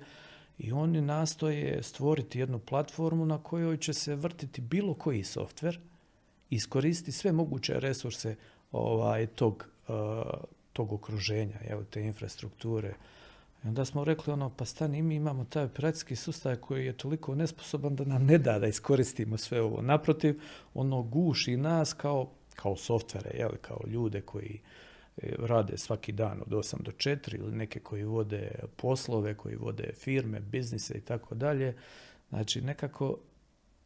i 0.58 0.72
oni 0.72 1.00
nastoje 1.00 1.82
stvoriti 1.82 2.38
jednu 2.38 2.58
platformu 2.58 3.26
na 3.26 3.42
kojoj 3.42 3.76
će 3.76 3.92
se 3.92 4.14
vrtiti 4.14 4.60
bilo 4.60 4.94
koji 4.94 5.24
softver, 5.24 5.78
iskoristiti 6.50 7.12
sve 7.12 7.32
moguće 7.32 7.80
resurse 7.80 8.36
ovaj, 8.72 9.26
tog, 9.26 9.68
uh, 9.88 9.94
tog 10.72 10.92
okruženja, 10.92 11.58
jel, 11.68 11.84
te 11.90 12.02
infrastrukture, 12.02 12.94
onda 13.68 13.84
smo 13.84 14.04
rekli 14.04 14.32
ono, 14.32 14.50
pa 14.50 14.64
stani, 14.64 15.02
mi 15.02 15.14
imamo 15.14 15.44
taj 15.44 15.64
operacijski 15.64 16.16
sustav 16.16 16.56
koji 16.56 16.86
je 16.86 16.96
toliko 16.96 17.34
nesposoban 17.34 17.96
da 17.96 18.04
nam 18.04 18.26
ne 18.26 18.38
da 18.38 18.58
da 18.58 18.66
iskoristimo 18.66 19.36
sve 19.36 19.60
ovo. 19.60 19.82
Naprotiv, 19.82 20.40
ono 20.74 21.02
guši 21.02 21.56
nas 21.56 21.92
kao, 21.92 22.30
kao 22.54 22.76
softvere, 22.76 23.30
jel, 23.38 23.50
kao 23.60 23.80
ljude 23.86 24.20
koji 24.20 24.60
e, 25.16 25.34
rade 25.38 25.78
svaki 25.78 26.12
dan 26.12 26.40
od 26.40 26.48
8 26.48 26.82
do 26.82 26.90
4 26.90 27.38
ili 27.38 27.56
neke 27.56 27.80
koji 27.80 28.04
vode 28.04 28.50
poslove, 28.76 29.34
koji 29.34 29.56
vode 29.56 29.92
firme, 29.94 30.40
biznise 30.40 30.94
i 30.98 31.00
tako 31.00 31.34
dalje. 31.34 31.76
Znači, 32.28 32.60
nekako 32.60 33.18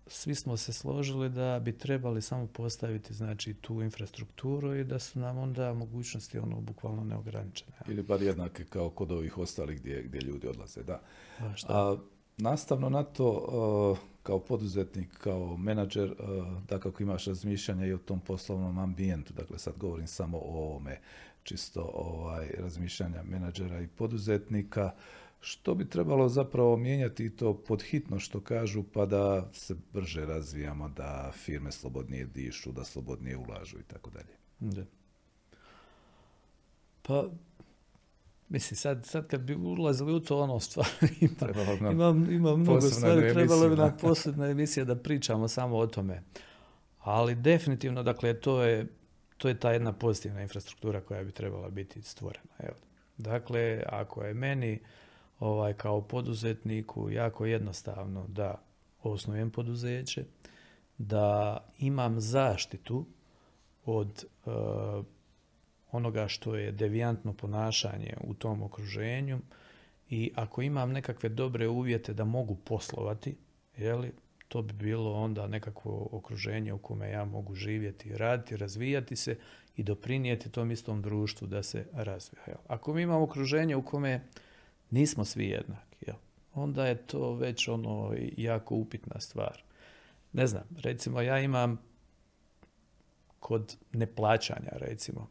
svi 0.07 0.35
smo 0.35 0.57
se 0.57 0.73
složili 0.73 1.29
da 1.29 1.61
bi 1.65 1.79
trebali 1.79 2.23
samo 2.23 2.47
postaviti 2.47 3.15
znači 3.15 3.55
tu 3.55 3.83
infrastrukturu 3.83 4.75
i 4.75 4.85
da 4.85 4.99
su 4.99 5.19
nam 5.19 5.39
onda 5.39 5.75
mogućnosti 5.75 6.39
ono 6.39 6.61
bukvalno 6.61 7.05
neograničene. 7.05 7.73
Ili 7.89 8.03
bar 8.03 8.23
jednake 8.23 8.65
kao 8.65 8.91
kod 8.91 9.13
ovih 9.13 9.39
ostalih 9.39 9.81
gdje, 9.81 10.03
gdje 10.03 10.21
ljudi 10.21 10.47
odlaze, 10.47 10.83
da. 10.83 11.01
Pa 11.39 11.45
A, 11.69 11.97
nastavno 12.37 12.89
na 12.89 13.03
to, 13.03 13.97
kao 14.23 14.39
poduzetnik, 14.39 15.19
kao 15.19 15.57
menadžer, 15.57 16.15
da 16.69 16.79
kako 16.79 17.03
imaš 17.03 17.25
razmišljanja 17.25 17.87
i 17.87 17.93
o 17.93 17.99
tom 17.99 18.21
poslovnom 18.21 18.79
ambijentu, 18.79 19.33
dakle 19.33 19.59
sad 19.59 19.75
govorim 19.77 20.07
samo 20.07 20.39
o 20.39 20.65
ovome, 20.65 21.01
čisto 21.43 21.91
ovaj, 21.95 22.51
razmišljanja 22.59 23.23
menadžera 23.23 23.81
i 23.81 23.87
poduzetnika, 23.87 24.91
što 25.45 25.75
bi 25.75 25.89
trebalo 25.89 26.29
zapravo 26.29 26.77
mijenjati 26.77 27.37
to 27.37 27.55
pod 27.57 27.83
hitno 27.83 28.19
što 28.19 28.41
kažu 28.41 28.83
pa 28.83 29.07
da 29.07 29.51
se 29.53 29.77
brže 29.93 30.27
razvijamo, 30.27 30.89
da 30.89 31.33
firme 31.35 31.73
slobodnije 31.73 32.27
dišu, 32.27 32.73
da 32.73 32.85
slobodnije 32.85 33.37
ulažu 33.37 33.79
i 33.79 33.83
tako 33.83 34.11
dalje. 34.11 34.87
Pa, 37.03 37.29
mislim, 38.49 38.77
sad, 38.77 39.07
sad 39.07 39.27
kad 39.27 39.41
bi 39.41 39.55
ulazili 39.55 40.13
u 40.13 40.21
to 40.21 40.41
ono 40.41 40.61
stvar, 40.61 40.87
ima, 41.93 42.15
ima, 42.31 42.57
mnogo 42.57 42.81
stvari, 42.81 43.33
trebalo 43.33 43.69
bi 43.69 43.77
nam 43.77 43.97
posebna 44.01 44.47
emisija 44.47 44.85
da 44.85 44.97
pričamo 44.97 45.49
samo 45.49 45.77
o 45.77 45.87
tome. 45.87 46.23
Ali 46.99 47.35
definitivno, 47.35 48.03
dakle, 48.03 48.41
to 48.41 48.63
je, 48.63 48.87
to 49.37 49.49
je 49.49 49.61
ta 49.61 49.73
jedna 49.73 49.93
pozitivna 49.93 50.43
infrastruktura 50.43 51.01
koja 51.01 51.25
bi 51.25 51.33
trebala 51.33 51.71
biti 51.71 52.03
stvorena. 52.03 52.55
Evo. 52.59 52.77
Dakle, 53.19 53.83
ako 53.87 54.25
je 54.25 54.35
meni 54.35 54.81
ovaj, 55.43 55.73
kao 55.73 56.01
poduzetniku 56.01 57.11
jako 57.11 57.47
jednostavno 57.47 58.27
da 58.29 58.63
osnujem 59.03 59.51
poduzeće, 59.51 60.25
da 60.99 61.59
imam 61.79 62.21
zaštitu 62.21 63.07
od 63.85 64.25
eh, 64.47 64.51
onoga 65.93 66.29
što 66.29 66.57
je 66.57 66.73
devijantno 66.73 67.33
ponašanje 67.33 68.17
u 68.25 68.35
tom 68.35 68.63
okruženju 68.63 69.41
i 70.11 70.33
ako 70.35 70.63
imam 70.63 70.93
nekakve 70.93 71.29
dobre 71.29 71.69
uvjete 71.69 72.15
da 72.15 72.25
mogu 72.25 72.55
poslovati, 72.55 73.37
jeli, 73.77 74.13
to 74.49 74.63
bi 74.63 74.73
bilo 74.73 75.13
onda 75.13 75.47
nekakvo 75.47 76.09
okruženje 76.13 76.73
u 76.73 76.79
kome 76.79 77.11
ja 77.11 77.25
mogu 77.25 77.55
živjeti, 77.55 78.17
raditi, 78.17 78.57
razvijati 78.57 79.17
se 79.17 79.39
i 79.77 79.83
doprinijeti 79.83 80.51
tom 80.51 80.71
istom 80.71 81.03
društvu 81.03 81.47
da 81.47 81.63
se 81.63 81.87
razvija. 81.93 82.57
Ako 82.67 82.95
mi 82.95 83.03
imamo 83.03 83.25
okruženje 83.25 83.77
u 83.77 83.83
kome 83.83 84.21
nismo 84.93 85.25
svi 85.25 85.47
jednaki, 85.47 86.05
jel? 86.07 86.17
onda 86.55 86.87
je 86.87 87.07
to 87.07 87.35
već 87.35 87.69
ono 87.69 88.15
jako 88.37 88.75
upitna 88.75 89.21
stvar. 89.21 89.63
Ne 90.33 90.47
znam, 90.47 90.65
recimo 90.79 91.21
ja 91.21 91.39
imam 91.39 91.81
kod 93.41 93.77
neplaćanja 93.93 94.71
recimo, 94.73 95.29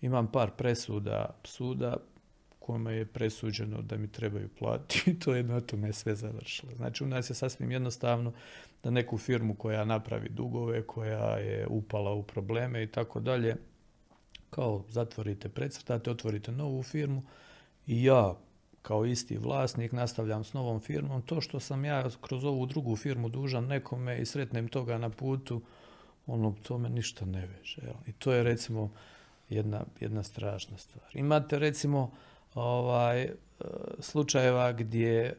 imam 0.00 0.32
par 0.32 0.50
presuda 0.50 1.40
suda 1.44 1.96
kome 2.58 2.94
je 2.94 3.06
presuđeno 3.06 3.82
da 3.82 3.96
mi 3.96 4.12
trebaju 4.12 4.48
platiti 4.58 5.10
i 5.10 5.18
to 5.18 5.34
je 5.34 5.42
na 5.42 5.60
tome 5.60 5.92
sve 5.92 6.14
završilo. 6.14 6.74
Znači 6.74 7.04
u 7.04 7.06
nas 7.06 7.30
je 7.30 7.34
sasvim 7.34 7.70
jednostavno 7.70 8.32
da 8.82 8.90
neku 8.90 9.18
firmu 9.18 9.54
koja 9.54 9.84
napravi 9.84 10.28
dugove, 10.28 10.86
koja 10.86 11.36
je 11.36 11.66
upala 11.66 12.12
u 12.12 12.22
probleme 12.22 12.82
i 12.82 12.86
tako 12.86 13.20
dalje, 13.20 13.56
kao 14.50 14.84
zatvorite, 14.88 15.48
precrtate, 15.48 16.10
otvorite 16.10 16.52
novu 16.52 16.82
firmu 16.82 17.22
i 17.86 18.04
ja 18.04 18.34
kao 18.88 19.06
isti 19.06 19.38
vlasnik 19.38 19.92
nastavljam 19.92 20.44
s 20.44 20.52
novom 20.52 20.80
firmom. 20.80 21.22
To 21.22 21.40
što 21.40 21.60
sam 21.60 21.84
ja 21.84 22.10
kroz 22.20 22.44
ovu 22.44 22.66
drugu 22.66 22.96
firmu 22.96 23.28
dužan 23.28 23.66
nekome 23.66 24.18
i 24.20 24.26
sretnem 24.26 24.68
toga 24.68 24.98
na 24.98 25.10
putu, 25.10 25.62
ono, 26.26 26.54
to 26.62 26.78
me 26.78 26.88
ništa 26.88 27.24
ne 27.24 27.46
veže. 27.46 27.82
I 28.06 28.12
to 28.12 28.32
je 28.32 28.42
recimo 28.42 28.90
jedna, 29.48 29.84
jedna 30.00 30.22
strašna 30.22 30.78
stvar. 30.78 31.06
Imate 31.12 31.58
recimo 31.58 32.10
ovaj, 32.54 33.22
e, 33.22 33.34
slučajeva 33.98 34.72
gdje 34.72 35.36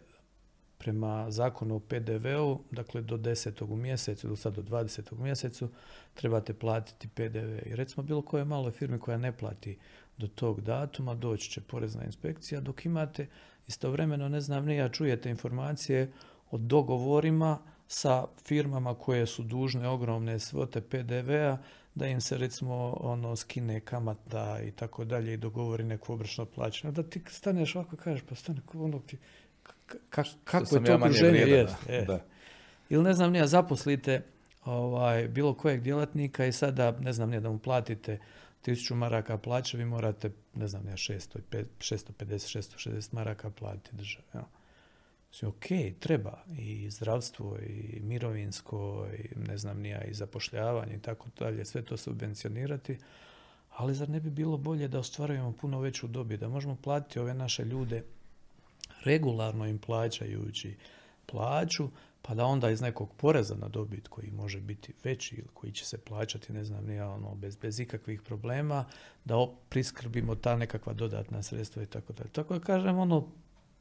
prema 0.78 1.32
zakonu 1.32 1.76
o 1.76 1.80
PDV-u, 1.80 2.60
dakle 2.72 3.02
do 3.02 3.18
10. 3.18 3.74
u 3.74 3.76
mjesecu 3.76 4.28
ili 4.28 4.38
sad 4.38 4.56
do 4.56 4.62
20. 4.62 5.14
u 5.14 5.24
mjesecu, 5.24 5.70
trebate 6.14 6.54
platiti 6.54 7.08
PDV. 7.08 7.68
I 7.70 7.76
recimo 7.76 8.04
bilo 8.04 8.22
koje 8.22 8.46
maloj 8.46 8.72
firmi 8.72 9.00
koja 9.00 9.18
ne 9.18 9.32
plati 9.32 9.78
do 10.20 10.28
tog 10.28 10.62
datuma 10.62 11.16
doći 11.16 11.50
će 11.50 11.62
porezna 11.62 12.04
inspekcija, 12.04 12.62
dok 12.62 12.86
imate 12.86 13.28
istovremeno, 13.68 14.30
ne 14.30 14.42
znam, 14.42 14.66
ne 14.66 14.76
ja 14.76 14.90
čujete 14.90 15.30
informacije 15.30 16.12
o 16.52 16.58
dogovorima 16.58 17.60
sa 17.88 18.26
firmama 18.46 18.96
koje 18.96 19.26
su 19.26 19.44
dužne 19.44 19.88
ogromne 19.88 20.40
svote 20.40 20.82
PDV-a, 20.82 21.58
da 21.96 22.08
im 22.08 22.22
se 22.22 22.38
recimo 22.38 22.98
ono 23.00 23.36
skine 23.36 23.80
kamata 23.80 24.60
i 24.62 24.72
tako 24.72 25.06
dalje 25.06 25.34
i 25.34 25.38
dogovori 25.38 25.84
neku 25.84 26.14
obračno 26.14 26.46
plaćanje. 26.46 26.92
Da 26.92 27.04
ti 27.04 27.22
staneš 27.30 27.76
ovako 27.76 27.96
kažeš, 27.96 28.22
pa 28.30 28.36
stane 28.36 28.62
ono 28.74 29.00
ti, 29.00 29.18
kako 30.44 30.76
je 30.76 30.84
to 30.84 30.96
okruženje 30.96 31.40
jest. 31.40 31.76
E. 31.90 32.20
Ili 32.90 33.04
ne 33.04 33.14
znam, 33.14 33.32
nije, 33.32 33.48
zaposlite 33.48 34.22
ovaj, 34.66 35.28
bilo 35.28 35.54
kojeg 35.54 35.82
djelatnika 35.82 36.46
i 36.46 36.52
sada, 36.52 36.92
ne 36.92 37.14
znam, 37.14 37.30
nije 37.30 37.40
da 37.40 37.50
mu 37.50 37.60
platite 37.60 38.20
tisuću 38.62 38.96
maraka 38.96 39.38
plaće, 39.38 39.78
vi 39.78 39.86
morate, 39.86 40.32
ne 40.56 40.68
znam, 40.68 40.88
ja 40.88 40.94
600, 40.94 41.40
650, 41.80 42.06
660 42.20 43.14
maraka 43.14 43.50
platiti 43.50 43.96
državi. 43.96 44.26
Ja. 44.34 44.48
ok, 45.48 45.66
treba 46.00 46.44
i 46.58 46.90
zdravstvo 46.90 47.58
i 47.58 48.00
mirovinsko 48.04 49.08
i 49.18 49.40
ne 49.40 49.58
znam 49.58 49.80
nija 49.80 50.04
i 50.04 50.14
zapošljavanje 50.14 50.96
i 50.96 51.02
tako 51.02 51.30
dalje, 51.40 51.66
sve 51.66 51.82
to 51.82 51.98
subvencionirati, 51.98 52.98
ali 53.70 53.96
zar 53.96 54.10
ne 54.10 54.20
bi 54.20 54.30
bilo 54.30 54.58
bolje 54.58 54.88
da 54.88 55.00
ostvarujemo 55.00 55.52
puno 55.52 55.80
veću 55.80 56.08
dobit, 56.08 56.40
da 56.40 56.50
možemo 56.50 56.78
platiti 56.84 57.20
ove 57.20 57.34
naše 57.34 57.66
ljude 57.66 58.04
regularno 59.04 59.68
im 59.68 59.78
plaćajući 59.78 60.76
plaću, 61.26 61.90
pa 62.22 62.36
da 62.36 62.46
onda 62.46 62.70
iz 62.70 62.82
nekog 62.82 63.14
poreza 63.18 63.56
na 63.56 63.68
dobit 63.68 64.08
koji 64.08 64.32
može 64.32 64.60
biti 64.60 64.94
veći 65.04 65.36
ili 65.36 65.48
koji 65.54 65.72
će 65.72 65.86
se 65.86 65.98
plaćati, 65.98 66.54
ne 66.54 66.64
znam, 66.64 66.86
nije 66.86 67.04
ono, 67.04 67.36
bez, 67.36 67.56
bez 67.56 67.80
ikakvih 67.80 68.22
problema, 68.22 68.86
da 69.26 69.48
priskrbimo 69.70 70.36
ta 70.36 70.56
nekakva 70.56 70.94
dodatna 70.94 71.44
sredstva 71.44 71.84
i 71.84 71.86
tako 71.86 72.14
dalje. 72.14 72.30
Tako 72.30 72.54
da 72.54 72.66
kažem, 72.66 72.98
ono, 72.98 73.28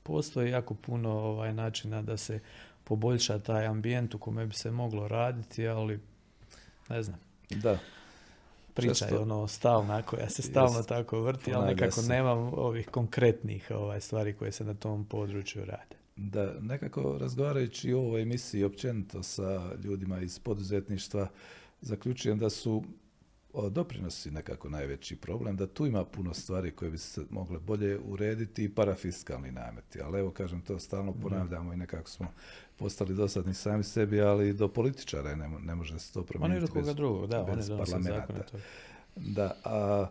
postoji 0.03 0.51
jako 0.51 0.75
puno 0.75 1.11
ovaj, 1.11 1.55
načina 1.55 2.03
da 2.03 2.17
se 2.17 2.41
poboljša 2.85 3.39
taj 3.39 3.67
ambijent 3.67 4.15
u 4.15 4.19
kome 4.19 4.47
bi 4.47 4.55
se 4.55 4.71
moglo 4.71 5.09
raditi, 5.09 5.69
ali 5.69 6.01
ne 6.89 7.03
znam. 7.03 7.19
Da. 7.51 7.79
Priča 8.75 9.07
je 9.07 9.19
ono 9.19 9.49
stalna 9.49 10.03
koja 10.03 10.29
se 10.29 10.43
stalno 10.43 10.83
tako 10.83 11.21
vrti, 11.21 11.55
ali 11.55 11.67
nekako 11.67 12.03
nemam 12.03 12.39
ovih 12.39 12.89
konkretnih 12.89 13.71
ovaj, 13.75 14.01
stvari 14.01 14.33
koje 14.33 14.53
se 14.53 14.65
na 14.65 14.75
tom 14.75 15.05
području 15.05 15.65
rade. 15.65 15.97
Da, 16.21 16.55
nekako 16.61 17.19
razgovarajući 17.19 17.93
o 17.93 18.01
ovoj 18.01 18.23
emisiji 18.23 18.65
općenito 18.65 19.23
sa 19.23 19.75
ljudima 19.85 20.21
iz 20.21 20.39
poduzetništva, 20.39 21.29
zaključujem 21.81 22.39
da 22.39 22.51
su 22.51 22.85
doprinosi 23.71 24.31
nekako 24.31 24.69
najveći 24.69 25.17
problem, 25.17 25.57
da 25.57 25.67
tu 25.67 25.87
ima 25.87 26.05
puno 26.05 26.35
stvari 26.35 26.71
koje 26.71 26.91
bi 26.91 26.99
se 26.99 27.25
mogle 27.31 27.59
bolje 27.59 27.99
urediti 27.99 28.65
i 28.65 28.69
parafiskalni 28.69 29.53
nameti. 29.53 30.01
Ali 30.01 30.19
evo, 30.19 30.31
kažem, 30.31 30.61
to 30.61 30.79
stalno 30.79 31.13
ponavljamo 31.13 31.73
i 31.73 31.77
nekako 31.77 32.11
smo 32.11 32.33
postali 32.77 33.15
dosadni 33.15 33.55
sami 33.55 33.85
sebi, 33.85 34.21
ali 34.21 34.53
do 34.53 34.69
političara 34.69 35.35
ne, 35.35 35.49
ne 35.49 35.75
može 35.75 35.99
se 35.99 36.13
to 36.13 36.23
promijeniti 36.23 36.73
bez, 36.75 36.95
drugog, 36.95 37.27
da, 37.27 37.43
bez 37.55 37.71
parlamenta. 37.79 38.45
Da, 39.17 39.57
a, 39.65 40.07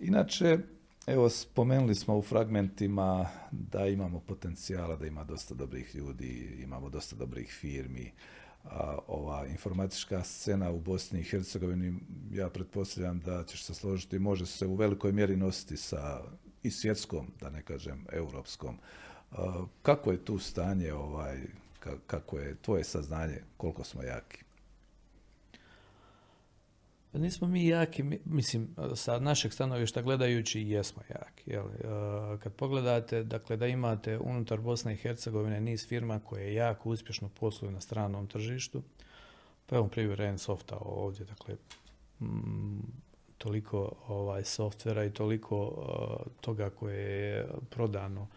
inače, 0.00 0.58
Evo, 1.06 1.28
spomenuli 1.28 1.94
smo 1.94 2.16
u 2.16 2.22
fragmentima 2.22 3.26
da 3.50 3.86
imamo 3.86 4.20
potencijala, 4.20 4.96
da 4.96 5.06
ima 5.06 5.24
dosta 5.24 5.54
dobrih 5.54 5.94
ljudi, 5.94 6.58
imamo 6.62 6.90
dosta 6.90 7.16
dobrih 7.16 7.52
firmi. 7.60 8.12
A, 8.64 8.98
ova 9.06 9.46
informatička 9.46 10.24
scena 10.24 10.70
u 10.70 10.80
Bosni 10.80 11.20
i 11.20 11.24
Hercegovini, 11.24 12.00
ja 12.32 12.48
pretpostavljam 12.48 13.20
da 13.20 13.44
ćeš 13.44 13.64
se 13.64 13.74
složiti, 13.74 14.18
može 14.18 14.46
se 14.46 14.66
u 14.66 14.74
velikoj 14.74 15.12
mjeri 15.12 15.36
nositi 15.36 15.76
sa 15.76 16.20
i 16.62 16.70
svjetskom, 16.70 17.26
da 17.40 17.50
ne 17.50 17.62
kažem 17.62 18.06
europskom. 18.12 18.78
kako 19.82 20.12
je 20.12 20.24
tu 20.24 20.38
stanje, 20.38 20.92
ovaj, 20.92 21.40
kako 22.06 22.38
je 22.38 22.56
tvoje 22.62 22.84
saznanje, 22.84 23.42
koliko 23.56 23.84
smo 23.84 24.02
jaki? 24.02 24.44
Pa 27.12 27.18
nismo 27.18 27.48
mi 27.48 27.66
jaki, 27.66 28.04
mislim, 28.24 28.76
sa 28.94 29.18
našeg 29.18 29.52
stanovišta 29.52 30.02
gledajući 30.02 30.60
jesmo 30.60 31.02
jaki. 31.08 31.50
Jel? 31.50 31.66
E, 31.66 32.38
kad 32.38 32.52
pogledate, 32.52 33.24
dakle, 33.24 33.56
da 33.56 33.66
imate 33.66 34.18
unutar 34.18 34.60
Bosne 34.60 34.92
i 34.92 34.96
Hercegovine 34.96 35.60
niz 35.60 35.88
firma 35.88 36.20
koje 36.20 36.54
jako 36.54 36.90
uspješno 36.90 37.28
posluju 37.28 37.72
na 37.72 37.80
stranom 37.80 38.26
tržištu, 38.26 38.82
pa 39.66 39.76
evo 39.76 39.88
primjer 39.88 40.20
Ensofta 40.20 40.76
ovdje, 40.80 41.26
dakle, 41.26 41.56
toliko 43.38 43.92
ovaj, 44.08 44.44
softvera 44.44 45.04
i 45.04 45.10
toliko 45.10 45.72
e, 45.72 46.30
toga 46.40 46.70
koje 46.70 47.00
je 47.00 47.48
prodano 47.70 48.28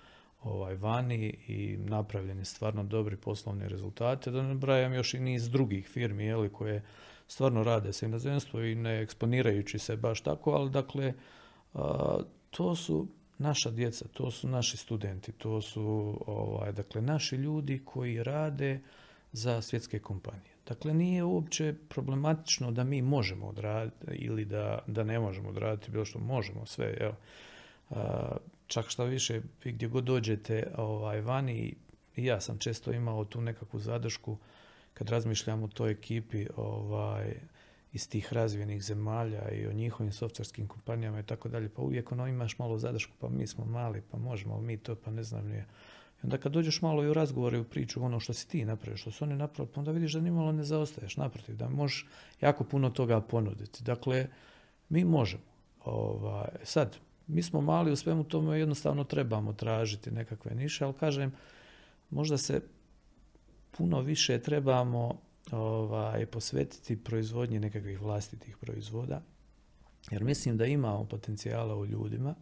ovaj, 0.43 0.76
vani 0.76 1.38
i 1.47 1.78
napravljeni 1.78 2.45
stvarno 2.45 2.84
dobri 2.84 3.17
poslovni 3.17 3.67
rezultate. 3.67 4.32
Da 4.32 4.41
ne 4.41 4.55
brajam 4.55 4.93
još 4.93 5.13
i 5.13 5.19
niz 5.19 5.49
drugih 5.49 5.88
firmi 5.88 6.26
jeli, 6.26 6.49
koje 6.49 6.84
stvarno 7.28 7.63
rade 7.63 7.93
sa 7.93 8.05
inozemstvo 8.05 8.61
i 8.61 8.76
ne 8.76 9.01
eksponirajući 9.01 9.80
se 9.80 9.95
baš 9.95 10.21
tako, 10.21 10.51
ali 10.51 10.69
dakle 10.69 11.13
to 12.49 12.76
su 12.76 13.07
naša 13.38 13.71
djeca, 13.71 14.05
to 14.13 14.32
su 14.32 14.47
naši 14.47 14.78
studenti, 14.78 15.32
to 15.32 15.61
su 15.61 16.17
ovaj, 16.28 16.71
dakle, 16.71 17.01
naši 17.01 17.36
ljudi 17.36 17.82
koji 17.86 18.23
rade 18.23 18.80
za 19.32 19.61
svjetske 19.61 19.99
kompanije. 19.99 20.55
Dakle, 20.67 20.93
nije 20.93 21.23
uopće 21.23 21.76
problematično 21.89 22.71
da 22.71 22.84
mi 22.84 23.01
možemo 23.01 23.47
odraditi 23.47 24.11
ili 24.11 24.45
da, 24.45 24.80
da 24.88 25.03
ne 25.03 25.19
možemo 25.19 25.49
odraditi 25.49 25.91
bilo 25.91 26.05
što 26.05 26.19
možemo 26.19 26.65
sve. 26.65 26.97
Evo. 26.99 27.15
čak 28.67 28.89
što 28.89 29.03
više, 29.03 29.41
gdje 29.63 29.88
god 29.88 30.03
dođete 30.03 30.71
ovaj, 30.78 31.21
vani, 31.21 31.76
ja 32.15 32.41
sam 32.41 32.57
često 32.57 32.91
imao 32.91 33.26
tu 33.26 33.41
nekakvu 33.41 33.80
zadršku 33.80 34.38
kad 34.95 35.09
razmišljam 35.09 35.63
o 35.63 35.67
toj 35.67 35.91
ekipi 35.91 36.47
ovaj, 36.55 37.33
iz 37.93 38.09
tih 38.09 38.33
razvijenih 38.33 38.83
zemalja 38.83 39.51
i 39.51 39.67
o 39.67 39.73
njihovim 39.73 40.13
softverskim 40.13 40.67
kompanijama 40.67 41.19
i 41.19 41.23
tako 41.23 41.49
dalje, 41.49 41.69
pa 41.69 41.81
uvijek 41.81 42.11
ono 42.11 42.27
imaš 42.27 42.59
malo 42.59 42.77
zadršku, 42.77 43.13
pa 43.19 43.29
mi 43.29 43.47
smo 43.47 43.65
mali, 43.65 44.01
pa 44.11 44.17
možemo 44.17 44.61
mi 44.61 44.77
to, 44.77 44.95
pa 44.95 45.11
ne 45.11 45.23
znam 45.23 45.47
nije. 45.47 45.65
I 46.17 46.19
onda 46.23 46.37
kad 46.37 46.51
dođeš 46.51 46.81
malo 46.81 47.03
i 47.03 47.09
u 47.09 47.13
razgovore 47.13 47.57
i 47.57 47.61
u 47.61 47.63
priču 47.63 48.03
ono 48.03 48.19
što 48.19 48.33
si 48.33 48.47
ti 48.47 48.65
napravio, 48.65 48.97
što 48.97 49.11
su 49.11 49.23
oni 49.23 49.35
napravili, 49.35 49.73
pa 49.73 49.81
onda 49.81 49.91
vidiš 49.91 50.13
da 50.13 50.21
nimalo 50.21 50.51
ne 50.51 50.63
zaostaješ, 50.63 51.17
naprotiv, 51.17 51.55
da 51.55 51.69
možeš 51.69 52.07
jako 52.41 52.63
puno 52.63 52.89
toga 52.89 53.21
ponuditi. 53.21 53.83
Dakle, 53.83 54.27
mi 54.89 55.03
možemo. 55.03 55.43
Ovaj, 55.85 56.49
sad, 56.63 56.97
mi 57.27 57.43
smo 57.43 57.61
mali 57.61 57.91
u 57.91 57.95
svemu 57.95 58.23
tome, 58.23 58.59
jednostavno 58.59 59.03
trebamo 59.03 59.53
tražiti 59.53 60.11
nekakve 60.11 60.55
niše, 60.55 60.85
ali 60.85 60.93
kažem, 60.93 61.31
možda 62.09 62.37
se 62.37 62.61
puno 63.78 64.01
više 64.01 64.39
trebamo 64.39 65.17
ovaj, 65.51 66.26
posvetiti 66.26 67.03
proizvodnji 67.03 67.59
nekakvih 67.59 68.01
vlastitih 68.01 68.57
proizvoda, 68.57 69.21
jer 70.11 70.23
mislim 70.23 70.57
da 70.57 70.65
imamo 70.65 71.05
potencijala 71.05 71.76
u 71.76 71.86
ljudima, 71.86 72.36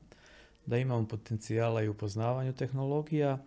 da 0.66 0.78
imamo 0.78 1.08
potencijala 1.08 1.82
i 1.82 1.88
u 1.88 1.94
poznavanju 1.94 2.54
tehnologija 2.54 3.38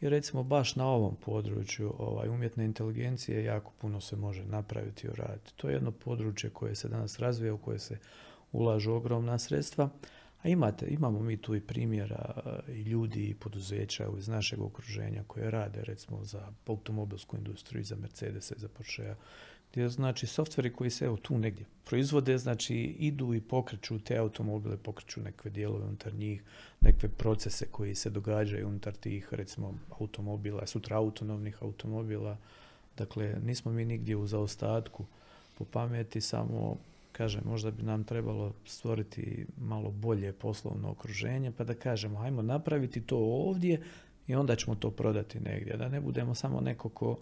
i 0.00 0.08
recimo 0.08 0.42
baš 0.42 0.76
na 0.76 0.88
ovom 0.88 1.16
području 1.16 1.94
ovaj, 1.98 2.28
umjetne 2.28 2.64
inteligencije 2.64 3.44
jako 3.44 3.72
puno 3.78 4.00
se 4.00 4.16
može 4.16 4.44
napraviti 4.44 5.06
i 5.06 5.10
uraditi. 5.10 5.54
To 5.56 5.68
je 5.68 5.74
jedno 5.74 5.90
područje 5.90 6.50
koje 6.50 6.74
se 6.74 6.88
danas 6.88 7.18
razvija, 7.18 7.54
u 7.54 7.58
koje 7.58 7.78
se 7.78 7.98
ulažu 8.52 8.92
ogromna 8.92 9.38
sredstva, 9.38 9.88
a 10.42 10.48
imate, 10.48 10.86
imamo 10.86 11.20
mi 11.20 11.36
tu 11.36 11.54
i 11.54 11.60
primjera 11.60 12.34
i 12.68 12.82
ljudi 12.82 13.28
i 13.28 13.34
poduzeća 13.34 14.06
iz 14.18 14.28
našeg 14.28 14.62
okruženja 14.62 15.22
koje 15.26 15.50
rade 15.50 15.82
recimo 15.84 16.24
za 16.24 16.52
automobilsku 16.66 17.36
industriju, 17.36 17.84
za 17.84 17.96
Mercedes, 17.96 18.52
za 18.56 18.68
Porsche, 18.68 19.14
gdje 19.72 19.88
znači 19.88 20.26
softveri 20.26 20.72
koji 20.72 20.90
se 20.90 21.04
evo 21.04 21.16
tu 21.16 21.38
negdje 21.38 21.66
proizvode, 21.84 22.38
znači 22.38 22.76
idu 22.76 23.34
i 23.34 23.40
pokreću 23.40 23.98
te 23.98 24.16
automobile, 24.16 24.76
pokreću 24.76 25.20
neke 25.20 25.50
dijelove 25.50 25.84
unutar 25.84 26.14
njih, 26.14 26.42
neke 26.80 27.08
procese 27.08 27.66
koji 27.66 27.94
se 27.94 28.10
događaju 28.10 28.68
unutar 28.68 28.94
tih 28.94 29.28
recimo 29.30 29.74
automobila, 29.98 30.66
sutra 30.66 30.96
autonomnih 30.96 31.62
automobila. 31.62 32.36
Dakle, 32.96 33.36
nismo 33.44 33.72
mi 33.72 33.84
nigdje 33.84 34.16
u 34.16 34.26
zaostatku 34.26 35.04
po 35.58 35.64
pameti, 35.64 36.20
samo 36.20 36.76
kažem, 37.12 37.42
možda 37.44 37.70
bi 37.70 37.82
nam 37.82 38.04
trebalo 38.04 38.52
stvoriti 38.64 39.46
malo 39.56 39.90
bolje 39.90 40.32
poslovno 40.32 40.90
okruženje, 40.90 41.52
pa 41.52 41.64
da 41.64 41.74
kažemo, 41.74 42.18
hajmo 42.18 42.42
napraviti 42.42 43.00
to 43.00 43.16
ovdje 43.16 43.82
i 44.26 44.34
onda 44.34 44.56
ćemo 44.56 44.76
to 44.76 44.90
prodati 44.90 45.40
negdje. 45.40 45.76
Da 45.76 45.88
ne 45.88 46.00
budemo 46.00 46.34
samo 46.34 46.60
neko 46.60 46.88
ko, 46.88 47.18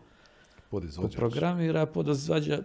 ko 0.70 1.08
programira, 1.16 1.86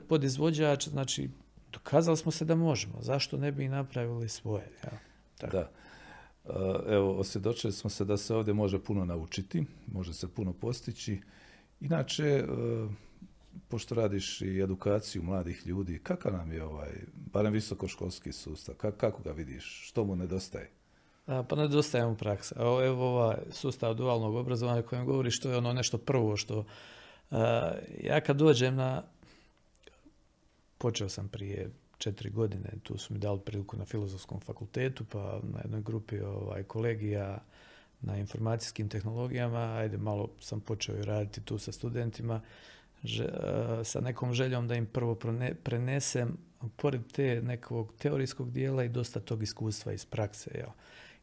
podizvođač, 0.09 0.87
znači 0.87 1.29
dokazali 1.71 2.17
smo 2.17 2.31
se 2.31 2.45
da 2.45 2.55
možemo. 2.55 2.93
Zašto 3.01 3.37
ne 3.37 3.51
bi 3.51 3.67
napravili 3.67 4.29
svoje? 4.29 4.69
Ja, 4.83 4.91
tako. 5.37 5.57
Da. 5.57 5.69
Evo, 6.87 7.19
osvjedočili 7.19 7.73
smo 7.73 7.89
se 7.89 8.05
da 8.05 8.17
se 8.17 8.35
ovdje 8.35 8.53
može 8.53 8.83
puno 8.83 9.05
naučiti, 9.05 9.65
može 9.87 10.13
se 10.13 10.27
puno 10.27 10.53
postići. 10.53 11.21
Inače, 11.81 12.23
e, 12.23 12.45
pošto 13.67 13.95
radiš 13.95 14.41
i 14.41 14.59
edukaciju 14.59 15.23
mladih 15.23 15.67
ljudi, 15.67 15.99
kakav 16.03 16.33
nam 16.33 16.51
je 16.51 16.63
ovaj, 16.63 16.91
barem 17.15 17.53
visokoškolski 17.53 18.31
sustav, 18.31 18.75
kako 18.75 19.23
ga 19.23 19.31
vidiš, 19.31 19.87
što 19.87 20.03
mu 20.03 20.15
nedostaje? 20.15 20.69
A, 21.27 21.43
pa 21.43 21.55
nedostaje 21.55 22.05
mu 22.05 22.15
praksa. 22.15 22.55
Evo 22.59 23.07
ovaj 23.07 23.37
sustav 23.51 23.93
dualnog 23.93 24.35
obrazovanja 24.35 24.81
kojem 24.81 25.05
govori 25.05 25.31
što 25.31 25.49
je 25.49 25.57
ono 25.57 25.73
nešto 25.73 25.97
prvo 25.97 26.37
što 26.37 26.65
ja 28.03 28.21
kad 28.21 28.37
dođem 28.37 28.75
na 28.75 29.03
počeo 30.77 31.09
sam 31.09 31.27
prije 31.27 31.71
četiri 31.97 32.29
godine, 32.29 32.69
tu 32.83 32.97
su 32.97 33.13
mi 33.13 33.19
dali 33.19 33.39
priliku 33.39 33.77
na 33.77 33.85
filozofskom 33.85 34.39
fakultetu, 34.39 35.05
pa 35.05 35.39
na 35.43 35.59
jednoj 35.59 35.81
grupi 35.81 36.19
ovaj, 36.19 36.63
kolegija 36.63 37.43
na 38.01 38.17
informacijskim 38.17 38.89
tehnologijama, 38.89 39.59
ajde 39.59 39.97
malo 39.97 40.29
sam 40.39 40.61
počeo 40.61 41.05
raditi 41.05 41.41
tu 41.41 41.57
sa 41.57 41.71
studentima 41.71 42.41
sa 43.83 44.01
nekom 44.01 44.33
željom 44.33 44.67
da 44.67 44.75
im 44.75 44.85
prvo 44.85 45.15
prenesem 45.63 46.37
pored 46.75 47.01
te 47.11 47.41
nekog 47.41 47.93
teorijskog 47.97 48.51
dijela 48.51 48.83
i 48.83 48.89
dosta 48.89 49.19
tog 49.19 49.43
iskustva 49.43 49.93
iz 49.93 50.05
prakse. 50.05 50.51
Jel. 50.53 50.69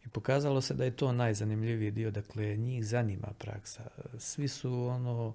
I 0.06 0.08
pokazalo 0.08 0.60
se 0.60 0.74
da 0.74 0.84
je 0.84 0.96
to 0.96 1.12
najzanimljiviji 1.12 1.90
dio, 1.90 2.10
dakle 2.10 2.56
njih 2.56 2.86
zanima 2.86 3.28
praksa. 3.38 3.82
Svi 4.18 4.48
su 4.48 4.72
ono 4.72 5.34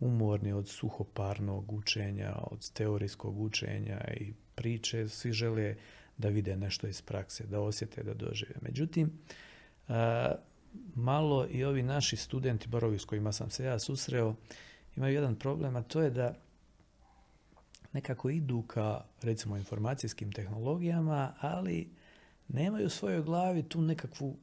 umorni 0.00 0.52
od 0.52 0.68
suhoparnog 0.68 1.72
učenja, 1.72 2.34
od 2.50 2.70
teorijskog 2.70 3.40
učenja 3.40 4.00
i 4.20 4.32
priče, 4.54 5.08
svi 5.08 5.32
žele 5.32 5.76
da 6.18 6.28
vide 6.28 6.56
nešto 6.56 6.86
iz 6.86 7.02
prakse, 7.02 7.44
da 7.46 7.60
osjete, 7.60 8.02
da 8.02 8.14
dožive. 8.14 8.54
Međutim, 8.60 9.12
malo 10.94 11.46
i 11.50 11.64
ovi 11.64 11.82
naši 11.82 12.16
studenti, 12.16 12.68
bar 12.68 12.84
s 12.98 13.04
kojima 13.04 13.32
sam 13.32 13.50
se 13.50 13.64
ja 13.64 13.78
susreo, 13.78 14.34
imaju 14.96 15.14
jedan 15.14 15.36
problem, 15.36 15.76
a 15.76 15.82
to 15.82 16.02
je 16.02 16.10
da 16.10 16.34
nekako 17.92 18.30
idu 18.30 18.62
ka, 18.62 19.04
recimo, 19.22 19.56
informacijskim 19.56 20.32
tehnologijama, 20.32 21.34
ali 21.40 21.90
nemaju 22.48 22.86
u 22.86 22.90
svojoj 22.90 23.22
glavi 23.22 23.62
tu 23.62 23.80
nekakvu 23.80 24.36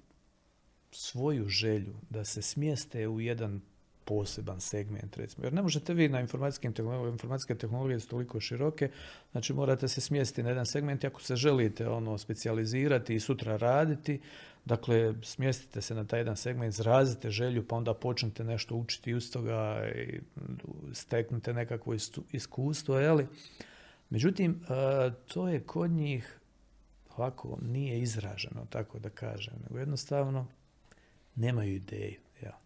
svoju 0.91 1.49
želju 1.49 1.95
da 2.09 2.25
se 2.25 2.41
smjeste 2.41 3.07
u 3.07 3.19
jedan 3.19 3.61
poseban 4.05 4.61
segment, 4.61 5.17
recimo. 5.17 5.45
Jer 5.45 5.53
ne 5.53 5.61
možete 5.61 5.93
vi 5.93 6.09
na 6.09 6.21
informacijskim 6.21 6.73
tehnologijama, 6.73 7.13
informacijske 7.13 7.55
tehnologije 7.55 7.99
su 7.99 8.07
toliko 8.07 8.39
široke, 8.39 8.89
znači 9.31 9.53
morate 9.53 9.87
se 9.87 10.01
smjestiti 10.01 10.43
na 10.43 10.49
jedan 10.49 10.65
segment 10.65 11.03
i 11.03 11.07
ako 11.07 11.21
se 11.21 11.35
želite 11.35 11.87
ono 11.87 12.17
specijalizirati 12.17 13.15
i 13.15 13.19
sutra 13.19 13.57
raditi, 13.57 14.21
dakle 14.65 15.13
smjestite 15.23 15.81
se 15.81 15.95
na 15.95 16.05
taj 16.05 16.19
jedan 16.19 16.37
segment, 16.37 16.73
izrazite 16.73 17.29
želju, 17.29 17.67
pa 17.67 17.75
onda 17.75 17.93
počnete 17.93 18.43
nešto 18.43 18.75
učiti 18.75 19.11
iz 19.11 19.31
toga 19.31 19.83
i 19.95 20.19
steknete 20.93 21.53
nekakvo 21.53 21.95
iskustvo, 22.31 22.99
jeli? 22.99 23.27
Međutim, 24.09 24.61
to 25.27 25.49
je 25.49 25.63
kod 25.63 25.91
njih 25.91 26.39
ovako 27.17 27.57
nije 27.61 28.01
izraženo, 28.01 28.65
tako 28.69 28.99
da 28.99 29.09
kažem, 29.09 29.53
nego 29.63 29.79
jednostavno 29.79 30.47
nemaju 31.35 31.75
ideju. 31.75 32.19
Ja. 32.41 32.57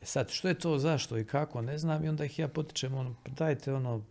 E 0.00 0.04
sad, 0.04 0.30
što 0.30 0.48
je 0.48 0.58
to, 0.58 0.78
zašto 0.78 1.18
i 1.18 1.24
kako, 1.24 1.62
ne 1.62 1.78
znam 1.78 2.04
i 2.04 2.08
onda 2.08 2.24
ih 2.24 2.38
ja 2.38 2.48
potičem, 2.48 2.94
ono, 2.94 3.16
pa 3.22 3.30
dajte 3.30 3.74
ono, 3.74 4.04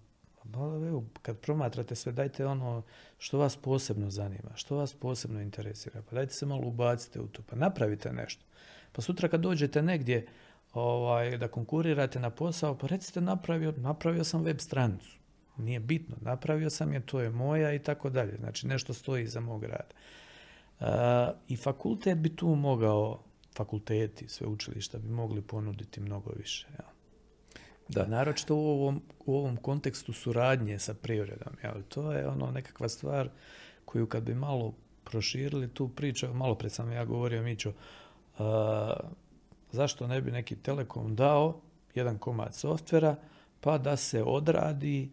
evo, 0.60 1.04
kad 1.22 1.40
promatrate 1.40 1.96
sve, 1.96 2.12
dajte 2.12 2.46
ono 2.46 2.82
što 3.18 3.38
vas 3.38 3.58
posebno 3.58 4.10
zanima, 4.10 4.50
što 4.56 4.76
vas 4.76 4.94
posebno 4.94 5.42
interesira, 5.42 6.02
pa 6.10 6.16
dajte 6.16 6.34
se 6.34 6.46
malo 6.46 6.68
ubacite 6.68 7.20
u 7.20 7.28
to, 7.28 7.42
pa 7.50 7.56
napravite 7.56 8.14
nešto. 8.14 8.46
Pa 8.92 9.02
sutra 9.02 9.28
kad 9.28 9.42
dođete 9.42 9.82
negdje 9.82 10.28
ovaj, 10.74 11.38
da 11.38 11.48
konkurirate 11.48 12.20
na 12.20 12.30
posao, 12.30 12.78
pa 12.78 12.88
recite 12.88 13.22
napravio, 13.22 13.74
napravio 13.78 14.24
sam 14.24 14.44
web 14.44 14.60
stranicu. 14.60 15.18
Nije 15.58 15.80
bitno, 15.80 16.16
napravio 16.22 16.70
sam 16.70 16.94
je, 16.94 17.06
to 17.06 17.20
je 17.20 17.30
moja 17.30 17.74
i 17.74 17.80
tako 17.80 18.10
dalje. 18.10 18.38
Znači 18.38 18.68
nešto 18.68 18.94
stoji 18.94 19.28
za 19.28 19.40
mog 19.40 19.64
rada. 19.64 19.94
E, 20.80 21.34
I 21.48 21.58
fakultet 21.58 22.18
bi 22.18 22.36
tu 22.36 22.48
mogao 22.48 23.24
fakulteti, 23.56 24.28
sve 24.28 24.48
učilišta 24.48 24.98
bi 24.98 25.10
mogli 25.10 25.42
ponuditi 25.42 26.02
mnogo 26.02 26.32
više. 26.38 26.68
Ja. 26.80 26.93
Da. 27.88 28.08
Naročito 28.08 28.56
u 28.56 28.60
ovom, 28.60 29.02
u 29.26 29.36
ovom 29.38 29.58
kontekstu 29.58 30.14
suradnje 30.14 30.80
sa 30.80 30.94
privredom. 30.94 31.54
Ja. 31.64 31.74
To 31.90 32.12
je 32.12 32.28
ono 32.28 32.52
nekakva 32.52 32.90
stvar 32.90 33.30
koju 33.86 34.08
kad 34.08 34.24
bi 34.24 34.36
malo 34.36 34.74
proširili 35.04 35.74
tu 35.74 35.90
priču, 35.90 36.34
malo 36.34 36.56
pred 36.56 36.72
sam 36.72 36.92
ja 36.92 37.06
govorio 37.06 37.44
Mićo, 37.44 37.74
zašto 39.72 40.08
ne 40.08 40.22
bi 40.22 40.32
neki 40.32 40.56
telekom 40.56 41.16
dao 41.16 41.62
jedan 41.96 42.18
komad 42.18 42.56
softvera 42.56 43.16
pa 43.62 43.78
da 43.78 43.98
se 43.98 44.24
odradi 44.24 45.12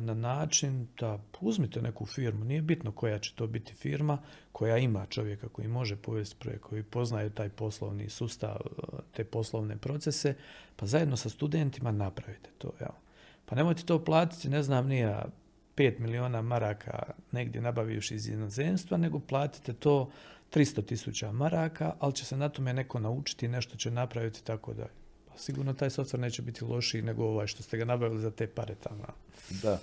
na 0.00 0.14
način 0.14 0.86
da 1.00 1.18
uzmite 1.40 1.82
neku 1.82 2.06
firmu, 2.06 2.44
nije 2.44 2.62
bitno 2.62 2.92
koja 2.92 3.18
će 3.18 3.34
to 3.34 3.46
biti 3.46 3.74
firma, 3.74 4.18
koja 4.52 4.78
ima 4.78 5.06
čovjeka 5.06 5.48
koji 5.48 5.68
može 5.68 5.96
povesti 5.96 6.36
projekt, 6.38 6.62
koji 6.62 6.82
poznaje 6.82 7.30
taj 7.30 7.48
poslovni 7.48 8.08
sustav, 8.08 8.56
te 9.12 9.24
poslovne 9.24 9.76
procese, 9.76 10.34
pa 10.76 10.86
zajedno 10.86 11.16
sa 11.16 11.28
studentima 11.28 11.92
napravite 11.92 12.50
to. 12.58 12.70
Evo. 12.80 12.94
Pa 13.46 13.56
nemojte 13.56 13.82
to 13.82 14.04
platiti, 14.04 14.48
ne 14.48 14.62
znam, 14.62 14.86
nije 14.86 15.22
5 15.76 15.98
miliona 15.98 16.42
maraka 16.42 17.02
negdje 17.32 17.60
nabavivši 17.60 18.14
iz 18.14 18.28
inozemstva, 18.28 18.96
nego 18.96 19.18
platite 19.18 19.72
to 19.72 20.10
300 20.52 20.86
tisuća 20.86 21.32
maraka, 21.32 21.94
ali 22.00 22.12
će 22.12 22.24
se 22.24 22.36
na 22.36 22.48
tome 22.48 22.72
neko 22.72 23.00
naučiti, 23.00 23.48
nešto 23.48 23.76
će 23.76 23.90
napraviti 23.90 24.40
i 24.40 24.44
tako 24.44 24.74
dalje 24.74 25.03
sigurno 25.36 25.72
taj 25.72 25.90
software 25.90 26.20
neće 26.20 26.42
biti 26.42 26.64
lošiji 26.64 27.02
nego 27.02 27.24
ovaj 27.24 27.46
što 27.46 27.62
ste 27.62 27.76
ga 27.76 27.84
nabavili 27.84 28.20
za 28.20 28.30
te 28.30 28.46
pare 28.46 28.74
tamo. 28.74 29.04
Da. 29.62 29.78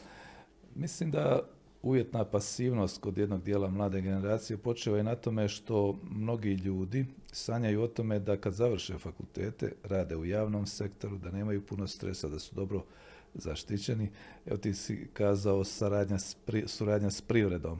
Mislim 0.75 1.11
da 1.11 1.41
uvjetna 1.81 2.25
pasivnost 2.25 3.01
kod 3.01 3.17
jednog 3.17 3.43
dijela 3.43 3.69
mlade 3.69 4.01
generacije 4.01 4.57
počeva 4.57 4.97
je 4.97 5.03
na 5.03 5.15
tome 5.15 5.47
što 5.47 5.99
mnogi 6.11 6.53
ljudi 6.53 7.05
sanjaju 7.31 7.81
o 7.81 7.87
tome 7.87 8.19
da 8.19 8.37
kad 8.37 8.53
završe 8.53 8.97
fakultete 8.97 9.71
rade 9.83 10.15
u 10.15 10.25
javnom 10.25 10.67
sektoru, 10.67 11.17
da 11.17 11.31
nemaju 11.31 11.65
puno 11.65 11.87
stresa, 11.87 12.27
da 12.27 12.39
su 12.39 12.55
dobro 12.55 12.83
zaštićeni. 13.33 14.09
Evo 14.45 14.57
ti 14.57 14.73
si 14.73 15.07
kazao 15.13 15.63
saradnja 15.63 16.19
s 16.19 16.35
suradnja 16.67 17.11
s 17.11 17.21
privredom. 17.21 17.79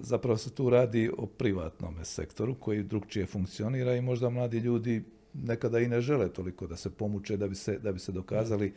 zapravo 0.00 0.36
se 0.36 0.50
tu 0.50 0.70
radi 0.70 1.10
o 1.18 1.26
privatnom 1.26 2.04
sektoru 2.04 2.54
koji 2.54 2.82
drugčije 2.82 3.26
funkcionira 3.26 3.96
i 3.96 4.00
možda 4.00 4.30
mladi 4.30 4.58
ljudi 4.58 5.04
nekada 5.34 5.78
i 5.78 5.88
ne 5.88 6.00
žele 6.00 6.28
toliko 6.28 6.66
da 6.66 6.76
se 6.76 6.90
pomuče 6.90 7.36
da 7.36 7.48
bi 7.48 7.54
se, 7.54 7.78
da 7.78 7.92
bi 7.92 7.98
se 7.98 8.12
dokazali 8.12 8.74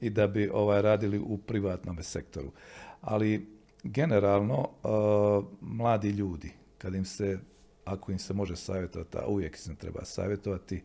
i 0.00 0.10
da 0.10 0.26
bi 0.26 0.50
ovaj, 0.52 0.82
radili 0.82 1.18
u 1.18 1.38
privatnom 1.38 2.02
sektoru. 2.02 2.52
Ali 3.00 3.46
generalno 3.82 4.58
uh, 4.58 5.44
mladi 5.60 6.10
ljudi, 6.10 6.52
kad 6.78 6.94
im 6.94 7.04
se, 7.04 7.38
ako 7.84 8.12
im 8.12 8.18
se 8.18 8.34
može 8.34 8.56
savjetovati, 8.56 9.18
a 9.18 9.26
uvijek 9.26 9.56
se 9.56 9.74
treba 9.74 10.04
savjetovati, 10.04 10.82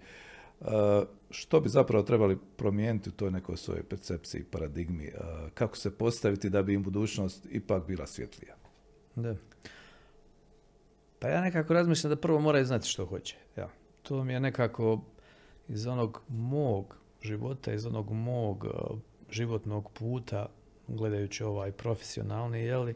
uh, 0.59 0.67
što 1.29 1.59
bi 1.59 1.69
zapravo 1.69 2.03
trebali 2.03 2.37
promijeniti 2.57 3.09
u 3.09 3.13
toj 3.13 3.31
nekoj 3.31 3.57
svojoj 3.57 3.83
percepciji, 3.83 4.43
paradigmi, 4.43 5.07
uh, 5.07 5.49
kako 5.53 5.77
se 5.77 5.97
postaviti 5.97 6.49
da 6.49 6.63
bi 6.63 6.73
im 6.73 6.83
budućnost 6.83 7.47
ipak 7.51 7.87
bila 7.87 8.07
svjetlija. 8.07 8.55
Da. 9.15 9.35
Pa 11.19 11.27
ja 11.27 11.41
nekako 11.41 11.73
razmišljam 11.73 12.09
da 12.09 12.15
prvo 12.15 12.39
moraju 12.39 12.65
znati 12.65 12.87
što 12.87 13.05
hoće. 13.05 13.35
Ja 13.57 13.69
to 14.09 14.23
mi 14.23 14.33
je 14.33 14.39
nekako 14.39 15.01
iz 15.67 15.87
onog 15.87 16.21
mog 16.27 16.97
života, 17.21 17.73
iz 17.73 17.85
onog 17.85 18.11
mog 18.11 18.63
uh, 18.63 18.99
životnog 19.31 19.91
puta, 19.91 20.45
gledajući 20.87 21.43
ovaj 21.43 21.71
profesionalni, 21.71 22.59
jeli, 22.59 22.95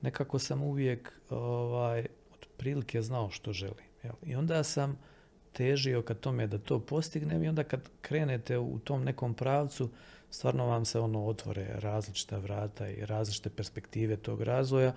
nekako 0.00 0.38
sam 0.38 0.62
uvijek 0.62 1.12
ovaj, 1.30 2.06
otprilike 2.34 3.02
znao 3.02 3.30
što 3.30 3.52
želim. 3.52 3.84
I 4.22 4.34
onda 4.34 4.62
sam 4.62 4.98
težio 5.52 6.02
ka 6.02 6.14
tome 6.14 6.46
da 6.46 6.58
to 6.58 6.80
postignem 6.80 7.42
i 7.42 7.48
onda 7.48 7.64
kad 7.64 7.80
krenete 8.00 8.58
u 8.58 8.78
tom 8.78 9.04
nekom 9.04 9.34
pravcu, 9.34 9.90
stvarno 10.30 10.66
vam 10.66 10.84
se 10.84 11.00
ono 11.00 11.26
otvore 11.26 11.66
različita 11.74 12.38
vrata 12.38 12.88
i 12.88 13.06
različite 13.06 13.50
perspektive 13.50 14.16
tog 14.16 14.42
razvoja 14.42 14.94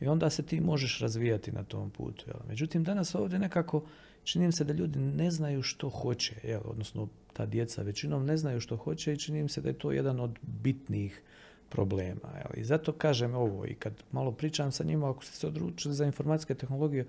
i 0.00 0.08
onda 0.08 0.30
se 0.30 0.46
ti 0.46 0.60
možeš 0.60 0.98
razvijati 0.98 1.52
na 1.52 1.64
tom 1.64 1.90
putu. 1.90 2.24
Jel? 2.26 2.48
Međutim, 2.48 2.84
danas 2.84 3.14
ovdje 3.14 3.38
nekako 3.38 3.82
čini 4.24 4.52
se 4.52 4.64
da 4.64 4.72
ljudi 4.72 4.98
ne 4.98 5.30
znaju 5.30 5.62
što 5.62 5.88
hoće, 5.88 6.34
jel? 6.42 6.60
odnosno 6.64 7.08
ta 7.32 7.46
djeca 7.46 7.82
većinom 7.82 8.26
ne 8.26 8.36
znaju 8.36 8.60
što 8.60 8.76
hoće 8.76 9.12
i 9.12 9.18
čini 9.18 9.42
mi 9.42 9.48
se 9.48 9.60
da 9.60 9.68
je 9.68 9.78
to 9.78 9.92
jedan 9.92 10.20
od 10.20 10.38
bitnih 10.42 11.22
problema. 11.68 12.28
Jel? 12.34 12.60
I 12.60 12.64
zato 12.64 12.92
kažem 12.92 13.34
ovo 13.34 13.66
i 13.66 13.74
kad 13.74 14.02
malo 14.12 14.32
pričam 14.32 14.72
sa 14.72 14.84
njima, 14.84 15.10
ako 15.10 15.24
ste 15.24 15.36
se 15.36 15.46
odlučili 15.46 15.94
za 15.94 16.04
informacijske 16.04 16.54
tehnologije, 16.54 17.06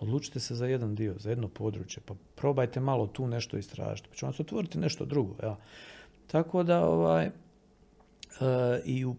odlučite 0.00 0.40
se 0.40 0.54
za 0.54 0.66
jedan 0.66 0.94
dio, 0.94 1.14
za 1.18 1.30
jedno 1.30 1.48
područje, 1.48 2.02
pa 2.06 2.14
probajte 2.34 2.80
malo 2.80 3.06
tu 3.06 3.26
nešto 3.26 3.56
istražiti, 3.56 4.08
pa 4.08 4.14
će 4.14 4.26
vam 4.26 4.32
se 4.32 4.42
otvoriti 4.42 4.78
nešto 4.78 5.04
drugo. 5.04 5.34
Jel? 5.42 5.54
Tako 6.26 6.62
da 6.62 6.84
ovaj, 6.84 7.26
e, 7.26 7.30
i 8.84 9.04
u 9.04 9.16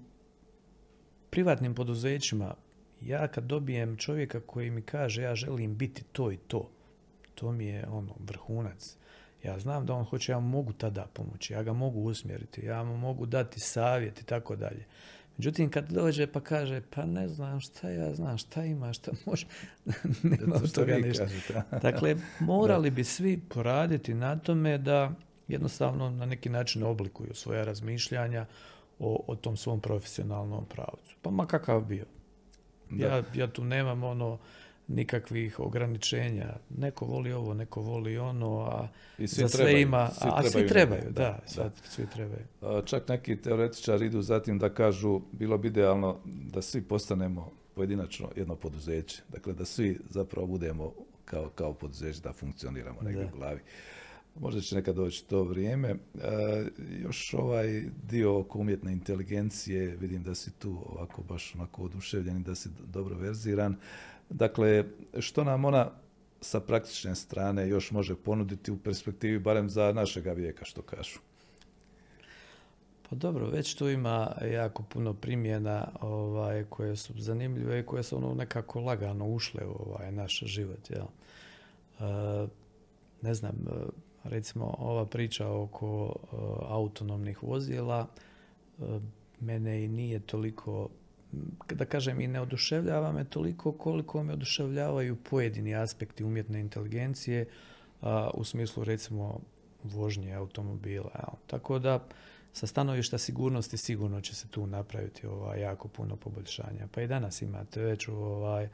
privatnim 1.30 1.76
poduzećima 1.76 2.56
ja 3.02 3.28
kad 3.28 3.44
dobijem 3.44 3.98
čovjeka 3.98 4.40
koji 4.40 4.72
mi 4.72 4.82
kaže 4.82 5.22
ja 5.22 5.36
želim 5.36 5.78
biti 5.78 6.04
to 6.04 6.32
i 6.32 6.38
to, 6.38 6.70
to 7.36 7.52
mi 7.52 7.66
je 7.66 7.88
ono 7.88 8.16
vrhunac. 8.20 8.98
Ja 9.44 9.60
znam 9.60 9.86
da 9.86 9.94
on 9.94 10.06
hoće, 10.06 10.32
ja 10.32 10.40
mogu 10.40 10.74
tada 10.74 11.06
pomoći, 11.14 11.54
ja 11.54 11.64
ga 11.64 11.74
mogu 11.74 12.02
usmjeriti, 12.02 12.66
ja 12.66 12.84
mu 12.84 12.98
mogu 12.98 13.26
dati 13.26 13.60
savjet 13.60 14.22
i 14.22 14.26
tako 14.26 14.56
dalje. 14.56 14.86
Međutim, 15.38 15.70
kad 15.70 15.92
dođe 15.92 16.28
pa 16.28 16.40
kaže, 16.40 16.82
pa 16.90 17.06
ne 17.06 17.28
znam 17.28 17.60
šta 17.60 17.90
ja 17.90 18.16
znam, 18.16 18.38
šta 18.38 18.66
ima, 18.66 18.94
šta 18.94 19.12
može, 19.26 19.46
nema 20.40 20.56
od 20.56 20.72
toga 20.74 20.98
ništa. 20.98 21.28
dakle, 21.82 22.16
morali 22.40 22.92
bi 22.92 23.04
svi 23.04 23.42
poraditi 23.50 24.14
na 24.14 24.40
tome 24.40 24.78
da 24.78 25.12
jednostavno 25.48 26.10
na 26.10 26.26
neki 26.26 26.50
način 26.50 26.84
oblikuju 26.84 27.34
svoja 27.34 27.64
razmišljanja 27.64 28.46
o, 29.00 29.24
o 29.28 29.36
tom 29.36 29.58
svom 29.58 29.82
profesionalnom 29.82 30.66
pravcu. 30.66 31.16
Pa 31.22 31.30
ma 31.30 31.46
kakav 31.46 31.82
bio. 31.82 32.06
Ja, 32.92 33.24
ja 33.34 33.48
tu 33.48 33.64
nemam 33.64 34.04
ono 34.04 34.40
nikakvih 34.88 35.60
ograničenja. 35.60 36.56
Neko 36.78 37.06
voli 37.06 37.32
ovo, 37.32 37.54
neko 37.54 37.82
voli 37.82 38.18
ono, 38.18 38.60
a 38.60 38.88
I 39.18 39.28
svi 39.28 39.42
za 39.42 39.48
sve 39.48 39.82
ima, 39.82 40.10
svi 40.10 40.30
a 40.34 40.44
svi 40.44 40.68
trebaju, 40.68 41.12
da, 41.12 41.40
da, 41.56 41.72
svi 41.84 42.06
trebaju. 42.14 42.46
Čak 42.86 43.08
neki 43.08 43.42
teoretičari 43.42 44.06
idu 44.06 44.22
zatim 44.22 44.60
da 44.60 44.74
kažu 44.74 45.22
bilo 45.32 45.58
bi 45.58 45.68
idealno 45.68 46.20
da 46.26 46.62
svi 46.62 46.82
postanemo 46.82 47.52
pojedinačno 47.76 48.30
jedno 48.36 48.56
poduzeće. 48.56 49.22
Dakle, 49.30 49.54
da 49.54 49.66
svi 49.66 50.00
zapravo 50.10 50.48
budemo 50.48 50.94
kao, 51.26 51.50
kao 51.50 51.74
poduzeće, 51.74 52.22
da 52.22 52.34
funkcioniramo 52.34 53.02
negdje 53.02 53.26
u 53.26 53.38
glavi. 53.38 53.60
Možda 54.40 54.62
će 54.62 54.76
nekad 54.76 54.96
doći 54.96 55.26
to 55.26 55.44
vrijeme. 55.44 55.90
E, 55.90 55.98
još 57.04 57.34
ovaj 57.34 57.84
dio 58.10 58.40
oko 58.40 58.60
umjetne 58.60 58.92
inteligencije, 58.94 59.98
vidim 60.00 60.24
da 60.24 60.36
si 60.36 60.52
tu 60.52 60.84
ovako 60.86 61.24
baš 61.24 61.56
onako 61.56 61.84
oduševljen 61.84 62.44
da 62.44 62.56
si 62.56 62.70
dobro 62.86 63.18
verziran. 63.18 63.76
Dakle, 64.34 64.84
što 65.20 65.44
nam 65.44 65.66
ona 65.66 65.92
sa 66.42 66.60
praktične 66.60 67.16
strane 67.16 67.68
još 67.70 67.92
može 67.92 68.16
ponuditi 68.16 68.72
u 68.72 68.78
perspektivi, 68.78 69.40
barem 69.40 69.70
za 69.70 69.92
našega 69.92 70.32
vijeka, 70.32 70.66
što 70.66 70.82
kažu? 70.82 71.20
Pa 73.10 73.16
dobro, 73.16 73.50
već 73.50 73.76
tu 73.76 73.90
ima 73.90 74.32
jako 74.52 74.84
puno 74.84 75.14
primjena 75.14 75.88
ovaj, 76.02 76.64
koje 76.64 76.96
su 76.96 77.14
zanimljive 77.18 77.80
i 77.80 77.86
koje 77.86 78.04
su 78.04 78.18
ono 78.18 78.34
nekako 78.34 78.82
lagano 78.82 79.28
ušle 79.28 79.66
u 79.66 79.76
ovaj 79.88 80.12
naš 80.12 80.40
život. 80.40 80.90
Jel? 80.90 81.06
E, 81.06 82.48
ne 83.22 83.34
znam, 83.34 83.56
e, 83.56 83.72
recimo 84.24 84.76
ova 84.80 85.06
priča 85.06 85.50
oko 85.50 86.16
e, 86.16 86.36
autonomnih 86.68 87.44
vozila 87.44 88.08
mene 89.40 89.84
i 89.84 89.88
nije 89.88 90.20
toliko 90.20 90.90
da 91.70 91.86
kažem 91.86 92.22
i 92.22 92.28
ne 92.28 92.42
oduševljava 92.42 93.12
me 93.12 93.24
toliko 93.24 93.72
koliko 93.72 94.24
me 94.24 94.34
oduševljavaju 94.34 95.16
pojedini 95.30 95.76
aspekti 95.76 96.24
umjetne 96.24 96.60
inteligencije 96.60 97.46
u 98.34 98.44
smislu 98.44 98.84
recimo 98.84 99.40
vožnje 99.84 100.34
automobila. 100.34 101.34
Tako 101.48 101.80
da 101.80 102.08
sa 102.54 102.68
stanovišta 102.68 103.18
sigurnosti 103.18 103.78
sigurno 103.78 104.22
će 104.22 104.36
se 104.36 104.48
tu 104.48 104.68
napraviti 104.68 105.28
ovaj, 105.28 105.62
jako 105.62 105.88
puno 105.88 106.16
poboljšanja. 106.16 106.88
Pa 106.92 107.02
i 107.02 107.08
danas 107.08 107.42
imate 107.42 107.82
već 107.82 108.08
u, 108.08 108.16
ovaj, 108.16 108.70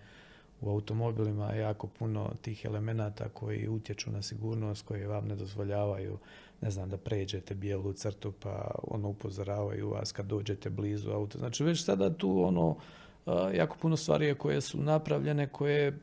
u 0.62 0.70
automobilima 0.70 1.54
jako 1.54 1.88
puno 1.88 2.32
tih 2.42 2.66
elemenata 2.66 3.30
koji 3.30 3.68
utječu 3.68 4.12
na 4.12 4.22
sigurnost, 4.22 4.86
koji 4.86 5.06
vam 5.06 5.28
ne 5.28 5.36
dozvoljavaju 5.36 6.18
ne 6.62 6.72
znam, 6.72 6.90
da 6.90 6.98
pređete 6.98 7.56
bijelu 7.56 7.94
crtu 7.94 8.34
pa 8.40 8.72
ono 8.84 9.10
upozoravaju 9.10 9.90
vas 9.90 10.12
kad 10.12 10.26
dođete 10.26 10.70
blizu 10.70 11.12
auta. 11.12 11.38
Znači 11.38 11.64
već 11.64 11.84
sada 11.84 12.14
tu 12.14 12.44
ono 12.44 12.76
jako 13.54 13.78
puno 13.82 13.98
stvari 13.98 14.36
koje 14.36 14.62
su 14.62 14.82
napravljene 14.82 15.48
koje 15.48 16.00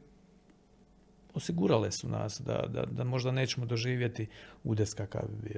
osigurale 1.35 1.93
su 1.93 2.09
nas 2.09 2.41
da, 2.47 2.67
da, 2.69 2.85
da 2.85 3.05
možda 3.05 3.31
nećemo 3.31 3.67
doživjeti 3.67 4.27
udes 4.65 4.95
kakav 4.95 5.29
bi. 5.43 5.55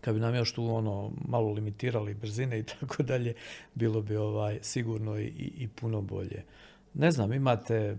Kad 0.00 0.14
bi 0.14 0.20
nam 0.20 0.34
još 0.34 0.52
tu 0.52 0.66
ono 0.66 1.12
malo 1.28 1.52
limitirali 1.52 2.14
brzine 2.14 2.58
i 2.58 2.62
tako 2.80 3.02
dalje, 3.02 3.34
bilo 3.74 4.02
bi 4.02 4.16
ovaj 4.16 4.58
sigurno 4.62 5.18
i, 5.18 5.52
i 5.58 5.68
puno 5.68 6.00
bolje. 6.00 6.44
Ne 6.94 7.10
znam, 7.10 7.32
imate 7.32 7.96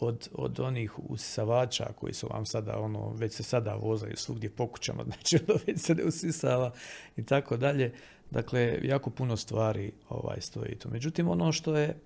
od, 0.00 0.28
od 0.32 0.60
onih 0.60 0.98
usisavača 0.98 1.86
koji 1.96 2.14
su 2.14 2.28
vam 2.30 2.46
sada, 2.46 2.78
ono, 2.78 3.12
već 3.12 3.32
se 3.32 3.42
sada 3.42 3.74
vozaju 3.74 4.16
svugdje 4.16 4.50
po 4.50 4.66
kućama, 4.66 5.04
znači 5.08 5.38
ono 5.48 5.58
već 5.66 5.80
se 5.80 5.94
ne 5.94 6.04
usisava 6.04 6.72
i 7.16 7.24
tako 7.24 7.56
dalje. 7.56 7.92
Dakle, 8.30 8.78
jako 8.82 9.10
puno 9.10 9.36
stvari 9.36 9.92
ovaj, 10.08 10.40
stoji 10.40 10.74
tu. 10.78 10.88
Međutim, 10.90 11.28
ono 11.28 11.52
što 11.52 11.76
je 11.76 11.98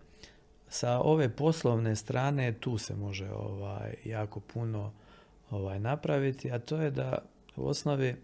sa 0.69 1.01
ove 1.01 1.37
poslovne 1.37 1.97
strane, 1.97 2.53
tu 2.53 2.79
se 2.79 2.97
može 2.97 3.31
ovaj, 3.31 3.95
jako 4.05 4.41
puno 4.41 4.93
ovaj, 5.51 5.81
napraviti, 5.81 6.51
a 6.51 6.59
to 6.59 6.77
je 6.77 6.91
da 6.91 7.19
u 7.57 7.67
osnovi 7.67 8.09
e, 8.09 8.17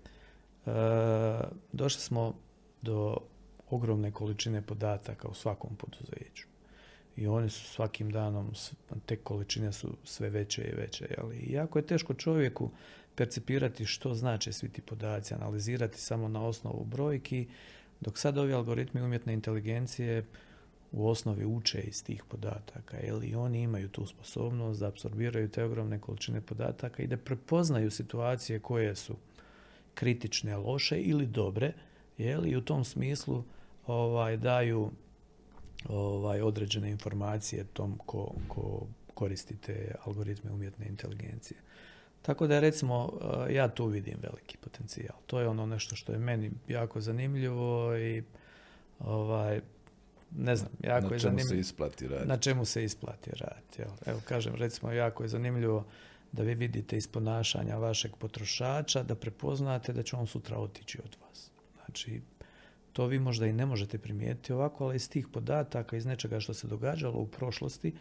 došli 1.72 2.00
smo 2.00 2.34
do 2.82 3.16
ogromne 3.70 4.10
količine 4.10 4.62
podataka 4.62 5.28
u 5.28 5.34
svakom 5.34 5.76
poduzeću 5.76 6.48
i 7.18 7.26
oni 7.26 7.50
su 7.50 7.64
svakim 7.64 8.10
danom, 8.10 8.52
te 9.06 9.16
količine 9.16 9.72
su 9.72 9.96
sve 10.04 10.30
veće 10.30 10.62
i 10.62 10.76
veće. 10.76 11.06
I 11.32 11.52
jako 11.52 11.78
je 11.78 11.86
teško 11.86 12.14
čovjeku 12.14 12.70
percipirati 13.14 13.86
što 13.86 14.14
znači 14.14 14.52
svi 14.52 14.68
ti 14.68 14.82
podaci, 14.82 15.34
analizirati 15.34 16.00
samo 16.00 16.28
na 16.28 16.44
osnovu 16.44 16.84
brojki, 16.84 17.46
dok 18.00 18.18
sad 18.18 18.38
ovi 18.38 18.52
algoritmi 18.52 19.02
umjetne 19.02 19.32
inteligencije 19.32 20.24
u 20.92 21.08
osnovi 21.08 21.44
uče 21.44 21.80
iz 21.80 22.04
tih 22.04 22.24
podataka, 22.28 22.96
jer 22.96 23.24
i 23.24 23.34
oni 23.34 23.62
imaju 23.62 23.88
tu 23.88 24.06
sposobnost 24.06 24.80
da 24.80 24.88
apsorbiraju 24.88 25.48
te 25.48 25.64
ogromne 25.64 25.98
količine 25.98 26.40
podataka 26.40 27.02
i 27.02 27.06
da 27.06 27.16
prepoznaju 27.16 27.90
situacije 27.90 28.60
koje 28.60 28.94
su 28.94 29.16
kritične, 29.94 30.56
loše 30.56 31.00
ili 31.00 31.26
dobre, 31.26 31.72
jel, 32.18 32.46
i 32.46 32.56
u 32.56 32.60
tom 32.60 32.84
smislu 32.84 33.44
ovaj, 33.86 34.36
daju 34.36 34.90
ovaj, 35.88 36.40
određene 36.40 36.90
informacije 36.90 37.64
tom 37.64 37.98
ko, 38.06 38.34
ko 38.48 38.86
koristi 39.14 39.56
te 39.56 39.94
algoritme 40.04 40.52
umjetne 40.52 40.86
inteligencije. 40.86 41.58
Tako 42.22 42.46
da 42.46 42.60
recimo 42.60 43.12
eh, 43.48 43.54
ja 43.54 43.68
tu 43.68 43.86
vidim 43.86 44.18
veliki 44.22 44.56
potencijal. 44.56 45.16
To 45.26 45.40
je 45.40 45.48
ono 45.48 45.66
nešto 45.66 45.96
što 45.96 46.12
je 46.12 46.18
meni 46.18 46.50
jako 46.68 47.00
zanimljivo 47.00 47.96
i 47.96 48.22
ovaj, 48.98 49.60
ne 50.30 50.56
znam, 50.56 50.70
jako 50.84 51.08
na 51.08 51.14
je 51.14 51.18
zanimljivo. 51.18 51.48
Na 51.48 51.48
čemu 51.48 51.48
se 51.48 51.60
isplati 51.60 52.08
raditi. 52.08 52.28
Na 52.28 52.36
čemu 52.36 52.64
se 52.64 52.84
isplati 52.84 53.30
raditi. 53.30 53.82
Evo 54.06 54.20
kažem, 54.28 54.54
recimo 54.54 54.92
jako 54.92 55.22
je 55.22 55.28
zanimljivo 55.28 55.84
da 56.32 56.42
vi 56.42 56.54
vidite 56.54 56.96
iz 56.96 57.06
ponašanja 57.06 57.76
vašeg 57.76 58.16
potrošača 58.16 59.02
da 59.02 59.14
prepoznate 59.14 59.92
da 59.92 60.02
će 60.02 60.16
on 60.16 60.26
sutra 60.26 60.58
otići 60.58 60.98
od 61.04 61.16
vas. 61.22 61.50
Znači, 61.76 62.20
to 62.98 63.06
vi 63.06 63.18
možda 63.18 63.46
i 63.46 63.52
ne 63.52 63.66
možete 63.66 63.98
primijetiti 63.98 64.52
ovako, 64.52 64.84
ali 64.84 64.96
iz 64.96 65.10
tih 65.10 65.28
podataka, 65.28 65.96
iz 65.96 66.06
nečega 66.06 66.40
što 66.40 66.54
se 66.54 66.66
događalo 66.66 67.18
u 67.18 67.26
prošlosti, 67.26 67.94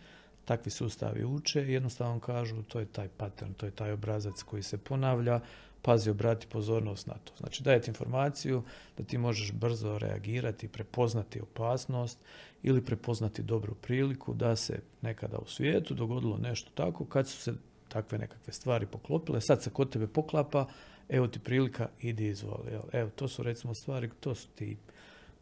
takvi 0.45 0.71
sustavi 0.71 1.25
uče 1.25 1.65
i 1.65 1.73
jednostavno 1.73 2.19
kažu 2.19 2.63
to 2.63 2.79
je 2.79 2.85
taj 2.85 3.07
pattern, 3.07 3.53
to 3.53 3.65
je 3.65 3.71
taj 3.71 3.91
obrazac 3.91 4.43
koji 4.43 4.63
se 4.63 4.77
ponavlja, 4.77 5.39
pazi, 5.81 6.09
obrati 6.09 6.47
pozornost 6.47 7.07
na 7.07 7.13
to. 7.13 7.33
Znači 7.37 7.63
dajete 7.63 7.91
informaciju 7.91 8.63
da 8.97 9.03
ti 9.03 9.17
možeš 9.17 9.51
brzo 9.51 9.97
reagirati, 9.97 10.67
prepoznati 10.67 11.41
opasnost 11.41 12.19
ili 12.63 12.85
prepoznati 12.85 13.43
dobru 13.43 13.75
priliku 13.75 14.33
da 14.33 14.55
se 14.55 14.79
nekada 15.01 15.37
u 15.37 15.47
svijetu 15.47 15.93
dogodilo 15.93 16.37
nešto 16.37 16.71
tako 16.73 17.05
kad 17.05 17.27
su 17.27 17.37
se 17.37 17.53
takve 17.87 18.17
nekakve 18.17 18.53
stvari 18.53 18.85
poklopile, 18.85 19.41
sad 19.41 19.63
se 19.63 19.69
kod 19.69 19.89
tebe 19.89 20.07
poklapa, 20.07 20.65
evo 21.09 21.27
ti 21.27 21.39
prilika, 21.39 21.89
idi 22.01 22.27
izvoli. 22.27 22.71
Evo, 22.91 23.09
to 23.09 23.27
su 23.27 23.43
recimo 23.43 23.73
stvari, 23.73 24.09
to 24.19 24.35
su 24.35 24.47
ti 24.55 24.77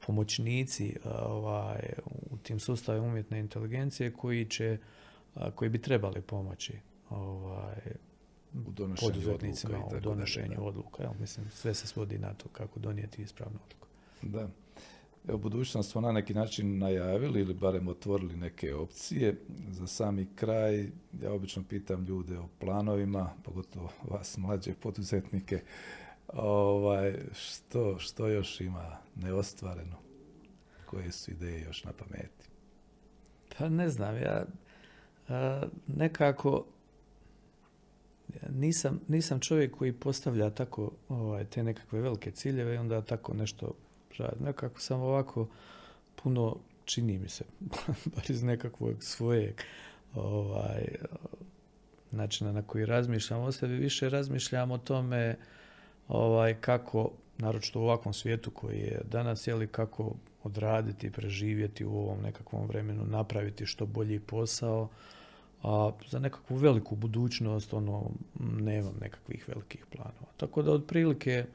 pomoćnici 0.07 0.95
ovaj, 1.25 1.93
u 2.31 2.37
tim 2.37 2.59
sustavima 2.59 3.07
umjetne 3.07 3.39
inteligencije 3.39 4.13
koji 4.13 4.45
će, 4.45 4.77
koji 5.55 5.69
bi 5.69 5.81
trebali 5.81 6.21
pomoći 6.21 6.73
ovaj, 7.09 7.75
u 8.67 8.71
poduzetnicima 8.99 9.85
u 9.85 9.99
donošenju 9.99 10.57
odluka. 10.67 11.03
Evo, 11.03 11.15
mislim, 11.19 11.49
sve 11.49 11.73
se 11.73 11.87
svodi 11.87 12.17
na 12.17 12.33
to 12.33 12.49
kako 12.49 12.79
donijeti 12.79 13.21
ispravnu 13.21 13.59
odluku. 13.65 13.87
Da. 14.21 14.49
Evo, 15.27 15.37
budućnost 15.37 15.91
smo 15.91 16.01
na 16.01 16.11
neki 16.11 16.33
način 16.33 16.77
najavili 16.77 17.39
ili 17.39 17.53
barem 17.53 17.87
otvorili 17.87 18.37
neke 18.37 18.75
opcije. 18.75 19.41
Za 19.69 19.87
sami 19.87 20.27
kraj, 20.35 20.89
ja 21.21 21.33
obično 21.33 21.63
pitam 21.69 22.05
ljude 22.05 22.39
o 22.39 22.47
planovima, 22.59 23.29
pogotovo 23.43 23.89
vas 24.03 24.37
mlađe 24.37 24.73
poduzetnike, 24.73 25.61
ovaj, 26.33 27.15
što, 27.33 27.99
što 27.99 28.27
još 28.27 28.61
ima 28.61 28.97
neostvareno? 29.15 29.95
Koje 30.85 31.11
su 31.11 31.31
ideje 31.31 31.61
još 31.61 31.83
na 31.83 31.91
pameti? 31.93 32.49
Pa 33.57 33.69
ne 33.69 33.89
znam, 33.89 34.15
ja 34.15 34.45
nekako 35.87 36.65
nisam, 38.49 38.99
nisam 39.07 39.39
čovjek 39.39 39.77
koji 39.77 39.93
postavlja 39.93 40.49
tako 40.49 40.91
ovaj, 41.09 41.45
te 41.45 41.63
nekakve 41.63 42.01
velike 42.01 42.31
ciljeve 42.31 42.75
i 42.75 42.77
onda 42.77 43.01
tako 43.01 43.33
nešto 43.33 43.73
Nekako 44.39 44.79
sam 44.79 45.01
ovako 45.01 45.47
puno, 46.15 46.55
čini 46.85 47.19
mi 47.19 47.29
se, 47.29 47.43
bar 48.15 48.23
iz 48.29 48.43
nekakvog 48.43 49.03
svojeg 49.03 49.61
ovaj, 50.13 50.87
načina 52.11 52.51
na 52.51 52.61
koji 52.61 52.85
razmišljam 52.85 53.41
o 53.41 53.51
sebi, 53.51 53.73
više 53.73 54.09
razmišljam 54.09 54.71
o 54.71 54.77
tome 54.77 55.35
ovaj, 56.07 56.53
kako, 56.61 57.11
naročito 57.37 57.79
u 57.79 57.83
ovakvom 57.83 58.13
svijetu 58.13 58.51
koji 58.51 58.79
je 58.79 59.01
danas, 59.11 59.47
jeli 59.47 59.67
kako 59.67 60.15
odraditi, 60.43 61.11
preživjeti 61.11 61.85
u 61.85 61.97
ovom 61.97 62.21
nekakvom 62.21 62.67
vremenu, 62.67 63.05
napraviti 63.05 63.65
što 63.65 63.85
bolji 63.85 64.19
posao, 64.19 64.89
a 65.63 65.91
za 66.09 66.19
nekakvu 66.19 66.55
veliku 66.55 66.95
budućnost 66.95 67.73
ono 67.73 68.11
nemam 68.39 68.93
nekakvih 69.01 69.47
velikih 69.47 69.85
planova. 69.85 70.31
Tako 70.37 70.61
da 70.61 70.71
otprilike 70.71 71.45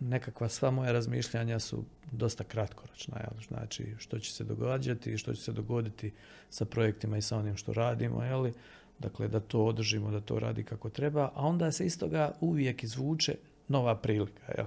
nekakva 0.00 0.48
sva 0.48 0.70
moja 0.70 0.92
razmišljanja 0.92 1.58
su 1.58 1.84
dosta 2.12 2.44
kratkoročna. 2.44 3.16
Jel? 3.16 3.42
Znači 3.48 3.94
što 3.98 4.18
će 4.18 4.32
se 4.32 4.44
događati 4.44 5.12
i 5.12 5.18
što 5.18 5.34
će 5.34 5.42
se 5.42 5.52
dogoditi 5.52 6.12
sa 6.50 6.64
projektima 6.64 7.16
i 7.16 7.22
sa 7.22 7.36
onim 7.36 7.56
što 7.56 7.72
radimo. 7.72 8.24
Jel? 8.24 8.50
Dakle, 8.98 9.28
da 9.28 9.40
to 9.40 9.64
održimo, 9.64 10.10
da 10.10 10.20
to 10.20 10.38
radi 10.38 10.64
kako 10.64 10.90
treba, 10.90 11.30
a 11.34 11.46
onda 11.46 11.72
se 11.72 11.86
iz 11.86 11.98
toga 11.98 12.32
uvijek 12.40 12.82
izvuče 12.82 13.34
nova 13.68 13.96
prilika. 13.96 14.52
Jel? 14.56 14.66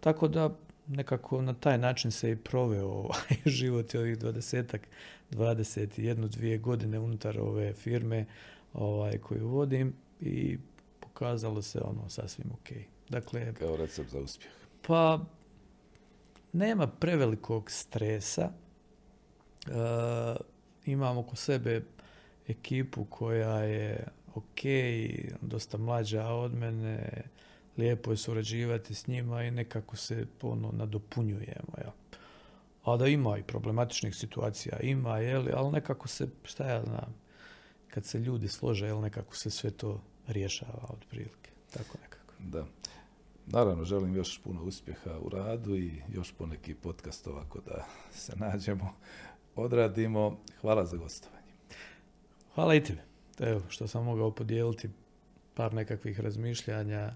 Tako 0.00 0.28
da 0.28 0.50
nekako 0.86 1.42
na 1.42 1.54
taj 1.54 1.78
način 1.78 2.10
se 2.10 2.30
i 2.30 2.36
proveo 2.36 2.88
ovaj 2.88 3.36
život 3.58 3.94
ovih 3.94 4.18
dvadesetak, 4.18 4.88
dvadeset 5.30 5.98
jednu, 5.98 6.28
dvije 6.28 6.58
godine 6.58 6.98
unutar 6.98 7.40
ove 7.40 7.72
firme 7.72 8.26
ovaj, 8.72 9.18
koju 9.18 9.48
vodim 9.48 9.94
i 10.20 10.58
pokazalo 11.00 11.62
se 11.62 11.80
ono 11.80 12.08
sasvim 12.08 12.50
ok. 12.52 12.68
Dakle, 13.08 13.54
Kao 13.54 13.76
recept 13.76 14.10
za 14.10 14.18
uspjeh. 14.18 14.57
Pa, 14.88 15.20
nema 16.52 16.86
prevelikog 16.86 17.70
stresa. 17.70 18.50
E, 19.66 19.70
imam 20.84 21.18
oko 21.18 21.36
sebe 21.36 21.82
ekipu 22.46 23.04
koja 23.04 23.58
je 23.58 24.08
ok, 24.34 24.60
dosta 25.40 25.78
mlađa 25.78 26.28
od 26.28 26.54
mene, 26.54 27.22
lijepo 27.76 28.10
je 28.10 28.16
surađivati 28.16 28.94
s 28.94 29.06
njima 29.06 29.42
i 29.42 29.50
nekako 29.50 29.96
se 29.96 30.26
ono 30.42 30.72
nadopunjujemo. 30.72 31.74
Ja. 31.78 31.92
A 32.84 32.96
da 32.96 33.06
ima 33.06 33.38
i 33.38 33.42
problematičnih 33.42 34.16
situacija, 34.16 34.80
ima, 34.80 35.18
jeli, 35.18 35.52
ali 35.54 35.72
nekako 35.72 36.08
se, 36.08 36.28
šta 36.44 36.68
ja 36.68 36.82
znam, 36.84 37.14
kad 37.88 38.04
se 38.04 38.18
ljudi 38.18 38.48
slože, 38.48 38.86
jel, 38.86 39.00
nekako 39.00 39.36
se 39.36 39.50
sve 39.50 39.70
to 39.70 40.00
rješava 40.26 40.86
otprilike. 40.88 41.50
Tako 41.72 41.98
nekako. 42.02 42.34
Da. 42.38 42.66
Naravno, 43.50 43.84
želim 43.84 44.16
još 44.16 44.40
puno 44.42 44.62
uspjeha 44.62 45.18
u 45.20 45.28
radu 45.28 45.76
i 45.76 46.02
još 46.12 46.32
poneki 46.32 46.74
podcast 46.74 47.26
ovako 47.26 47.60
da 47.60 47.86
se 48.12 48.32
nađemo, 48.36 48.94
odradimo. 49.56 50.38
Hvala 50.60 50.86
za 50.86 50.96
gostovanje. 50.96 51.52
Hvala 52.54 52.74
i 52.74 52.84
tebi. 52.84 53.00
Evo, 53.38 53.62
što 53.68 53.88
sam 53.88 54.04
mogao 54.04 54.30
podijeliti 54.30 54.90
par 55.54 55.74
nekakvih 55.74 56.20
razmišljanja 56.20 57.14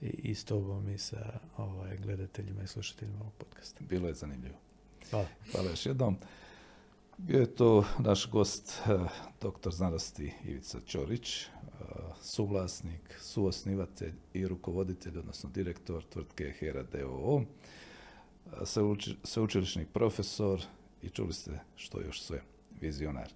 i, 0.00 0.06
i 0.06 0.34
s 0.34 0.44
tobom 0.44 0.88
i 0.88 0.98
sa 0.98 1.38
ovaj, 1.56 1.96
gledateljima 1.96 2.62
i 2.62 2.66
slušateljima 2.66 3.20
ovog 3.20 3.32
podcasta. 3.38 3.84
Bilo 3.88 4.08
je 4.08 4.14
zanimljivo. 4.14 4.56
Hvala. 5.10 5.26
Hvala 5.52 5.70
još 5.70 5.86
jednom. 5.86 6.16
Bio 7.18 7.40
je 7.40 7.54
to 7.54 7.84
naš 7.98 8.30
gost, 8.30 8.82
eh, 8.86 8.98
doktor 9.40 9.72
znanosti 9.72 10.32
Ivica 10.44 10.78
Ćorić, 10.86 11.46
suvlasnik, 12.20 13.16
suosnivatelj 13.20 14.12
i 14.34 14.48
rukovoditelj, 14.48 15.18
odnosno 15.18 15.50
direktor 15.50 16.04
tvrtke 16.04 16.54
Hera 16.58 16.82
DOO, 16.82 17.42
sveučilišni 19.24 19.86
profesor 19.92 20.62
i 21.02 21.08
čuli 21.08 21.32
ste 21.32 21.60
što 21.76 22.00
još 22.00 22.22
sve, 22.22 22.42
vizionar. 22.80 23.32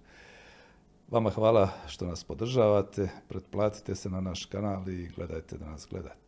Vama 1.11 1.29
hvala 1.29 1.69
što 1.87 2.05
nas 2.05 2.23
podržavate, 2.23 3.09
pretplatite 3.27 3.95
se 3.95 4.09
na 4.09 4.21
naš 4.21 4.45
kanal 4.45 4.89
i 4.89 5.07
gledajte 5.15 5.57
da 5.57 5.69
nas 5.69 5.87
gledate. 5.89 6.20